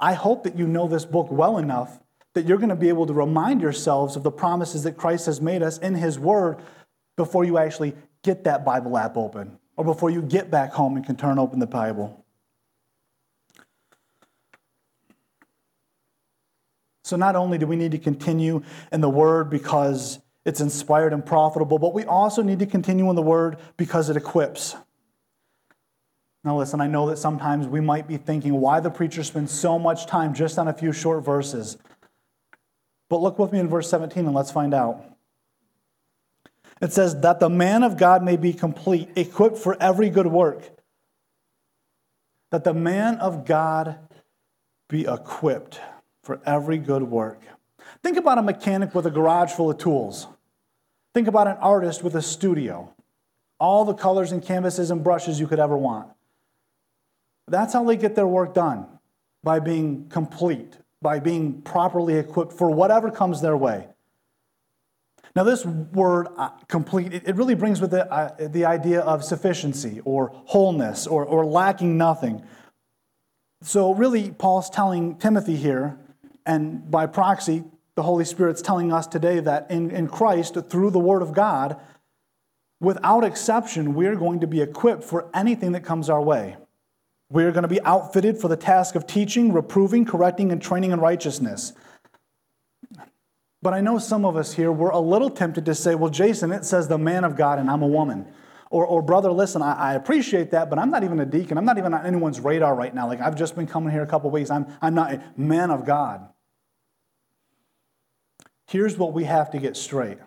I 0.00 0.14
hope 0.14 0.42
that 0.42 0.58
you 0.58 0.66
know 0.66 0.88
this 0.88 1.04
book 1.04 1.28
well 1.30 1.56
enough 1.56 2.00
that 2.32 2.46
you're 2.46 2.58
going 2.58 2.68
to 2.68 2.74
be 2.74 2.88
able 2.88 3.06
to 3.06 3.12
remind 3.12 3.60
yourselves 3.60 4.16
of 4.16 4.24
the 4.24 4.32
promises 4.32 4.82
that 4.82 4.96
Christ 4.96 5.26
has 5.26 5.40
made 5.40 5.62
us 5.62 5.78
in 5.78 5.94
His 5.94 6.18
Word 6.18 6.58
before 7.16 7.44
you 7.44 7.58
actually 7.58 7.94
get 8.24 8.42
that 8.42 8.64
Bible 8.64 8.98
app 8.98 9.16
open 9.16 9.60
or 9.76 9.84
before 9.84 10.10
you 10.10 10.22
get 10.22 10.50
back 10.50 10.72
home 10.72 10.96
and 10.96 11.04
can 11.04 11.16
turn 11.16 11.38
open 11.38 11.58
the 11.58 11.66
Bible. 11.66 12.24
So, 17.04 17.16
not 17.16 17.36
only 17.36 17.58
do 17.58 17.66
we 17.66 17.76
need 17.76 17.92
to 17.92 17.98
continue 17.98 18.62
in 18.90 19.00
the 19.00 19.10
Word 19.10 19.50
because 19.50 20.18
it's 20.44 20.60
inspired 20.60 21.12
and 21.12 21.24
profitable, 21.24 21.78
but 21.78 21.94
we 21.94 22.04
also 22.04 22.42
need 22.42 22.58
to 22.60 22.66
continue 22.66 23.08
in 23.10 23.16
the 23.16 23.22
Word 23.22 23.58
because 23.76 24.08
it 24.08 24.16
equips. 24.16 24.76
Now, 26.44 26.58
listen, 26.58 26.80
I 26.80 26.88
know 26.88 27.08
that 27.08 27.18
sometimes 27.18 27.68
we 27.68 27.80
might 27.80 28.08
be 28.08 28.16
thinking 28.16 28.54
why 28.60 28.80
the 28.80 28.90
preacher 28.90 29.22
spends 29.22 29.52
so 29.52 29.78
much 29.78 30.06
time 30.06 30.34
just 30.34 30.58
on 30.58 30.68
a 30.68 30.72
few 30.72 30.92
short 30.92 31.24
verses. 31.24 31.78
But 33.08 33.20
look 33.20 33.38
with 33.38 33.52
me 33.52 33.60
in 33.60 33.68
verse 33.68 33.88
17 33.88 34.26
and 34.26 34.34
let's 34.34 34.50
find 34.50 34.74
out. 34.74 35.11
It 36.82 36.92
says, 36.92 37.20
That 37.20 37.38
the 37.40 37.48
man 37.48 37.84
of 37.84 37.96
God 37.96 38.22
may 38.22 38.36
be 38.36 38.52
complete, 38.52 39.08
equipped 39.16 39.56
for 39.56 39.80
every 39.80 40.10
good 40.10 40.26
work. 40.26 40.68
That 42.50 42.64
the 42.64 42.74
man 42.74 43.16
of 43.18 43.46
God 43.46 43.98
be 44.88 45.06
equipped 45.06 45.80
for 46.24 46.40
every 46.44 46.76
good 46.78 47.04
work. 47.04 47.40
Think 48.02 48.18
about 48.18 48.38
a 48.38 48.42
mechanic 48.42 48.94
with 48.94 49.06
a 49.06 49.10
garage 49.10 49.52
full 49.52 49.70
of 49.70 49.78
tools. 49.78 50.26
Think 51.14 51.28
about 51.28 51.46
an 51.46 51.56
artist 51.58 52.02
with 52.02 52.16
a 52.16 52.22
studio, 52.22 52.92
all 53.60 53.84
the 53.84 53.94
colors 53.94 54.32
and 54.32 54.42
canvases 54.42 54.90
and 54.90 55.04
brushes 55.04 55.38
you 55.38 55.46
could 55.46 55.60
ever 55.60 55.76
want. 55.76 56.08
That's 57.46 57.72
how 57.72 57.84
they 57.84 57.96
get 57.96 58.16
their 58.16 58.26
work 58.26 58.54
done 58.54 58.86
by 59.44 59.60
being 59.60 60.08
complete, 60.08 60.78
by 61.00 61.20
being 61.20 61.62
properly 61.62 62.16
equipped 62.16 62.52
for 62.52 62.70
whatever 62.70 63.10
comes 63.10 63.40
their 63.40 63.56
way. 63.56 63.88
Now, 65.34 65.44
this 65.44 65.64
word 65.64 66.28
uh, 66.36 66.50
complete, 66.68 67.14
it 67.14 67.36
really 67.36 67.54
brings 67.54 67.80
with 67.80 67.94
it 67.94 68.06
uh, 68.10 68.32
the 68.38 68.66
idea 68.66 69.00
of 69.00 69.24
sufficiency 69.24 70.00
or 70.04 70.30
wholeness 70.44 71.06
or, 71.06 71.24
or 71.24 71.46
lacking 71.46 71.96
nothing. 71.96 72.42
So, 73.62 73.94
really, 73.94 74.30
Paul's 74.30 74.68
telling 74.68 75.16
Timothy 75.16 75.56
here, 75.56 75.98
and 76.44 76.90
by 76.90 77.06
proxy, 77.06 77.64
the 77.94 78.02
Holy 78.02 78.24
Spirit's 78.24 78.60
telling 78.60 78.92
us 78.92 79.06
today 79.06 79.40
that 79.40 79.70
in, 79.70 79.90
in 79.90 80.08
Christ, 80.08 80.56
through 80.68 80.90
the 80.90 80.98
Word 80.98 81.22
of 81.22 81.32
God, 81.32 81.80
without 82.80 83.24
exception, 83.24 83.94
we're 83.94 84.16
going 84.16 84.40
to 84.40 84.46
be 84.46 84.60
equipped 84.60 85.04
for 85.04 85.30
anything 85.32 85.72
that 85.72 85.84
comes 85.84 86.10
our 86.10 86.20
way. 86.20 86.56
We 87.30 87.44
are 87.44 87.52
going 87.52 87.62
to 87.62 87.68
be 87.68 87.80
outfitted 87.82 88.38
for 88.38 88.48
the 88.48 88.56
task 88.56 88.94
of 88.94 89.06
teaching, 89.06 89.52
reproving, 89.52 90.04
correcting, 90.04 90.52
and 90.52 90.60
training 90.60 90.90
in 90.90 91.00
righteousness. 91.00 91.72
But 93.62 93.74
I 93.74 93.80
know 93.80 93.98
some 93.98 94.24
of 94.24 94.36
us 94.36 94.52
here, 94.52 94.72
we're 94.72 94.90
a 94.90 94.98
little 94.98 95.30
tempted 95.30 95.64
to 95.66 95.74
say, 95.74 95.94
well, 95.94 96.10
Jason, 96.10 96.50
it 96.50 96.64
says 96.64 96.88
the 96.88 96.98
man 96.98 97.22
of 97.22 97.36
God 97.36 97.60
and 97.60 97.70
I'm 97.70 97.82
a 97.82 97.86
woman. 97.86 98.26
Or, 98.70 98.84
or 98.84 99.02
brother, 99.02 99.30
listen, 99.30 99.62
I, 99.62 99.74
I 99.74 99.94
appreciate 99.94 100.50
that, 100.50 100.68
but 100.68 100.78
I'm 100.78 100.90
not 100.90 101.04
even 101.04 101.20
a 101.20 101.26
deacon. 101.26 101.58
I'm 101.58 101.64
not 101.64 101.78
even 101.78 101.94
on 101.94 102.04
anyone's 102.04 102.40
radar 102.40 102.74
right 102.74 102.92
now. 102.92 103.06
Like, 103.06 103.20
I've 103.20 103.36
just 103.36 103.54
been 103.54 103.66
coming 103.66 103.92
here 103.92 104.02
a 104.02 104.06
couple 104.06 104.30
weeks. 104.30 104.50
I'm, 104.50 104.66
I'm 104.80 104.94
not 104.94 105.12
a 105.12 105.22
man 105.36 105.70
of 105.70 105.84
God. 105.84 106.28
Here's 108.66 108.96
what 108.96 109.12
we 109.12 109.24
have 109.24 109.50
to 109.50 109.58
get 109.58 109.76
straight 109.76 110.18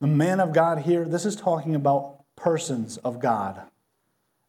the 0.00 0.06
man 0.06 0.40
of 0.40 0.54
God 0.54 0.78
here, 0.78 1.04
this 1.04 1.26
is 1.26 1.36
talking 1.36 1.74
about 1.74 2.24
persons 2.34 2.96
of 2.98 3.20
God. 3.20 3.60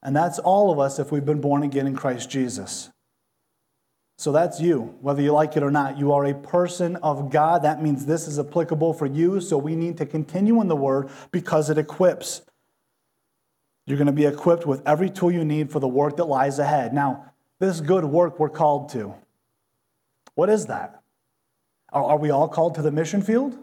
And 0.01 0.15
that's 0.15 0.39
all 0.39 0.71
of 0.71 0.79
us 0.79 0.97
if 0.97 1.11
we've 1.11 1.25
been 1.25 1.41
born 1.41 1.61
again 1.61 1.85
in 1.85 1.95
Christ 1.95 2.29
Jesus. 2.29 2.89
So 4.21 4.31
that's 4.31 4.61
you. 4.61 4.93
Whether 5.01 5.23
you 5.23 5.31
like 5.31 5.57
it 5.57 5.63
or 5.63 5.71
not, 5.71 5.97
you 5.97 6.13
are 6.13 6.25
a 6.25 6.35
person 6.35 6.95
of 6.97 7.31
God. 7.31 7.63
That 7.63 7.81
means 7.81 8.05
this 8.05 8.27
is 8.27 8.37
applicable 8.37 8.93
for 8.93 9.07
you. 9.07 9.41
So 9.41 9.57
we 9.57 9.75
need 9.75 9.97
to 9.97 10.05
continue 10.05 10.61
in 10.61 10.67
the 10.67 10.75
word 10.75 11.09
because 11.31 11.71
it 11.71 11.79
equips. 11.79 12.43
You're 13.87 13.97
going 13.97 14.05
to 14.05 14.13
be 14.13 14.27
equipped 14.27 14.67
with 14.67 14.83
every 14.85 15.09
tool 15.09 15.31
you 15.31 15.43
need 15.43 15.71
for 15.71 15.79
the 15.79 15.87
work 15.87 16.17
that 16.17 16.25
lies 16.25 16.59
ahead. 16.59 16.93
Now, 16.93 17.33
this 17.57 17.81
good 17.81 18.05
work 18.05 18.39
we're 18.39 18.49
called 18.49 18.89
to. 18.89 19.15
What 20.35 20.51
is 20.51 20.67
that? 20.67 21.01
Are 21.91 22.19
we 22.19 22.29
all 22.29 22.47
called 22.47 22.75
to 22.75 22.83
the 22.83 22.91
mission 22.91 23.23
field? 23.23 23.57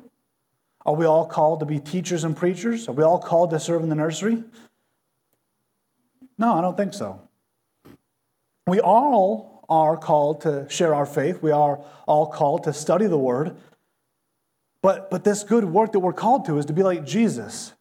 Are 0.85 0.97
we 0.97 1.07
all 1.07 1.25
called 1.25 1.61
to 1.61 1.67
be 1.67 1.79
teachers 1.79 2.25
and 2.25 2.37
preachers? 2.37 2.89
Are 2.89 2.95
we 2.95 3.05
all 3.05 3.21
called 3.21 3.51
to 3.51 3.61
serve 3.61 3.85
in 3.85 3.91
the 3.91 3.95
nursery? 3.95 4.43
No, 6.37 6.55
I 6.55 6.61
don't 6.61 6.77
think 6.77 6.95
so. 6.95 7.21
We 8.67 8.81
all 8.81 9.48
are 9.69 9.97
called 9.97 10.41
to 10.43 10.67
share 10.69 10.95
our 10.95 11.07
faith. 11.07 11.43
We 11.43 11.51
are 11.51 11.81
all 12.07 12.27
called 12.27 12.65
to 12.65 12.73
study 12.73 13.07
the 13.07 13.19
word. 13.19 13.57
But, 14.83 15.11
but 15.11 15.25
this 15.25 15.43
good 15.43 15.65
work 15.65 15.93
that 15.93 16.01
we're 16.01 16.13
called 16.13 16.45
to 16.47 16.59
is 16.59 16.67
to 16.67 16.73
be 16.73 16.83
like 16.83 17.05
Jesus. 17.05 17.73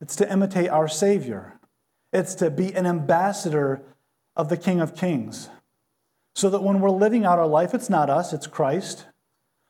It's 0.00 0.16
to 0.16 0.30
imitate 0.30 0.68
our 0.68 0.88
Savior. 0.88 1.58
It's 2.12 2.34
to 2.36 2.50
be 2.50 2.72
an 2.74 2.86
ambassador 2.86 3.82
of 4.36 4.48
the 4.48 4.56
King 4.56 4.80
of 4.80 4.94
Kings. 4.94 5.48
So 6.34 6.48
that 6.50 6.62
when 6.62 6.80
we're 6.80 6.90
living 6.90 7.24
out 7.24 7.38
our 7.38 7.46
life, 7.46 7.74
it's 7.74 7.90
not 7.90 8.08
us, 8.08 8.32
it's 8.32 8.46
Christ. 8.46 9.06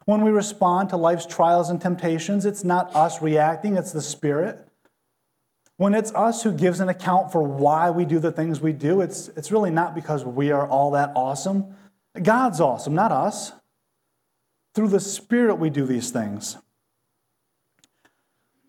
When 0.04 0.22
we 0.22 0.30
respond 0.30 0.88
to 0.90 0.96
life's 0.96 1.26
trials 1.26 1.70
and 1.70 1.80
temptations, 1.80 2.44
it's 2.44 2.64
not 2.64 2.94
us 2.94 3.22
reacting, 3.22 3.76
it's 3.76 3.92
the 3.92 4.02
Spirit. 4.02 4.68
When 5.82 5.94
it's 5.94 6.14
us 6.14 6.44
who 6.44 6.52
gives 6.52 6.78
an 6.78 6.88
account 6.88 7.32
for 7.32 7.42
why 7.42 7.90
we 7.90 8.04
do 8.04 8.20
the 8.20 8.30
things 8.30 8.60
we 8.60 8.72
do, 8.72 9.00
it's, 9.00 9.26
it's 9.36 9.50
really 9.50 9.72
not 9.72 9.96
because 9.96 10.24
we 10.24 10.52
are 10.52 10.64
all 10.64 10.92
that 10.92 11.10
awesome. 11.16 11.74
God's 12.22 12.60
awesome, 12.60 12.94
not 12.94 13.10
us. 13.10 13.50
Through 14.76 14.90
the 14.90 15.00
Spirit, 15.00 15.56
we 15.56 15.70
do 15.70 15.84
these 15.84 16.12
things. 16.12 16.56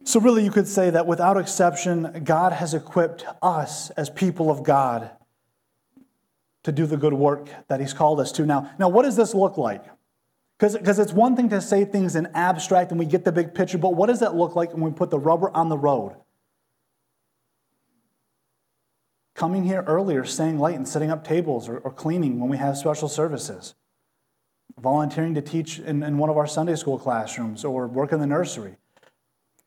So, 0.05 0.19
really, 0.19 0.43
you 0.43 0.49
could 0.49 0.67
say 0.67 0.89
that 0.89 1.05
without 1.05 1.37
exception, 1.37 2.23
God 2.23 2.51
has 2.51 2.73
equipped 2.73 3.27
us 3.43 3.91
as 3.91 4.09
people 4.09 4.49
of 4.49 4.63
God 4.63 5.11
to 6.63 6.71
do 6.71 6.87
the 6.87 6.97
good 6.97 7.13
work 7.13 7.47
that 7.67 7.79
He's 7.79 7.93
called 7.93 8.21
us 8.21 8.31
to. 8.31 8.45
Now, 8.47 8.71
now 8.79 8.89
what 8.89 9.03
does 9.03 9.15
this 9.15 9.35
look 9.35 9.55
like? 9.55 9.83
Because 10.57 10.97
it's 10.97 11.13
one 11.13 11.35
thing 11.35 11.49
to 11.49 11.61
say 11.61 11.85
things 11.85 12.15
in 12.15 12.25
abstract 12.33 12.89
and 12.89 12.99
we 12.99 13.05
get 13.05 13.23
the 13.23 13.31
big 13.31 13.53
picture, 13.53 13.77
but 13.77 13.93
what 13.93 14.07
does 14.07 14.21
that 14.21 14.33
look 14.33 14.55
like 14.55 14.73
when 14.73 14.81
we 14.81 14.89
put 14.89 15.11
the 15.11 15.19
rubber 15.19 15.55
on 15.55 15.69
the 15.69 15.77
road? 15.77 16.15
Coming 19.43 19.65
here 19.65 19.83
earlier, 19.87 20.23
staying 20.23 20.57
late, 20.57 20.77
and 20.77 20.87
setting 20.87 21.11
up 21.11 21.21
tables 21.21 21.67
or, 21.67 21.79
or 21.79 21.91
cleaning 21.91 22.39
when 22.39 22.49
we 22.49 22.55
have 22.55 22.77
special 22.77 23.09
services, 23.09 23.75
volunteering 24.79 25.33
to 25.33 25.41
teach 25.41 25.79
in, 25.79 26.01
in 26.01 26.17
one 26.17 26.29
of 26.29 26.37
our 26.37 26.47
Sunday 26.47 26.77
school 26.77 26.97
classrooms 26.97 27.65
or 27.65 27.85
work 27.85 28.13
in 28.13 28.21
the 28.21 28.25
nursery. 28.25 28.77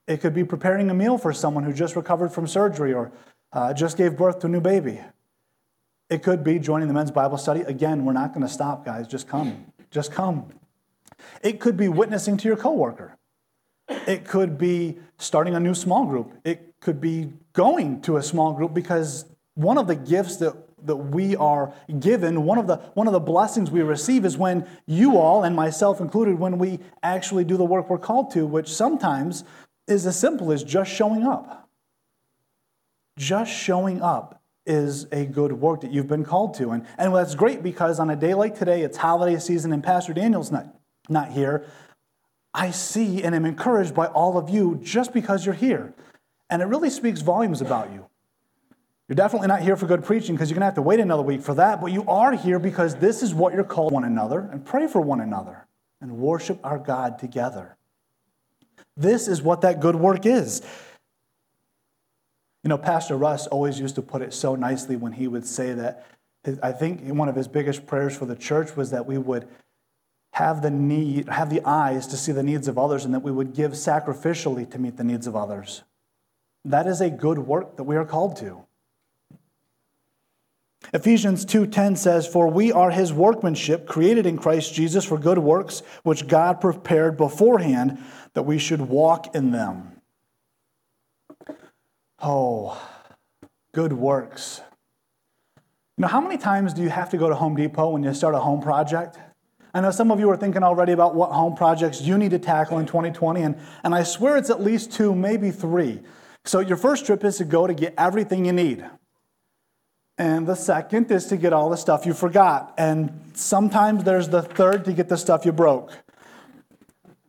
It 0.09 0.23
could 0.23 0.33
be 0.33 0.45
preparing 0.45 0.89
a 0.89 0.95
meal 0.95 1.19
for 1.19 1.31
someone 1.31 1.63
who 1.63 1.75
just 1.75 1.95
recovered 1.95 2.33
from 2.33 2.47
surgery 2.47 2.95
or 2.95 3.13
uh, 3.53 3.75
just 3.75 3.99
gave 3.99 4.17
birth 4.17 4.39
to 4.39 4.47
a 4.47 4.49
new 4.49 4.63
baby. 4.63 4.99
It 6.09 6.23
could 6.23 6.43
be 6.43 6.59
joining 6.59 6.89
the 6.89 6.95
men's 6.95 7.11
Bible 7.11 7.37
study. 7.37 7.61
Again, 7.61 8.07
we're 8.07 8.15
not 8.15 8.33
going 8.33 8.47
to 8.47 8.51
stop, 8.51 8.83
guys. 8.83 9.07
Just 9.07 9.29
come. 9.29 9.67
Just 9.91 10.11
come. 10.11 10.55
It 11.43 11.61
could 11.61 11.77
be 11.77 11.89
witnessing 11.89 12.39
to 12.39 12.49
your 12.49 12.57
coworker. 12.57 13.19
It 13.91 14.25
could 14.25 14.57
be 14.57 14.97
starting 15.19 15.55
a 15.55 15.61
new 15.61 15.75
small 15.75 16.07
group. 16.07 16.33
It 16.45 16.77
could 16.81 16.99
be 16.99 17.35
going 17.53 18.01
to 18.03 18.17
a 18.17 18.23
small 18.23 18.55
group 18.55 18.73
because 18.73 19.27
one 19.57 19.79
of 19.79 19.87
the 19.87 19.97
gifts 19.97 20.37
that, 20.37 20.55
that 20.87 20.97
we 20.97 21.35
are 21.35 21.75
given, 21.99 22.45
one 22.45 22.59
of, 22.59 22.67
the, 22.67 22.77
one 22.95 23.07
of 23.07 23.15
the 23.15 23.21
blessings 23.21 23.71
we 23.71 23.83
receive 23.83 24.25
is 24.25 24.37
when 24.37 24.69
you 24.87 25.17
all, 25.17 25.43
and 25.43 25.57
myself 25.57 26.01
included, 26.01 26.39
when 26.39 26.59
we 26.59 26.79
actually 27.03 27.43
do 27.43 27.57
the 27.57 27.65
work 27.65 27.91
we're 27.91 27.99
called 27.99 28.31
to, 28.33 28.47
which 28.47 28.69
sometimes 28.69 29.45
is 29.89 30.07
as 30.07 30.19
simple 30.19 30.53
as 30.53 30.63
just 30.63 30.93
showing 30.93 31.25
up. 31.25 31.69
Just 33.19 33.51
showing 33.51 34.03
up 34.03 34.43
is 34.67 35.07
a 35.11 35.25
good 35.25 35.53
work 35.55 35.81
that 35.81 35.91
you've 35.91 36.09
been 36.09 36.25
called 36.25 36.55
to. 36.55 36.73
And, 36.73 36.85
and 36.99 37.15
that's 37.15 37.35
great 37.35 37.63
because 37.63 37.99
on 37.99 38.11
a 38.11 38.17
day 38.17 38.35
like 38.35 38.59
today, 38.59 38.83
it's 38.83 38.99
holiday 38.99 39.39
season 39.39 39.73
and 39.73 39.83
Pastor 39.83 40.13
Daniel's 40.13 40.53
not, 40.53 40.67
not 41.09 41.33
here. 41.33 41.65
I 42.53 42.73
see 42.73 43.23
and 43.23 43.35
am 43.35 43.47
encouraged 43.47 43.95
by 43.95 44.07
all 44.07 44.37
of 44.37 44.51
you 44.51 44.79
just 44.83 45.15
because 45.15 45.47
you're 45.47 45.55
here. 45.55 45.95
And 46.51 46.61
it 46.61 46.67
really 46.67 46.91
speaks 46.91 47.23
volumes 47.23 47.63
about 47.63 47.91
you. 47.93 48.07
You're 49.09 49.17
definitely 49.17 49.49
not 49.49 49.63
here 49.63 49.77
for 49.77 49.87
good 49.87 50.05
preaching 50.05 50.35
because 50.35 50.51
you're 50.51 50.57
going 50.57 50.63
to 50.63 50.67
have 50.67 50.75
to 50.75 50.83
wait 50.83 50.99
another 50.99 51.23
week 51.23 51.41
for 51.41 51.55
that, 51.55 51.81
but 51.81 51.93
you 51.93 52.05
are 52.09 52.33
here 52.33 52.59
because 52.59 52.97
this 52.97 53.23
is 53.23 53.33
what 53.33 53.55
you're 53.55 53.63
called 53.63 53.93
one 53.93 54.05
another 54.05 54.41
and 54.41 54.65
pray 54.65 54.89
for 54.89 55.01
one 55.01 55.21
another 55.21 55.67
and 56.01 56.19
worship 56.19 56.59
our 56.65 56.79
God 56.79 57.19
together. 57.19 57.77
This 58.97 59.29
is 59.29 59.43
what 59.43 59.61
that 59.61 59.81
good 59.81 59.95
work 59.95 60.27
is. 60.27 60.63
You 62.65 62.69
know, 62.69 62.79
Pastor 62.79 63.17
Russ 63.17 63.47
always 63.47 63.79
used 63.79 63.95
to 63.95 64.03
put 64.03 64.23
it 64.23 64.35
so 64.35 64.57
nicely 64.57 64.97
when 64.97 65.13
he 65.13 65.29
would 65.29 65.47
say 65.47 65.73
that 65.75 66.05
I 66.63 66.73
think 66.73 67.03
one 67.03 67.29
of 67.29 67.37
his 67.37 67.47
biggest 67.47 67.87
prayers 67.87 68.17
for 68.17 68.27
the 68.27 68.35
church 68.35 68.75
was 68.75 68.91
that 68.91 69.07
we 69.07 69.19
would 69.19 69.47
have 70.33 70.63
the 70.63 70.71
need, 70.71 71.29
have 71.29 71.49
the 71.49 71.63
eyes 71.65 72.09
to 72.09 72.17
see 72.17 72.33
the 72.33 72.43
needs 72.43 72.67
of 72.67 72.77
others, 72.77 73.05
and 73.05 73.15
that 73.15 73.21
we 73.21 73.31
would 73.31 73.55
give 73.55 73.73
sacrificially 73.73 74.69
to 74.71 74.79
meet 74.79 74.97
the 74.97 75.05
needs 75.05 75.27
of 75.27 75.37
others. 75.37 75.85
That 76.65 76.87
is 76.87 77.01
a 77.01 77.09
good 77.09 77.39
work 77.39 77.77
that 77.77 77.85
we 77.85 77.97
are 77.97 78.05
called 78.05 78.37
to. 78.39 78.66
Ephesians 80.93 81.45
2:10 81.45 81.97
says, 81.97 82.27
"For 82.27 82.49
we 82.49 82.73
are 82.73 82.91
his 82.91 83.13
workmanship, 83.13 83.87
created 83.87 84.27
in 84.27 84.39
Christ 84.39 84.75
Jesus 84.75 85.05
for 85.05 85.19
good 85.19 85.39
works, 85.39 85.83
which 86.03 86.29
God 86.29 86.61
prepared 86.61 87.17
beforehand 87.17 87.99
that 88.35 88.45
we 88.45 88.59
should 88.59 88.89
walk 88.89 89.35
in 89.35 89.51
them." 89.51 90.01
Oh, 92.23 92.81
good 93.73 93.93
works. 93.93 94.63
You 95.97 96.03
know, 96.03 96.09
how 96.09 96.21
many 96.21 96.37
times 96.37 96.73
do 96.75 96.83
you 96.83 96.89
have 96.89 97.11
to 97.11 97.17
go 97.17 97.29
to 97.29 97.35
Home 97.35 97.57
Depot 97.57 97.91
when 97.91 98.03
you 98.03 98.13
start 98.15 98.35
a 98.35 98.39
home 98.39 98.61
project? 98.61 99.19
I 99.75 99.81
know 99.81 99.91
some 99.91 100.11
of 100.11 100.21
you 100.21 100.31
are 100.31 100.37
thinking 100.37 100.63
already 100.63 100.93
about 100.93 101.15
what 101.15 101.33
home 101.33 101.55
projects 101.55 102.01
you 102.01 102.17
need 102.17 102.31
to 102.31 102.39
tackle 102.39 102.79
in 102.79 102.87
2020, 102.87 103.43
and, 103.43 103.57
and 103.85 103.95
I 103.95 104.05
swear 104.05 104.37
it's 104.37 104.49
at 104.49 104.63
least 104.63 104.93
two, 104.93 105.15
maybe 105.15 105.51
three. 105.51 106.01
So, 106.45 106.61
your 106.61 106.77
first 106.77 107.05
trip 107.05 107.25
is 107.25 107.39
to 107.39 107.45
go 107.45 107.67
to 107.67 107.75
get 107.75 107.93
everything 107.99 108.47
you 108.47 108.53
need 108.53 108.87
And 110.19 110.47
the 110.47 110.55
second 110.55 111.11
is 111.11 111.27
to 111.27 111.37
get 111.37 111.53
all 111.53 111.69
the 111.69 111.77
stuff 111.77 112.07
you 112.07 112.15
forgot. 112.15 112.73
And 112.79 113.31
sometimes 113.35 114.05
there's 114.05 114.29
the 114.29 114.43
third 114.43 114.85
to 114.87 114.93
get 114.93 115.09
the 115.09 115.19
stuff 115.19 115.45
you 115.45 115.53
broke. 115.53 115.93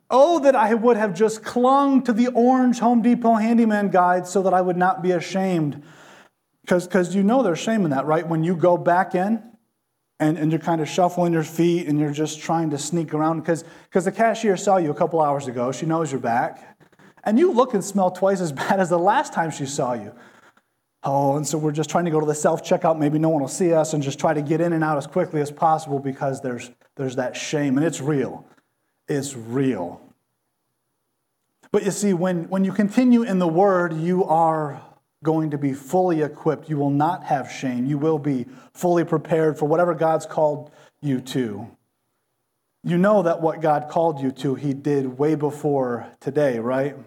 Oh, 0.09 0.39
that 0.39 0.55
I 0.55 0.73
would 0.73 0.95
have 0.95 1.13
just 1.13 1.43
clung 1.43 2.01
to 2.03 2.13
the 2.13 2.27
orange 2.27 2.79
Home 2.79 3.01
Depot 3.01 3.33
handyman 3.33 3.89
guide 3.89 4.25
so 4.25 4.41
that 4.43 4.53
I 4.53 4.61
would 4.61 4.77
not 4.77 5.01
be 5.01 5.11
ashamed. 5.11 5.83
Because 6.61 7.13
you 7.13 7.23
know 7.23 7.43
there's 7.43 7.59
shame 7.59 7.83
in 7.83 7.91
that, 7.91 8.05
right? 8.05 8.25
When 8.25 8.43
you 8.43 8.55
go 8.55 8.77
back 8.77 9.15
in 9.15 9.43
and, 10.19 10.37
and 10.37 10.51
you're 10.51 10.59
kind 10.59 10.79
of 10.79 10.87
shuffling 10.87 11.33
your 11.33 11.43
feet 11.43 11.87
and 11.87 11.99
you're 11.99 12.11
just 12.11 12.39
trying 12.39 12.69
to 12.69 12.77
sneak 12.77 13.13
around 13.13 13.41
because 13.41 13.65
the 13.91 14.11
cashier 14.11 14.55
saw 14.55 14.77
you 14.77 14.91
a 14.91 14.95
couple 14.95 15.21
hours 15.21 15.47
ago. 15.47 15.73
She 15.73 15.85
knows 15.85 16.11
you're 16.11 16.21
back. 16.21 16.79
And 17.25 17.37
you 17.37 17.51
look 17.51 17.73
and 17.73 17.83
smell 17.83 18.11
twice 18.11 18.39
as 18.39 18.51
bad 18.53 18.79
as 18.79 18.89
the 18.89 18.99
last 18.99 19.33
time 19.33 19.51
she 19.51 19.65
saw 19.65 19.91
you. 19.93 20.13
Oh, 21.09 21.37
and 21.37 21.47
so 21.47 21.57
we're 21.57 21.71
just 21.71 21.89
trying 21.89 22.03
to 22.03 22.11
go 22.11 22.19
to 22.19 22.25
the 22.25 22.35
self 22.35 22.65
checkout. 22.65 22.99
Maybe 22.99 23.17
no 23.17 23.29
one 23.29 23.39
will 23.39 23.47
see 23.47 23.71
us 23.71 23.93
and 23.93 24.03
just 24.03 24.19
try 24.19 24.33
to 24.33 24.41
get 24.41 24.59
in 24.59 24.73
and 24.73 24.83
out 24.83 24.97
as 24.97 25.07
quickly 25.07 25.39
as 25.39 25.49
possible 25.49 25.99
because 25.99 26.41
there's, 26.41 26.69
there's 26.97 27.15
that 27.15 27.33
shame, 27.33 27.77
and 27.77 27.87
it's 27.87 28.01
real. 28.01 28.45
It's 29.07 29.33
real. 29.33 30.01
But 31.71 31.85
you 31.85 31.91
see, 31.91 32.13
when, 32.13 32.49
when 32.49 32.65
you 32.65 32.73
continue 32.73 33.23
in 33.23 33.39
the 33.39 33.47
Word, 33.47 33.93
you 33.93 34.25
are 34.25 34.81
going 35.23 35.51
to 35.51 35.57
be 35.57 35.71
fully 35.71 36.23
equipped. 36.23 36.69
You 36.69 36.75
will 36.75 36.89
not 36.89 37.23
have 37.23 37.49
shame. 37.49 37.85
You 37.85 37.97
will 37.97 38.19
be 38.19 38.45
fully 38.73 39.05
prepared 39.05 39.57
for 39.57 39.65
whatever 39.65 39.93
God's 39.93 40.25
called 40.25 40.71
you 40.99 41.21
to. 41.21 41.69
You 42.83 42.97
know 42.97 43.23
that 43.23 43.41
what 43.41 43.61
God 43.61 43.87
called 43.89 44.19
you 44.19 44.31
to, 44.31 44.55
He 44.55 44.73
did 44.73 45.17
way 45.17 45.35
before 45.35 46.07
today, 46.19 46.59
right? 46.59 46.97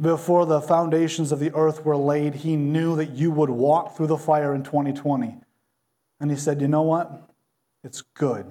Before 0.00 0.46
the 0.46 0.60
foundations 0.60 1.32
of 1.32 1.40
the 1.40 1.52
earth 1.54 1.84
were 1.84 1.96
laid, 1.96 2.36
He 2.36 2.56
knew 2.56 2.96
that 2.96 3.10
you 3.10 3.30
would 3.30 3.50
walk 3.50 3.96
through 3.96 4.06
the 4.06 4.16
fire 4.16 4.54
in 4.54 4.62
2020. 4.62 5.36
And 6.20 6.30
He 6.30 6.36
said, 6.36 6.60
You 6.60 6.68
know 6.68 6.82
what? 6.82 7.30
It's 7.82 8.02
good. 8.02 8.50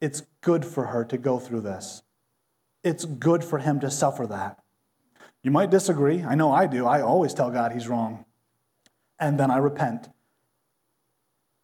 It's 0.00 0.22
good 0.40 0.64
for 0.64 0.86
her 0.86 1.04
to 1.04 1.16
go 1.16 1.38
through 1.38 1.60
this. 1.60 2.02
It's 2.82 3.04
good 3.04 3.44
for 3.44 3.58
him 3.58 3.80
to 3.80 3.90
suffer 3.90 4.26
that. 4.26 4.58
You 5.42 5.50
might 5.50 5.70
disagree. 5.70 6.22
I 6.22 6.34
know 6.34 6.52
I 6.52 6.66
do. 6.66 6.86
I 6.86 7.00
always 7.00 7.34
tell 7.34 7.50
God 7.50 7.72
he's 7.72 7.88
wrong. 7.88 8.24
And 9.18 9.38
then 9.38 9.50
I 9.50 9.58
repent. 9.58 10.08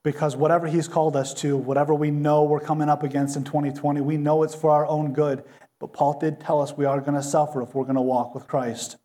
Because 0.04 0.36
whatever 0.36 0.68
he's 0.68 0.88
called 0.88 1.16
us 1.16 1.34
to, 1.34 1.56
whatever 1.56 1.92
we 1.92 2.10
know 2.10 2.44
we're 2.44 2.60
coming 2.60 2.88
up 2.88 3.02
against 3.02 3.36
in 3.36 3.44
2020, 3.44 4.00
we 4.00 4.16
know 4.16 4.42
it's 4.42 4.54
for 4.54 4.70
our 4.70 4.86
own 4.86 5.12
good. 5.12 5.42
But 5.80 5.92
Paul 5.92 6.18
did 6.18 6.40
tell 6.40 6.60
us 6.60 6.76
we 6.76 6.84
are 6.84 7.00
going 7.00 7.14
to 7.14 7.22
suffer 7.22 7.62
if 7.62 7.74
we're 7.74 7.84
going 7.84 7.96
to 7.96 8.00
walk 8.00 8.34
with 8.34 8.46
Christ. 8.46 8.96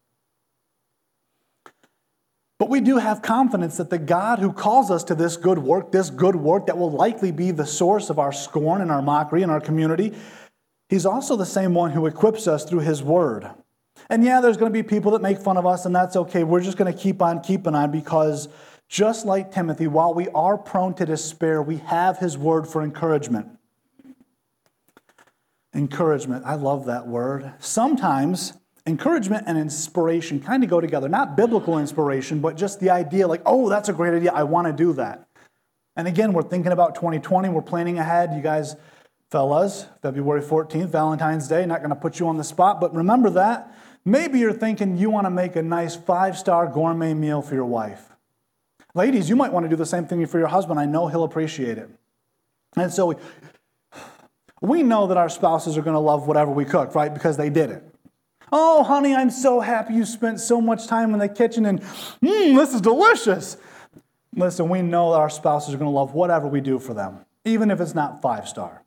But 2.60 2.70
we 2.70 2.82
do 2.82 2.98
have 2.98 3.22
confidence 3.22 3.78
that 3.78 3.90
the 3.90 3.98
God 3.98 4.40
who 4.40 4.54
calls 4.54 4.90
us 4.90 5.04
to 5.06 5.16
this 5.16 5.38
good 5.38 5.60
work, 5.60 5.92
this 5.92 6.10
good 6.10 6.36
work 6.36 6.68
that 6.68 6.78
will 6.78 6.92
likely 6.92 7.32
be 7.32 7.52
the 7.52 7.66
source 7.66 8.10
of 8.10 8.20
our 8.20 8.32
scorn 8.32 8.82
and 8.82 8.92
our 8.92 9.02
mockery 9.02 9.42
in 9.42 9.50
our 9.50 9.60
community, 9.60 10.14
he's 10.88 11.06
also 11.06 11.36
the 11.36 11.46
same 11.46 11.74
one 11.74 11.92
who 11.92 12.06
equips 12.06 12.48
us 12.48 12.64
through 12.64 12.80
his 12.80 13.04
word. 13.04 13.50
And 14.10 14.24
yeah, 14.24 14.42
there's 14.42 14.58
going 14.58 14.72
to 14.72 14.74
be 14.74 14.84
people 14.84 15.12
that 15.12 15.22
make 15.22 15.40
fun 15.40 15.58
of 15.58 15.66
us, 15.66 15.86
and 15.86 15.96
that's 15.96 16.16
okay. 16.16 16.44
We're 16.44 16.62
just 16.62 16.78
going 16.78 16.92
to 16.92 16.98
keep 16.98 17.22
on 17.22 17.42
keeping 17.42 17.76
on 17.76 17.92
because 17.92 18.48
just 18.88 19.26
like 19.26 19.52
Timothy, 19.52 19.88
while 19.88 20.14
we 20.14 20.30
are 20.30 20.58
prone 20.58 20.94
to 20.96 21.06
despair, 21.06 21.62
we 21.62 21.78
have 21.78 22.20
his 22.20 22.38
word 22.38 22.68
for 22.68 22.82
encouragement. 22.82 23.48
Encouragement, 25.74 26.44
I 26.46 26.56
love 26.56 26.86
that 26.86 27.08
word. 27.08 27.52
Sometimes 27.60 28.54
encouragement 28.86 29.46
and 29.48 29.58
inspiration 29.58 30.40
kind 30.40 30.64
of 30.64 30.70
go 30.70 30.80
together. 30.80 31.10
Not 31.10 31.36
biblical 31.36 31.80
inspiration, 31.80 32.40
but 32.40 32.58
just 32.58 32.80
the 32.80 32.90
idea 32.90 33.28
like, 33.28 33.42
oh, 33.46 33.70
that's 33.70 33.90
a 33.90 33.94
great 33.94 34.14
idea. 34.14 34.32
I 34.32 34.44
want 34.44 34.68
to 34.68 34.74
do 34.74 34.94
that. 34.94 35.28
And 35.96 36.08
again, 36.08 36.34
we're 36.34 36.44
thinking 36.44 36.72
about 36.72 36.96
2020. 36.96 37.50
We're 37.50 37.62
planning 37.62 38.00
ahead. 38.00 38.32
You 38.36 38.42
guys, 38.42 38.76
fellas, 39.32 39.88
February 40.02 40.42
14th, 40.42 40.90
Valentine's 40.90 41.48
Day, 41.48 41.66
not 41.66 41.80
going 41.80 41.90
to 41.90 41.96
put 41.96 42.20
you 42.20 42.28
on 42.28 42.38
the 42.38 42.44
spot, 42.44 42.82
but 42.82 42.94
remember 42.94 43.30
that. 43.32 43.76
Maybe 44.06 44.40
you're 44.40 44.54
thinking 44.54 44.98
you 44.98 45.10
want 45.10 45.26
to 45.26 45.32
make 45.32 45.56
a 45.56 45.64
nice 45.64 45.96
five 45.96 46.38
star 46.38 46.68
gourmet 46.68 47.14
meal 47.14 47.42
for 47.42 47.56
your 47.56 47.66
wife. 47.66 48.10
Ladies, 48.96 49.30
you 49.30 49.36
might 49.36 49.52
want 49.52 49.66
to 49.66 49.70
do 49.70 49.76
the 49.76 49.86
same 49.86 50.06
thing 50.06 50.26
for 50.28 50.40
your 50.40 50.50
husband. 50.50 50.80
I 50.80 50.86
know 50.86 51.08
he'll 51.08 51.24
appreciate 51.24 51.78
it. 51.78 51.90
And 52.76 52.92
so 52.92 53.18
we 54.64 54.82
know 54.82 55.08
that 55.08 55.18
our 55.18 55.28
spouses 55.28 55.78
are 55.78 55.82
going 55.82 55.94
to 55.94 56.00
love 56.00 56.26
whatever 56.26 56.50
we 56.50 56.64
cook, 56.64 56.96
right? 56.96 57.14
Because 57.14 57.36
they 57.36 57.50
did 57.50 57.70
it. 57.70 57.84
Oh, 58.50 58.84
honey, 58.84 59.14
I'm 59.14 59.30
so 59.30 59.60
happy 59.60 59.94
you 59.94 60.06
spent 60.06 60.40
so 60.40 60.62
much 60.62 60.88
time 60.88 61.14
in 61.14 61.20
the 61.20 61.28
kitchen 61.28 61.66
and, 61.66 61.82
mmm, 61.82 62.56
this 62.56 62.74
is 62.74 62.80
delicious. 62.80 63.58
Listen, 64.36 64.70
we 64.70 64.82
know 64.82 65.12
that 65.12 65.18
our 65.18 65.30
spouses 65.30 65.74
are 65.74 65.78
going 65.78 65.92
to 65.92 65.96
love 65.96 66.14
whatever 66.14 66.48
we 66.48 66.62
do 66.62 66.80
for 66.80 66.94
them, 66.94 67.26
even 67.44 67.72
if 67.72 67.82
it's 67.82 67.94
not 67.94 68.22
five 68.22 68.48
star. 68.48 68.84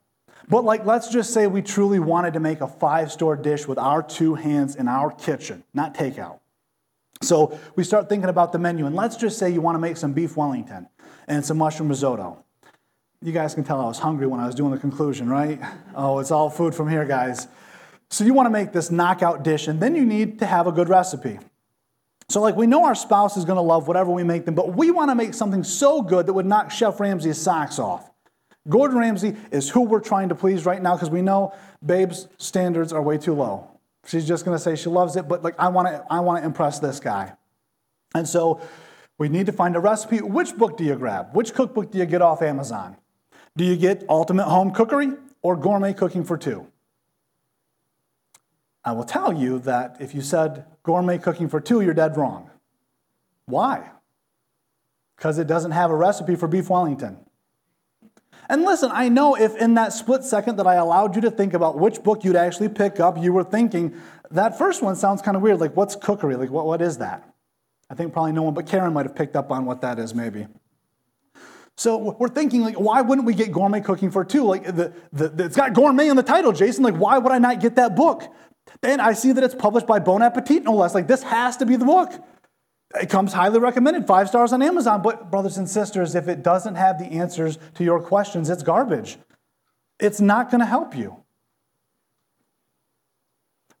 But, 0.49 0.63
like, 0.63 0.85
let's 0.85 1.09
just 1.09 1.31
say 1.31 1.45
we 1.45 1.61
truly 1.61 1.99
wanted 1.99 2.33
to 2.33 2.39
make 2.39 2.61
a 2.61 2.67
five 2.67 3.11
star 3.11 3.35
dish 3.35 3.67
with 3.67 3.77
our 3.77 4.01
two 4.01 4.33
hands 4.33 4.75
in 4.75 4.87
our 4.87 5.11
kitchen, 5.11 5.63
not 5.73 5.93
takeout. 5.93 6.39
So 7.21 7.59
we 7.75 7.83
start 7.83 8.09
thinking 8.09 8.29
about 8.29 8.51
the 8.51 8.59
menu, 8.59 8.87
and 8.87 8.95
let's 8.95 9.15
just 9.15 9.37
say 9.37 9.49
you 9.51 9.61
want 9.61 9.75
to 9.75 9.79
make 9.79 9.97
some 9.97 10.13
beef 10.13 10.37
Wellington 10.37 10.87
and 11.27 11.45
some 11.45 11.57
mushroom 11.57 11.89
risotto. 11.89 12.43
You 13.21 13.31
guys 13.31 13.55
can 13.55 13.63
tell 13.63 13.81
I 13.81 13.85
was 13.85 13.97
hungry 13.97 14.27
when 14.27 14.39
I 14.39 14.45
was 14.45 14.53
doing 14.53 14.71
the 14.71 14.77
conclusion, 14.77 15.27
right? 15.27 15.59
Oh, 15.95 16.19
it's 16.19 16.29
all 16.29 16.51
food 16.51 16.75
from 16.75 16.87
here, 16.87 17.03
guys. 17.03 17.47
So 18.11 18.23
you 18.23 18.33
want 18.33 18.45
to 18.45 18.51
make 18.51 18.71
this 18.71 18.91
knockout 18.91 19.43
dish, 19.43 19.67
and 19.67 19.79
then 19.79 19.95
you 19.95 20.05
need 20.05 20.39
to 20.39 20.45
have 20.45 20.67
a 20.67 20.71
good 20.71 20.87
recipe. 20.87 21.39
So, 22.29 22.41
like, 22.41 22.55
we 22.55 22.67
know 22.67 22.85
our 22.85 22.93
spouse 22.93 23.35
is 23.35 23.43
going 23.43 23.55
to 23.55 23.61
love 23.61 23.87
whatever 23.87 24.11
we 24.11 24.23
make 24.23 24.45
them, 24.45 24.53
but 24.53 24.75
we 24.75 24.91
want 24.91 25.09
to 25.09 25.15
make 25.15 25.33
something 25.33 25.63
so 25.63 26.01
good 26.01 26.27
that 26.27 26.33
would 26.33 26.45
knock 26.45 26.71
Chef 26.71 26.99
Ramsay's 26.99 27.37
socks 27.37 27.79
off. 27.79 28.11
Gordon 28.69 28.97
Ramsay 28.97 29.35
is 29.51 29.69
who 29.69 29.81
we're 29.81 30.01
trying 30.01 30.29
to 30.29 30.35
please 30.35 30.65
right 30.65 30.81
now 30.81 30.93
because 30.93 31.09
we 31.09 31.21
know 31.21 31.53
Babe's 31.83 32.27
standards 32.37 32.93
are 32.93 33.01
way 33.01 33.17
too 33.17 33.33
low. 33.33 33.79
She's 34.05 34.27
just 34.27 34.45
going 34.45 34.55
to 34.55 34.63
say 34.63 34.75
she 34.75 34.89
loves 34.89 35.15
it, 35.15 35.27
but 35.27 35.41
like 35.41 35.55
I 35.57 35.69
want 35.69 35.87
to 35.87 36.05
I 36.09 36.19
want 36.19 36.41
to 36.41 36.45
impress 36.45 36.79
this 36.79 36.99
guy. 36.99 37.33
And 38.13 38.27
so 38.27 38.61
we 39.17 39.29
need 39.29 39.45
to 39.45 39.51
find 39.51 39.75
a 39.75 39.79
recipe. 39.79 40.19
Which 40.19 40.55
book 40.55 40.77
do 40.77 40.83
you 40.83 40.95
grab? 40.95 41.29
Which 41.33 41.53
cookbook 41.53 41.91
do 41.91 41.97
you 41.97 42.05
get 42.05 42.21
off 42.21 42.41
Amazon? 42.41 42.97
Do 43.57 43.65
you 43.65 43.75
get 43.75 44.05
Ultimate 44.07 44.45
Home 44.45 44.71
Cookery 44.71 45.09
or 45.41 45.57
Gourmet 45.57 45.93
Cooking 45.93 46.23
for 46.23 46.37
Two? 46.37 46.67
I 48.87 48.93
will 48.93 49.03
tell 49.03 49.33
you 49.33 49.59
that 49.59 49.97
if 49.99 50.15
you 50.15 50.21
said 50.21 50.63
gourmet 50.83 51.17
cooking 51.17 51.49
for 51.49 51.59
two, 51.59 51.81
you're 51.81 51.93
dead 51.93 52.15
wrong. 52.15 52.49
Why? 53.45 53.89
Because 55.17 55.39
it 55.39 55.45
doesn't 55.45 55.71
have 55.71 55.91
a 55.91 55.95
recipe 55.95 56.37
for 56.37 56.47
beef 56.47 56.69
Wellington. 56.69 57.17
And 58.47 58.63
listen, 58.63 58.89
I 58.93 59.09
know 59.09 59.35
if 59.35 59.57
in 59.57 59.73
that 59.73 59.91
split 59.91 60.23
second 60.23 60.55
that 60.55 60.67
I 60.67 60.75
allowed 60.75 61.17
you 61.17 61.21
to 61.23 61.31
think 61.31 61.53
about 61.53 61.77
which 61.77 62.01
book 62.01 62.23
you'd 62.23 62.37
actually 62.37 62.69
pick 62.69 63.01
up, 63.01 63.21
you 63.21 63.33
were 63.33 63.43
thinking, 63.43 63.93
that 64.31 64.57
first 64.57 64.81
one 64.81 64.95
sounds 64.95 65.21
kind 65.21 65.35
of 65.35 65.43
weird. 65.43 65.59
Like, 65.59 65.75
what's 65.75 65.97
cookery? 65.97 66.37
Like, 66.37 66.49
what, 66.49 66.65
what 66.65 66.81
is 66.81 66.99
that? 66.99 67.27
I 67.89 67.95
think 67.95 68.13
probably 68.13 68.31
no 68.31 68.43
one 68.43 68.53
but 68.53 68.67
Karen 68.67 68.93
might 68.93 69.05
have 69.05 69.15
picked 69.15 69.35
up 69.35 69.51
on 69.51 69.65
what 69.65 69.81
that 69.81 69.99
is, 69.99 70.15
maybe. 70.15 70.47
So 71.77 72.15
we're 72.17 72.27
thinking, 72.27 72.61
like, 72.61 72.79
why 72.79 73.01
wouldn't 73.01 73.27
we 73.27 73.35
get 73.35 73.51
gourmet 73.51 73.81
cooking 73.81 74.09
for 74.09 74.25
two? 74.25 74.43
Like, 74.43 74.65
the, 74.65 74.91
the, 75.13 75.29
the, 75.29 75.45
it's 75.45 75.55
got 75.55 75.73
gourmet 75.73 76.09
in 76.09 76.15
the 76.15 76.23
title, 76.23 76.51
Jason. 76.51 76.83
Like, 76.83 76.95
why 76.95 77.19
would 77.19 77.31
I 77.31 77.37
not 77.37 77.59
get 77.59 77.75
that 77.75 77.95
book? 77.95 78.23
And 78.81 78.99
I 78.99 79.13
see 79.13 79.31
that 79.31 79.43
it's 79.43 79.53
published 79.53 79.85
by 79.85 79.99
Bon 79.99 80.23
Appetit, 80.23 80.63
no 80.63 80.73
less. 80.73 80.95
Like, 80.95 81.07
this 81.07 81.21
has 81.21 81.57
to 81.57 81.67
be 81.67 81.75
the 81.75 81.85
book. 81.85 82.11
It 82.99 83.11
comes 83.11 83.31
highly 83.31 83.59
recommended, 83.59 84.07
five 84.07 84.27
stars 84.27 84.53
on 84.53 84.63
Amazon. 84.63 85.03
But, 85.03 85.29
brothers 85.29 85.57
and 85.57 85.69
sisters, 85.69 86.15
if 86.15 86.27
it 86.27 86.41
doesn't 86.41 86.75
have 86.75 86.97
the 86.97 87.05
answers 87.05 87.59
to 87.75 87.83
your 87.83 88.01
questions, 88.01 88.49
it's 88.49 88.63
garbage. 88.63 89.17
It's 89.99 90.19
not 90.19 90.49
going 90.49 90.61
to 90.61 90.65
help 90.65 90.95
you. 90.95 91.17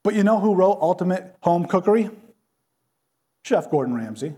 But 0.03 0.13
you 0.13 0.23
know 0.23 0.39
who 0.39 0.53
wrote 0.53 0.77
Ultimate 0.81 1.35
Home 1.41 1.65
Cookery? 1.65 2.11
Chef 3.43 3.71
Gordon 3.71 3.95
Ramsay. 3.95 4.35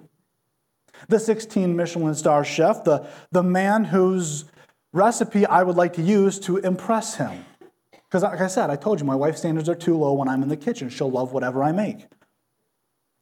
The 1.08 1.20
16 1.20 1.76
Michelin 1.76 2.16
star 2.16 2.44
chef, 2.44 2.84
the, 2.84 3.08
the 3.32 3.44
man 3.44 3.86
whose 3.86 4.46
recipe 4.94 5.46
I 5.46 5.64
would 5.64 5.76
like 5.76 5.94
to 5.94 6.02
use 6.02 6.40
to 6.42 6.58
impress 6.58 7.16
him. 7.16 7.46
Because, 7.92 8.24
like 8.24 8.42
I 8.42 8.48
said, 8.48 8.70
I 8.70 8.76
told 8.76 9.00
you 9.00 9.06
my 9.06 9.16
wife's 9.16 9.40
standards 9.40 9.70
are 9.70 9.76
too 9.76 9.96
low 9.96 10.14
when 10.14 10.28
I'm 10.28 10.42
in 10.42 10.50
the 10.50 10.58
kitchen. 10.58 10.90
She'll 10.90 11.12
love 11.12 11.32
whatever 11.32 11.64
I 11.64 11.72
make. 11.72 12.08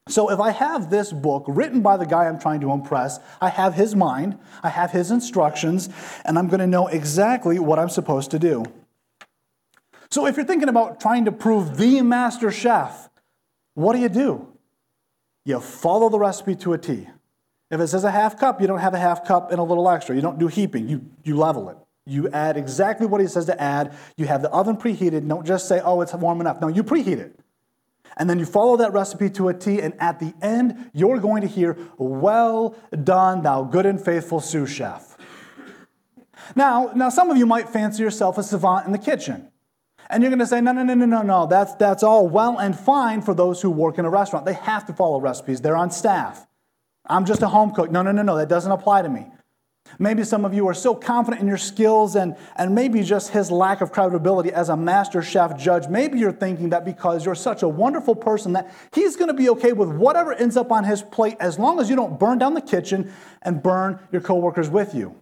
So, 0.08 0.32
if 0.32 0.40
I 0.40 0.52
have 0.52 0.90
this 0.90 1.12
book 1.12 1.44
written 1.48 1.82
by 1.82 1.98
the 1.98 2.06
guy 2.06 2.26
I'm 2.26 2.40
trying 2.40 2.62
to 2.62 2.72
impress, 2.72 3.20
I 3.42 3.50
have 3.50 3.74
his 3.74 3.96
mind, 3.96 4.38
I 4.64 4.70
have 4.70 4.92
his 4.92 5.12
instructions, 5.12 5.90
and 6.24 6.40
I'm 6.40 6.48
going 6.48 6.62
to 6.62 6.68
know 6.68 6.88
exactly 6.88 7.60
what 7.60 7.80
I'm 7.80 7.90
supposed 7.90 8.32
to 8.32 8.40
do. 8.40 8.64
So, 10.10 10.26
if 10.26 10.38
you're 10.38 10.46
thinking 10.46 10.70
about 10.70 11.02
trying 11.02 11.26
to 11.26 11.34
prove 11.34 11.78
the 11.78 12.02
master 12.02 12.50
chef, 12.50 13.10
what 13.74 13.94
do 13.94 14.00
you 14.00 14.10
do? 14.10 14.48
You 15.44 15.60
follow 15.60 16.08
the 16.08 16.20
recipe 16.20 16.56
to 16.56 16.74
a 16.74 16.78
T. 16.78 17.08
If 17.70 17.82
it 17.82 17.88
says 17.88 18.04
a 18.04 18.12
half 18.12 18.40
cup, 18.40 18.62
you 18.62 18.68
don't 18.68 18.80
have 18.80 18.94
a 18.94 19.00
half 19.00 19.26
cup 19.26 19.52
and 19.52 19.60
a 19.60 19.64
little 19.64 19.90
extra. 19.90 20.16
You 20.16 20.22
don't 20.22 20.40
do 20.40 20.48
heaping, 20.48 20.88
you, 20.88 21.06
you 21.24 21.36
level 21.36 21.70
it. 21.70 21.78
You 22.06 22.30
add 22.30 22.56
exactly 22.56 23.06
what 23.06 23.20
he 23.20 23.28
says 23.28 23.46
to 23.48 23.62
add. 23.62 23.94
You 24.16 24.28
have 24.28 24.42
the 24.42 24.50
oven 24.50 24.78
preheated. 24.78 25.28
Don't 25.28 25.46
just 25.46 25.68
say, 25.68 25.82
oh, 25.84 26.00
it's 26.02 26.14
warm 26.14 26.40
enough. 26.40 26.62
No, 26.62 26.70
you 26.70 26.84
preheat 26.84 27.18
it. 27.18 27.38
And 28.16 28.30
then 28.30 28.40
you 28.40 28.46
follow 28.46 28.78
that 28.78 28.94
recipe 28.94 29.30
to 29.32 29.50
a 29.50 29.54
T, 29.54 29.82
and 29.82 29.94
at 30.00 30.20
the 30.20 30.34
end, 30.42 30.90
you're 30.94 31.20
going 31.20 31.42
to 31.42 31.48
hear, 31.48 31.78
Well 31.98 32.76
done, 33.04 33.44
thou 33.44 33.64
good 33.64 33.86
and 33.86 34.04
faithful 34.04 34.40
sous 34.40 34.70
chef. 34.70 35.18
Now, 36.56 36.92
now 36.96 37.10
some 37.10 37.30
of 37.30 37.38
you 37.38 37.46
might 37.46 37.70
fancy 37.70 38.02
yourself 38.02 38.38
a 38.38 38.44
savant 38.44 38.86
in 38.86 38.94
the 38.94 38.98
kitchen. 38.98 39.52
And 40.10 40.24
you're 40.24 40.30
going 40.30 40.40
to 40.40 40.48
say, 40.48 40.62
no, 40.62 40.72
no, 40.72 40.84
no, 40.84 40.94
no, 40.94 41.06
no, 41.06 41.22
no. 41.22 41.48
That's, 41.48 41.76
that's 41.76 42.02
all 42.02 42.30
well 42.30 42.58
and 42.58 42.78
fine 42.80 43.22
for 43.22 43.34
those 43.34 43.62
who 43.62 43.70
work 43.70 43.98
in 43.98 44.06
a 44.06 44.10
restaurant. 44.10 44.46
They 44.46 44.54
have 44.54 44.86
to 44.86 44.94
follow 44.94 45.20
recipes, 45.20 45.60
they're 45.60 45.76
on 45.76 45.92
staff. 45.92 46.47
I'm 47.08 47.26
just 47.26 47.42
a 47.42 47.48
home 47.48 47.72
cook. 47.72 47.92
No, 47.92 48.02
no, 48.02 48.12
no, 48.12 48.22
no. 48.22 48.38
That 48.38 48.50
doesn't 48.50 48.72
apply 48.72 49.02
to 49.02 49.10
me. 49.10 49.28
Maybe 50.00 50.24
some 50.24 50.46
of 50.46 50.54
you 50.54 50.68
are 50.68 50.74
so 50.74 50.94
confident 50.94 51.42
in 51.42 51.48
your 51.48 51.58
skills 51.58 52.16
and, 52.16 52.36
and 52.56 52.76
maybe 52.76 53.04
just 53.04 53.30
his 53.30 53.50
lack 53.50 53.82
of 53.82 53.92
credibility 53.92 54.52
as 54.52 54.70
a 54.70 54.78
master 54.78 55.22
chef 55.22 55.58
judge. 55.58 55.88
Maybe 55.88 56.20
you're 56.20 56.32
thinking 56.32 56.70
that 56.70 56.86
because 56.86 57.26
you're 57.26 57.36
such 57.36 57.64
a 57.64 57.68
wonderful 57.68 58.16
person 58.16 58.54
that 58.54 58.74
he's 58.94 59.16
going 59.16 59.30
to 59.30 59.34
be 59.34 59.50
okay 59.50 59.74
with 59.74 59.90
whatever 59.90 60.34
ends 60.34 60.58
up 60.58 60.72
on 60.72 60.84
his 60.84 61.02
plate 61.02 61.38
as 61.40 61.58
long 61.58 61.80
as 61.80 61.90
you 61.90 61.96
don't 61.96 62.20
burn 62.20 62.38
down 62.38 62.54
the 62.54 62.62
kitchen 62.62 63.12
and 63.42 63.64
burn 63.64 64.00
your 64.12 64.22
coworkers 64.22 64.70
with 64.70 64.94
you. 64.94 65.16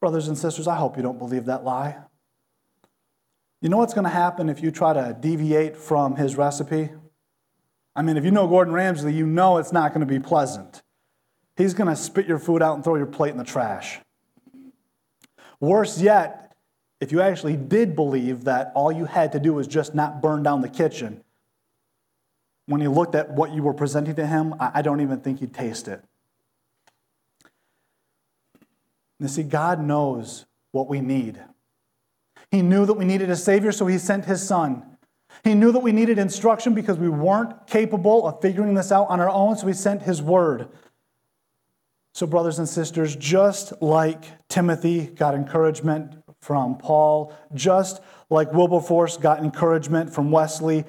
Brothers 0.00 0.28
and 0.28 0.36
sisters, 0.36 0.68
I 0.68 0.76
hope 0.76 0.96
you 0.96 1.02
don't 1.02 1.18
believe 1.18 1.46
that 1.46 1.64
lie. 1.64 1.96
You 3.62 3.70
know 3.70 3.78
what's 3.78 3.94
going 3.94 4.04
to 4.04 4.10
happen 4.10 4.50
if 4.50 4.62
you 4.62 4.70
try 4.70 4.92
to 4.92 5.16
deviate 5.18 5.76
from 5.76 6.16
his 6.16 6.36
recipe? 6.36 6.90
I 7.96 8.02
mean, 8.02 8.16
if 8.16 8.24
you 8.24 8.30
know 8.30 8.46
Gordon 8.46 8.74
Ramsay, 8.74 9.12
you 9.12 9.26
know 9.26 9.58
it's 9.58 9.72
not 9.72 9.94
going 9.94 10.06
to 10.06 10.12
be 10.12 10.20
pleasant. 10.20 10.82
He's 11.56 11.74
going 11.74 11.88
to 11.88 11.96
spit 11.96 12.26
your 12.26 12.38
food 12.38 12.62
out 12.62 12.74
and 12.74 12.82
throw 12.82 12.96
your 12.96 13.06
plate 13.06 13.30
in 13.30 13.38
the 13.38 13.44
trash. 13.44 14.00
Worse 15.60 16.00
yet, 16.00 16.56
if 17.00 17.12
you 17.12 17.20
actually 17.20 17.56
did 17.56 17.94
believe 17.94 18.44
that 18.44 18.72
all 18.74 18.90
you 18.90 19.04
had 19.04 19.32
to 19.32 19.40
do 19.40 19.52
was 19.54 19.68
just 19.68 19.94
not 19.94 20.20
burn 20.20 20.42
down 20.42 20.60
the 20.60 20.68
kitchen, 20.68 21.22
when 22.66 22.80
he 22.80 22.88
looked 22.88 23.14
at 23.14 23.30
what 23.30 23.52
you 23.52 23.62
were 23.62 23.74
presenting 23.74 24.16
to 24.16 24.26
him, 24.26 24.54
I 24.58 24.82
don't 24.82 25.00
even 25.00 25.20
think 25.20 25.40
he'd 25.40 25.54
taste 25.54 25.86
it. 25.86 26.02
You 29.20 29.28
see, 29.28 29.42
God 29.42 29.82
knows 29.82 30.46
what 30.72 30.88
we 30.88 31.00
need. 31.00 31.40
He 32.50 32.62
knew 32.62 32.84
that 32.86 32.94
we 32.94 33.04
needed 33.04 33.30
a 33.30 33.36
Savior, 33.36 33.72
so 33.72 33.86
He 33.86 33.98
sent 33.98 34.24
His 34.24 34.46
Son. 34.46 34.93
He 35.44 35.54
knew 35.54 35.70
that 35.72 35.80
we 35.80 35.92
needed 35.92 36.18
instruction 36.18 36.74
because 36.74 36.98
we 36.98 37.10
weren't 37.10 37.66
capable 37.66 38.26
of 38.26 38.40
figuring 38.40 38.74
this 38.74 38.90
out 38.90 39.08
on 39.10 39.20
our 39.20 39.28
own, 39.28 39.56
so 39.56 39.66
He 39.66 39.74
sent 39.74 40.02
His 40.02 40.22
Word. 40.22 40.68
So, 42.14 42.26
brothers 42.26 42.58
and 42.58 42.68
sisters, 42.68 43.14
just 43.14 43.80
like 43.82 44.24
Timothy 44.48 45.06
got 45.06 45.34
encouragement 45.34 46.14
from 46.40 46.78
Paul, 46.78 47.34
just 47.54 48.00
like 48.30 48.52
Wilberforce 48.52 49.18
got 49.18 49.40
encouragement 49.40 50.12
from 50.12 50.30
Wesley, 50.30 50.84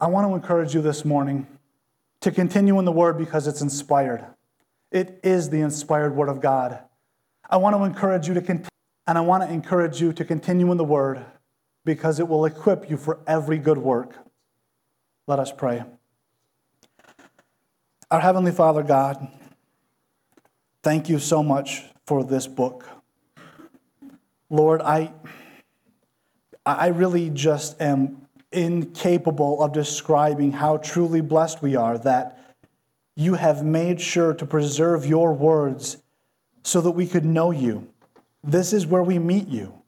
I 0.00 0.06
want 0.06 0.28
to 0.28 0.34
encourage 0.34 0.74
you 0.74 0.80
this 0.80 1.04
morning 1.04 1.46
to 2.20 2.30
continue 2.30 2.78
in 2.78 2.84
the 2.84 2.92
Word 2.92 3.18
because 3.18 3.48
it's 3.48 3.62
inspired. 3.62 4.24
It 4.92 5.18
is 5.24 5.50
the 5.50 5.60
inspired 5.60 6.14
Word 6.14 6.28
of 6.28 6.40
God. 6.40 6.78
I 7.50 7.56
want 7.56 7.74
to 7.76 7.82
encourage 7.82 8.28
you 8.28 8.34
to 8.34 8.40
continue. 8.40 8.68
And 9.06 9.18
I 9.18 9.20
want 9.22 9.42
to 9.42 9.52
encourage 9.52 10.00
you 10.00 10.12
to 10.12 10.24
continue 10.24 10.70
in 10.70 10.78
the 10.78 10.84
word 10.84 11.24
because 11.84 12.20
it 12.20 12.28
will 12.28 12.44
equip 12.44 12.88
you 12.90 12.96
for 12.96 13.20
every 13.26 13.58
good 13.58 13.78
work. 13.78 14.16
Let 15.26 15.38
us 15.38 15.52
pray. 15.52 15.84
Our 18.10 18.20
Heavenly 18.20 18.52
Father 18.52 18.82
God, 18.82 19.26
thank 20.82 21.08
you 21.08 21.18
so 21.18 21.42
much 21.42 21.82
for 22.06 22.24
this 22.24 22.46
book. 22.46 22.88
Lord, 24.50 24.82
I, 24.82 25.12
I 26.66 26.88
really 26.88 27.30
just 27.30 27.80
am 27.80 28.26
incapable 28.52 29.62
of 29.62 29.72
describing 29.72 30.52
how 30.52 30.76
truly 30.76 31.22
blessed 31.22 31.62
we 31.62 31.74
are 31.74 31.96
that 31.98 32.38
you 33.16 33.34
have 33.34 33.64
made 33.64 34.00
sure 34.00 34.34
to 34.34 34.44
preserve 34.44 35.06
your 35.06 35.32
words 35.32 35.98
so 36.62 36.80
that 36.82 36.90
we 36.90 37.06
could 37.06 37.24
know 37.24 37.50
you 37.50 37.92
this 38.44 38.72
is 38.72 38.86
where 38.86 39.02
we 39.02 39.18
meet 39.18 39.48
you. 39.48 39.81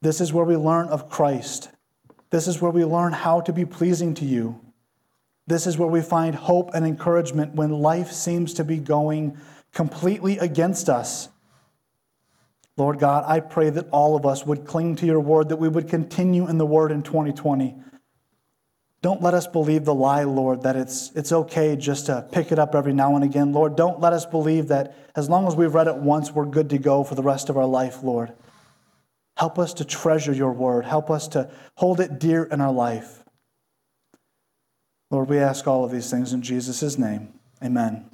This 0.00 0.20
is 0.20 0.32
where 0.32 0.44
we 0.44 0.56
learn 0.56 0.88
of 0.88 1.10
Christ. 1.10 1.70
This 2.30 2.46
is 2.46 2.60
where 2.60 2.70
we 2.70 2.84
learn 2.84 3.12
how 3.12 3.40
to 3.40 3.52
be 3.52 3.64
pleasing 3.64 4.14
to 4.14 4.24
you. 4.24 4.60
This 5.46 5.66
is 5.66 5.78
where 5.78 5.88
we 5.88 6.02
find 6.02 6.34
hope 6.34 6.70
and 6.74 6.86
encouragement 6.86 7.54
when 7.54 7.70
life 7.70 8.12
seems 8.12 8.54
to 8.54 8.64
be 8.64 8.76
going 8.76 9.38
completely 9.72 10.38
against 10.38 10.88
us. 10.88 11.30
Lord 12.76 12.98
God, 13.00 13.24
I 13.26 13.40
pray 13.40 13.70
that 13.70 13.88
all 13.90 14.14
of 14.14 14.24
us 14.24 14.46
would 14.46 14.66
cling 14.66 14.94
to 14.96 15.06
your 15.06 15.20
word, 15.20 15.48
that 15.48 15.56
we 15.56 15.68
would 15.68 15.88
continue 15.88 16.48
in 16.48 16.58
the 16.58 16.66
word 16.66 16.92
in 16.92 17.02
2020. 17.02 17.74
Don't 19.00 19.22
let 19.22 19.34
us 19.34 19.46
believe 19.46 19.84
the 19.84 19.94
lie, 19.94 20.24
Lord, 20.24 20.62
that 20.62 20.76
it's, 20.76 21.12
it's 21.14 21.32
okay 21.32 21.76
just 21.76 22.06
to 22.06 22.26
pick 22.30 22.52
it 22.52 22.58
up 22.58 22.74
every 22.74 22.92
now 22.92 23.14
and 23.14 23.24
again. 23.24 23.52
Lord, 23.52 23.74
don't 23.74 24.00
let 24.00 24.12
us 24.12 24.26
believe 24.26 24.68
that 24.68 24.94
as 25.16 25.28
long 25.28 25.46
as 25.46 25.56
we've 25.56 25.74
read 25.74 25.88
it 25.88 25.96
once, 25.96 26.32
we're 26.32 26.44
good 26.44 26.70
to 26.70 26.78
go 26.78 27.04
for 27.04 27.14
the 27.14 27.22
rest 27.22 27.48
of 27.48 27.56
our 27.56 27.66
life, 27.66 28.02
Lord. 28.02 28.32
Help 29.38 29.58
us 29.58 29.72
to 29.74 29.84
treasure 29.84 30.32
your 30.32 30.52
word. 30.52 30.84
Help 30.84 31.10
us 31.10 31.28
to 31.28 31.48
hold 31.76 32.00
it 32.00 32.18
dear 32.18 32.44
in 32.44 32.60
our 32.60 32.72
life. 32.72 33.22
Lord, 35.10 35.28
we 35.28 35.38
ask 35.38 35.66
all 35.66 35.84
of 35.84 35.92
these 35.92 36.10
things 36.10 36.32
in 36.32 36.42
Jesus' 36.42 36.98
name. 36.98 37.32
Amen. 37.62 38.10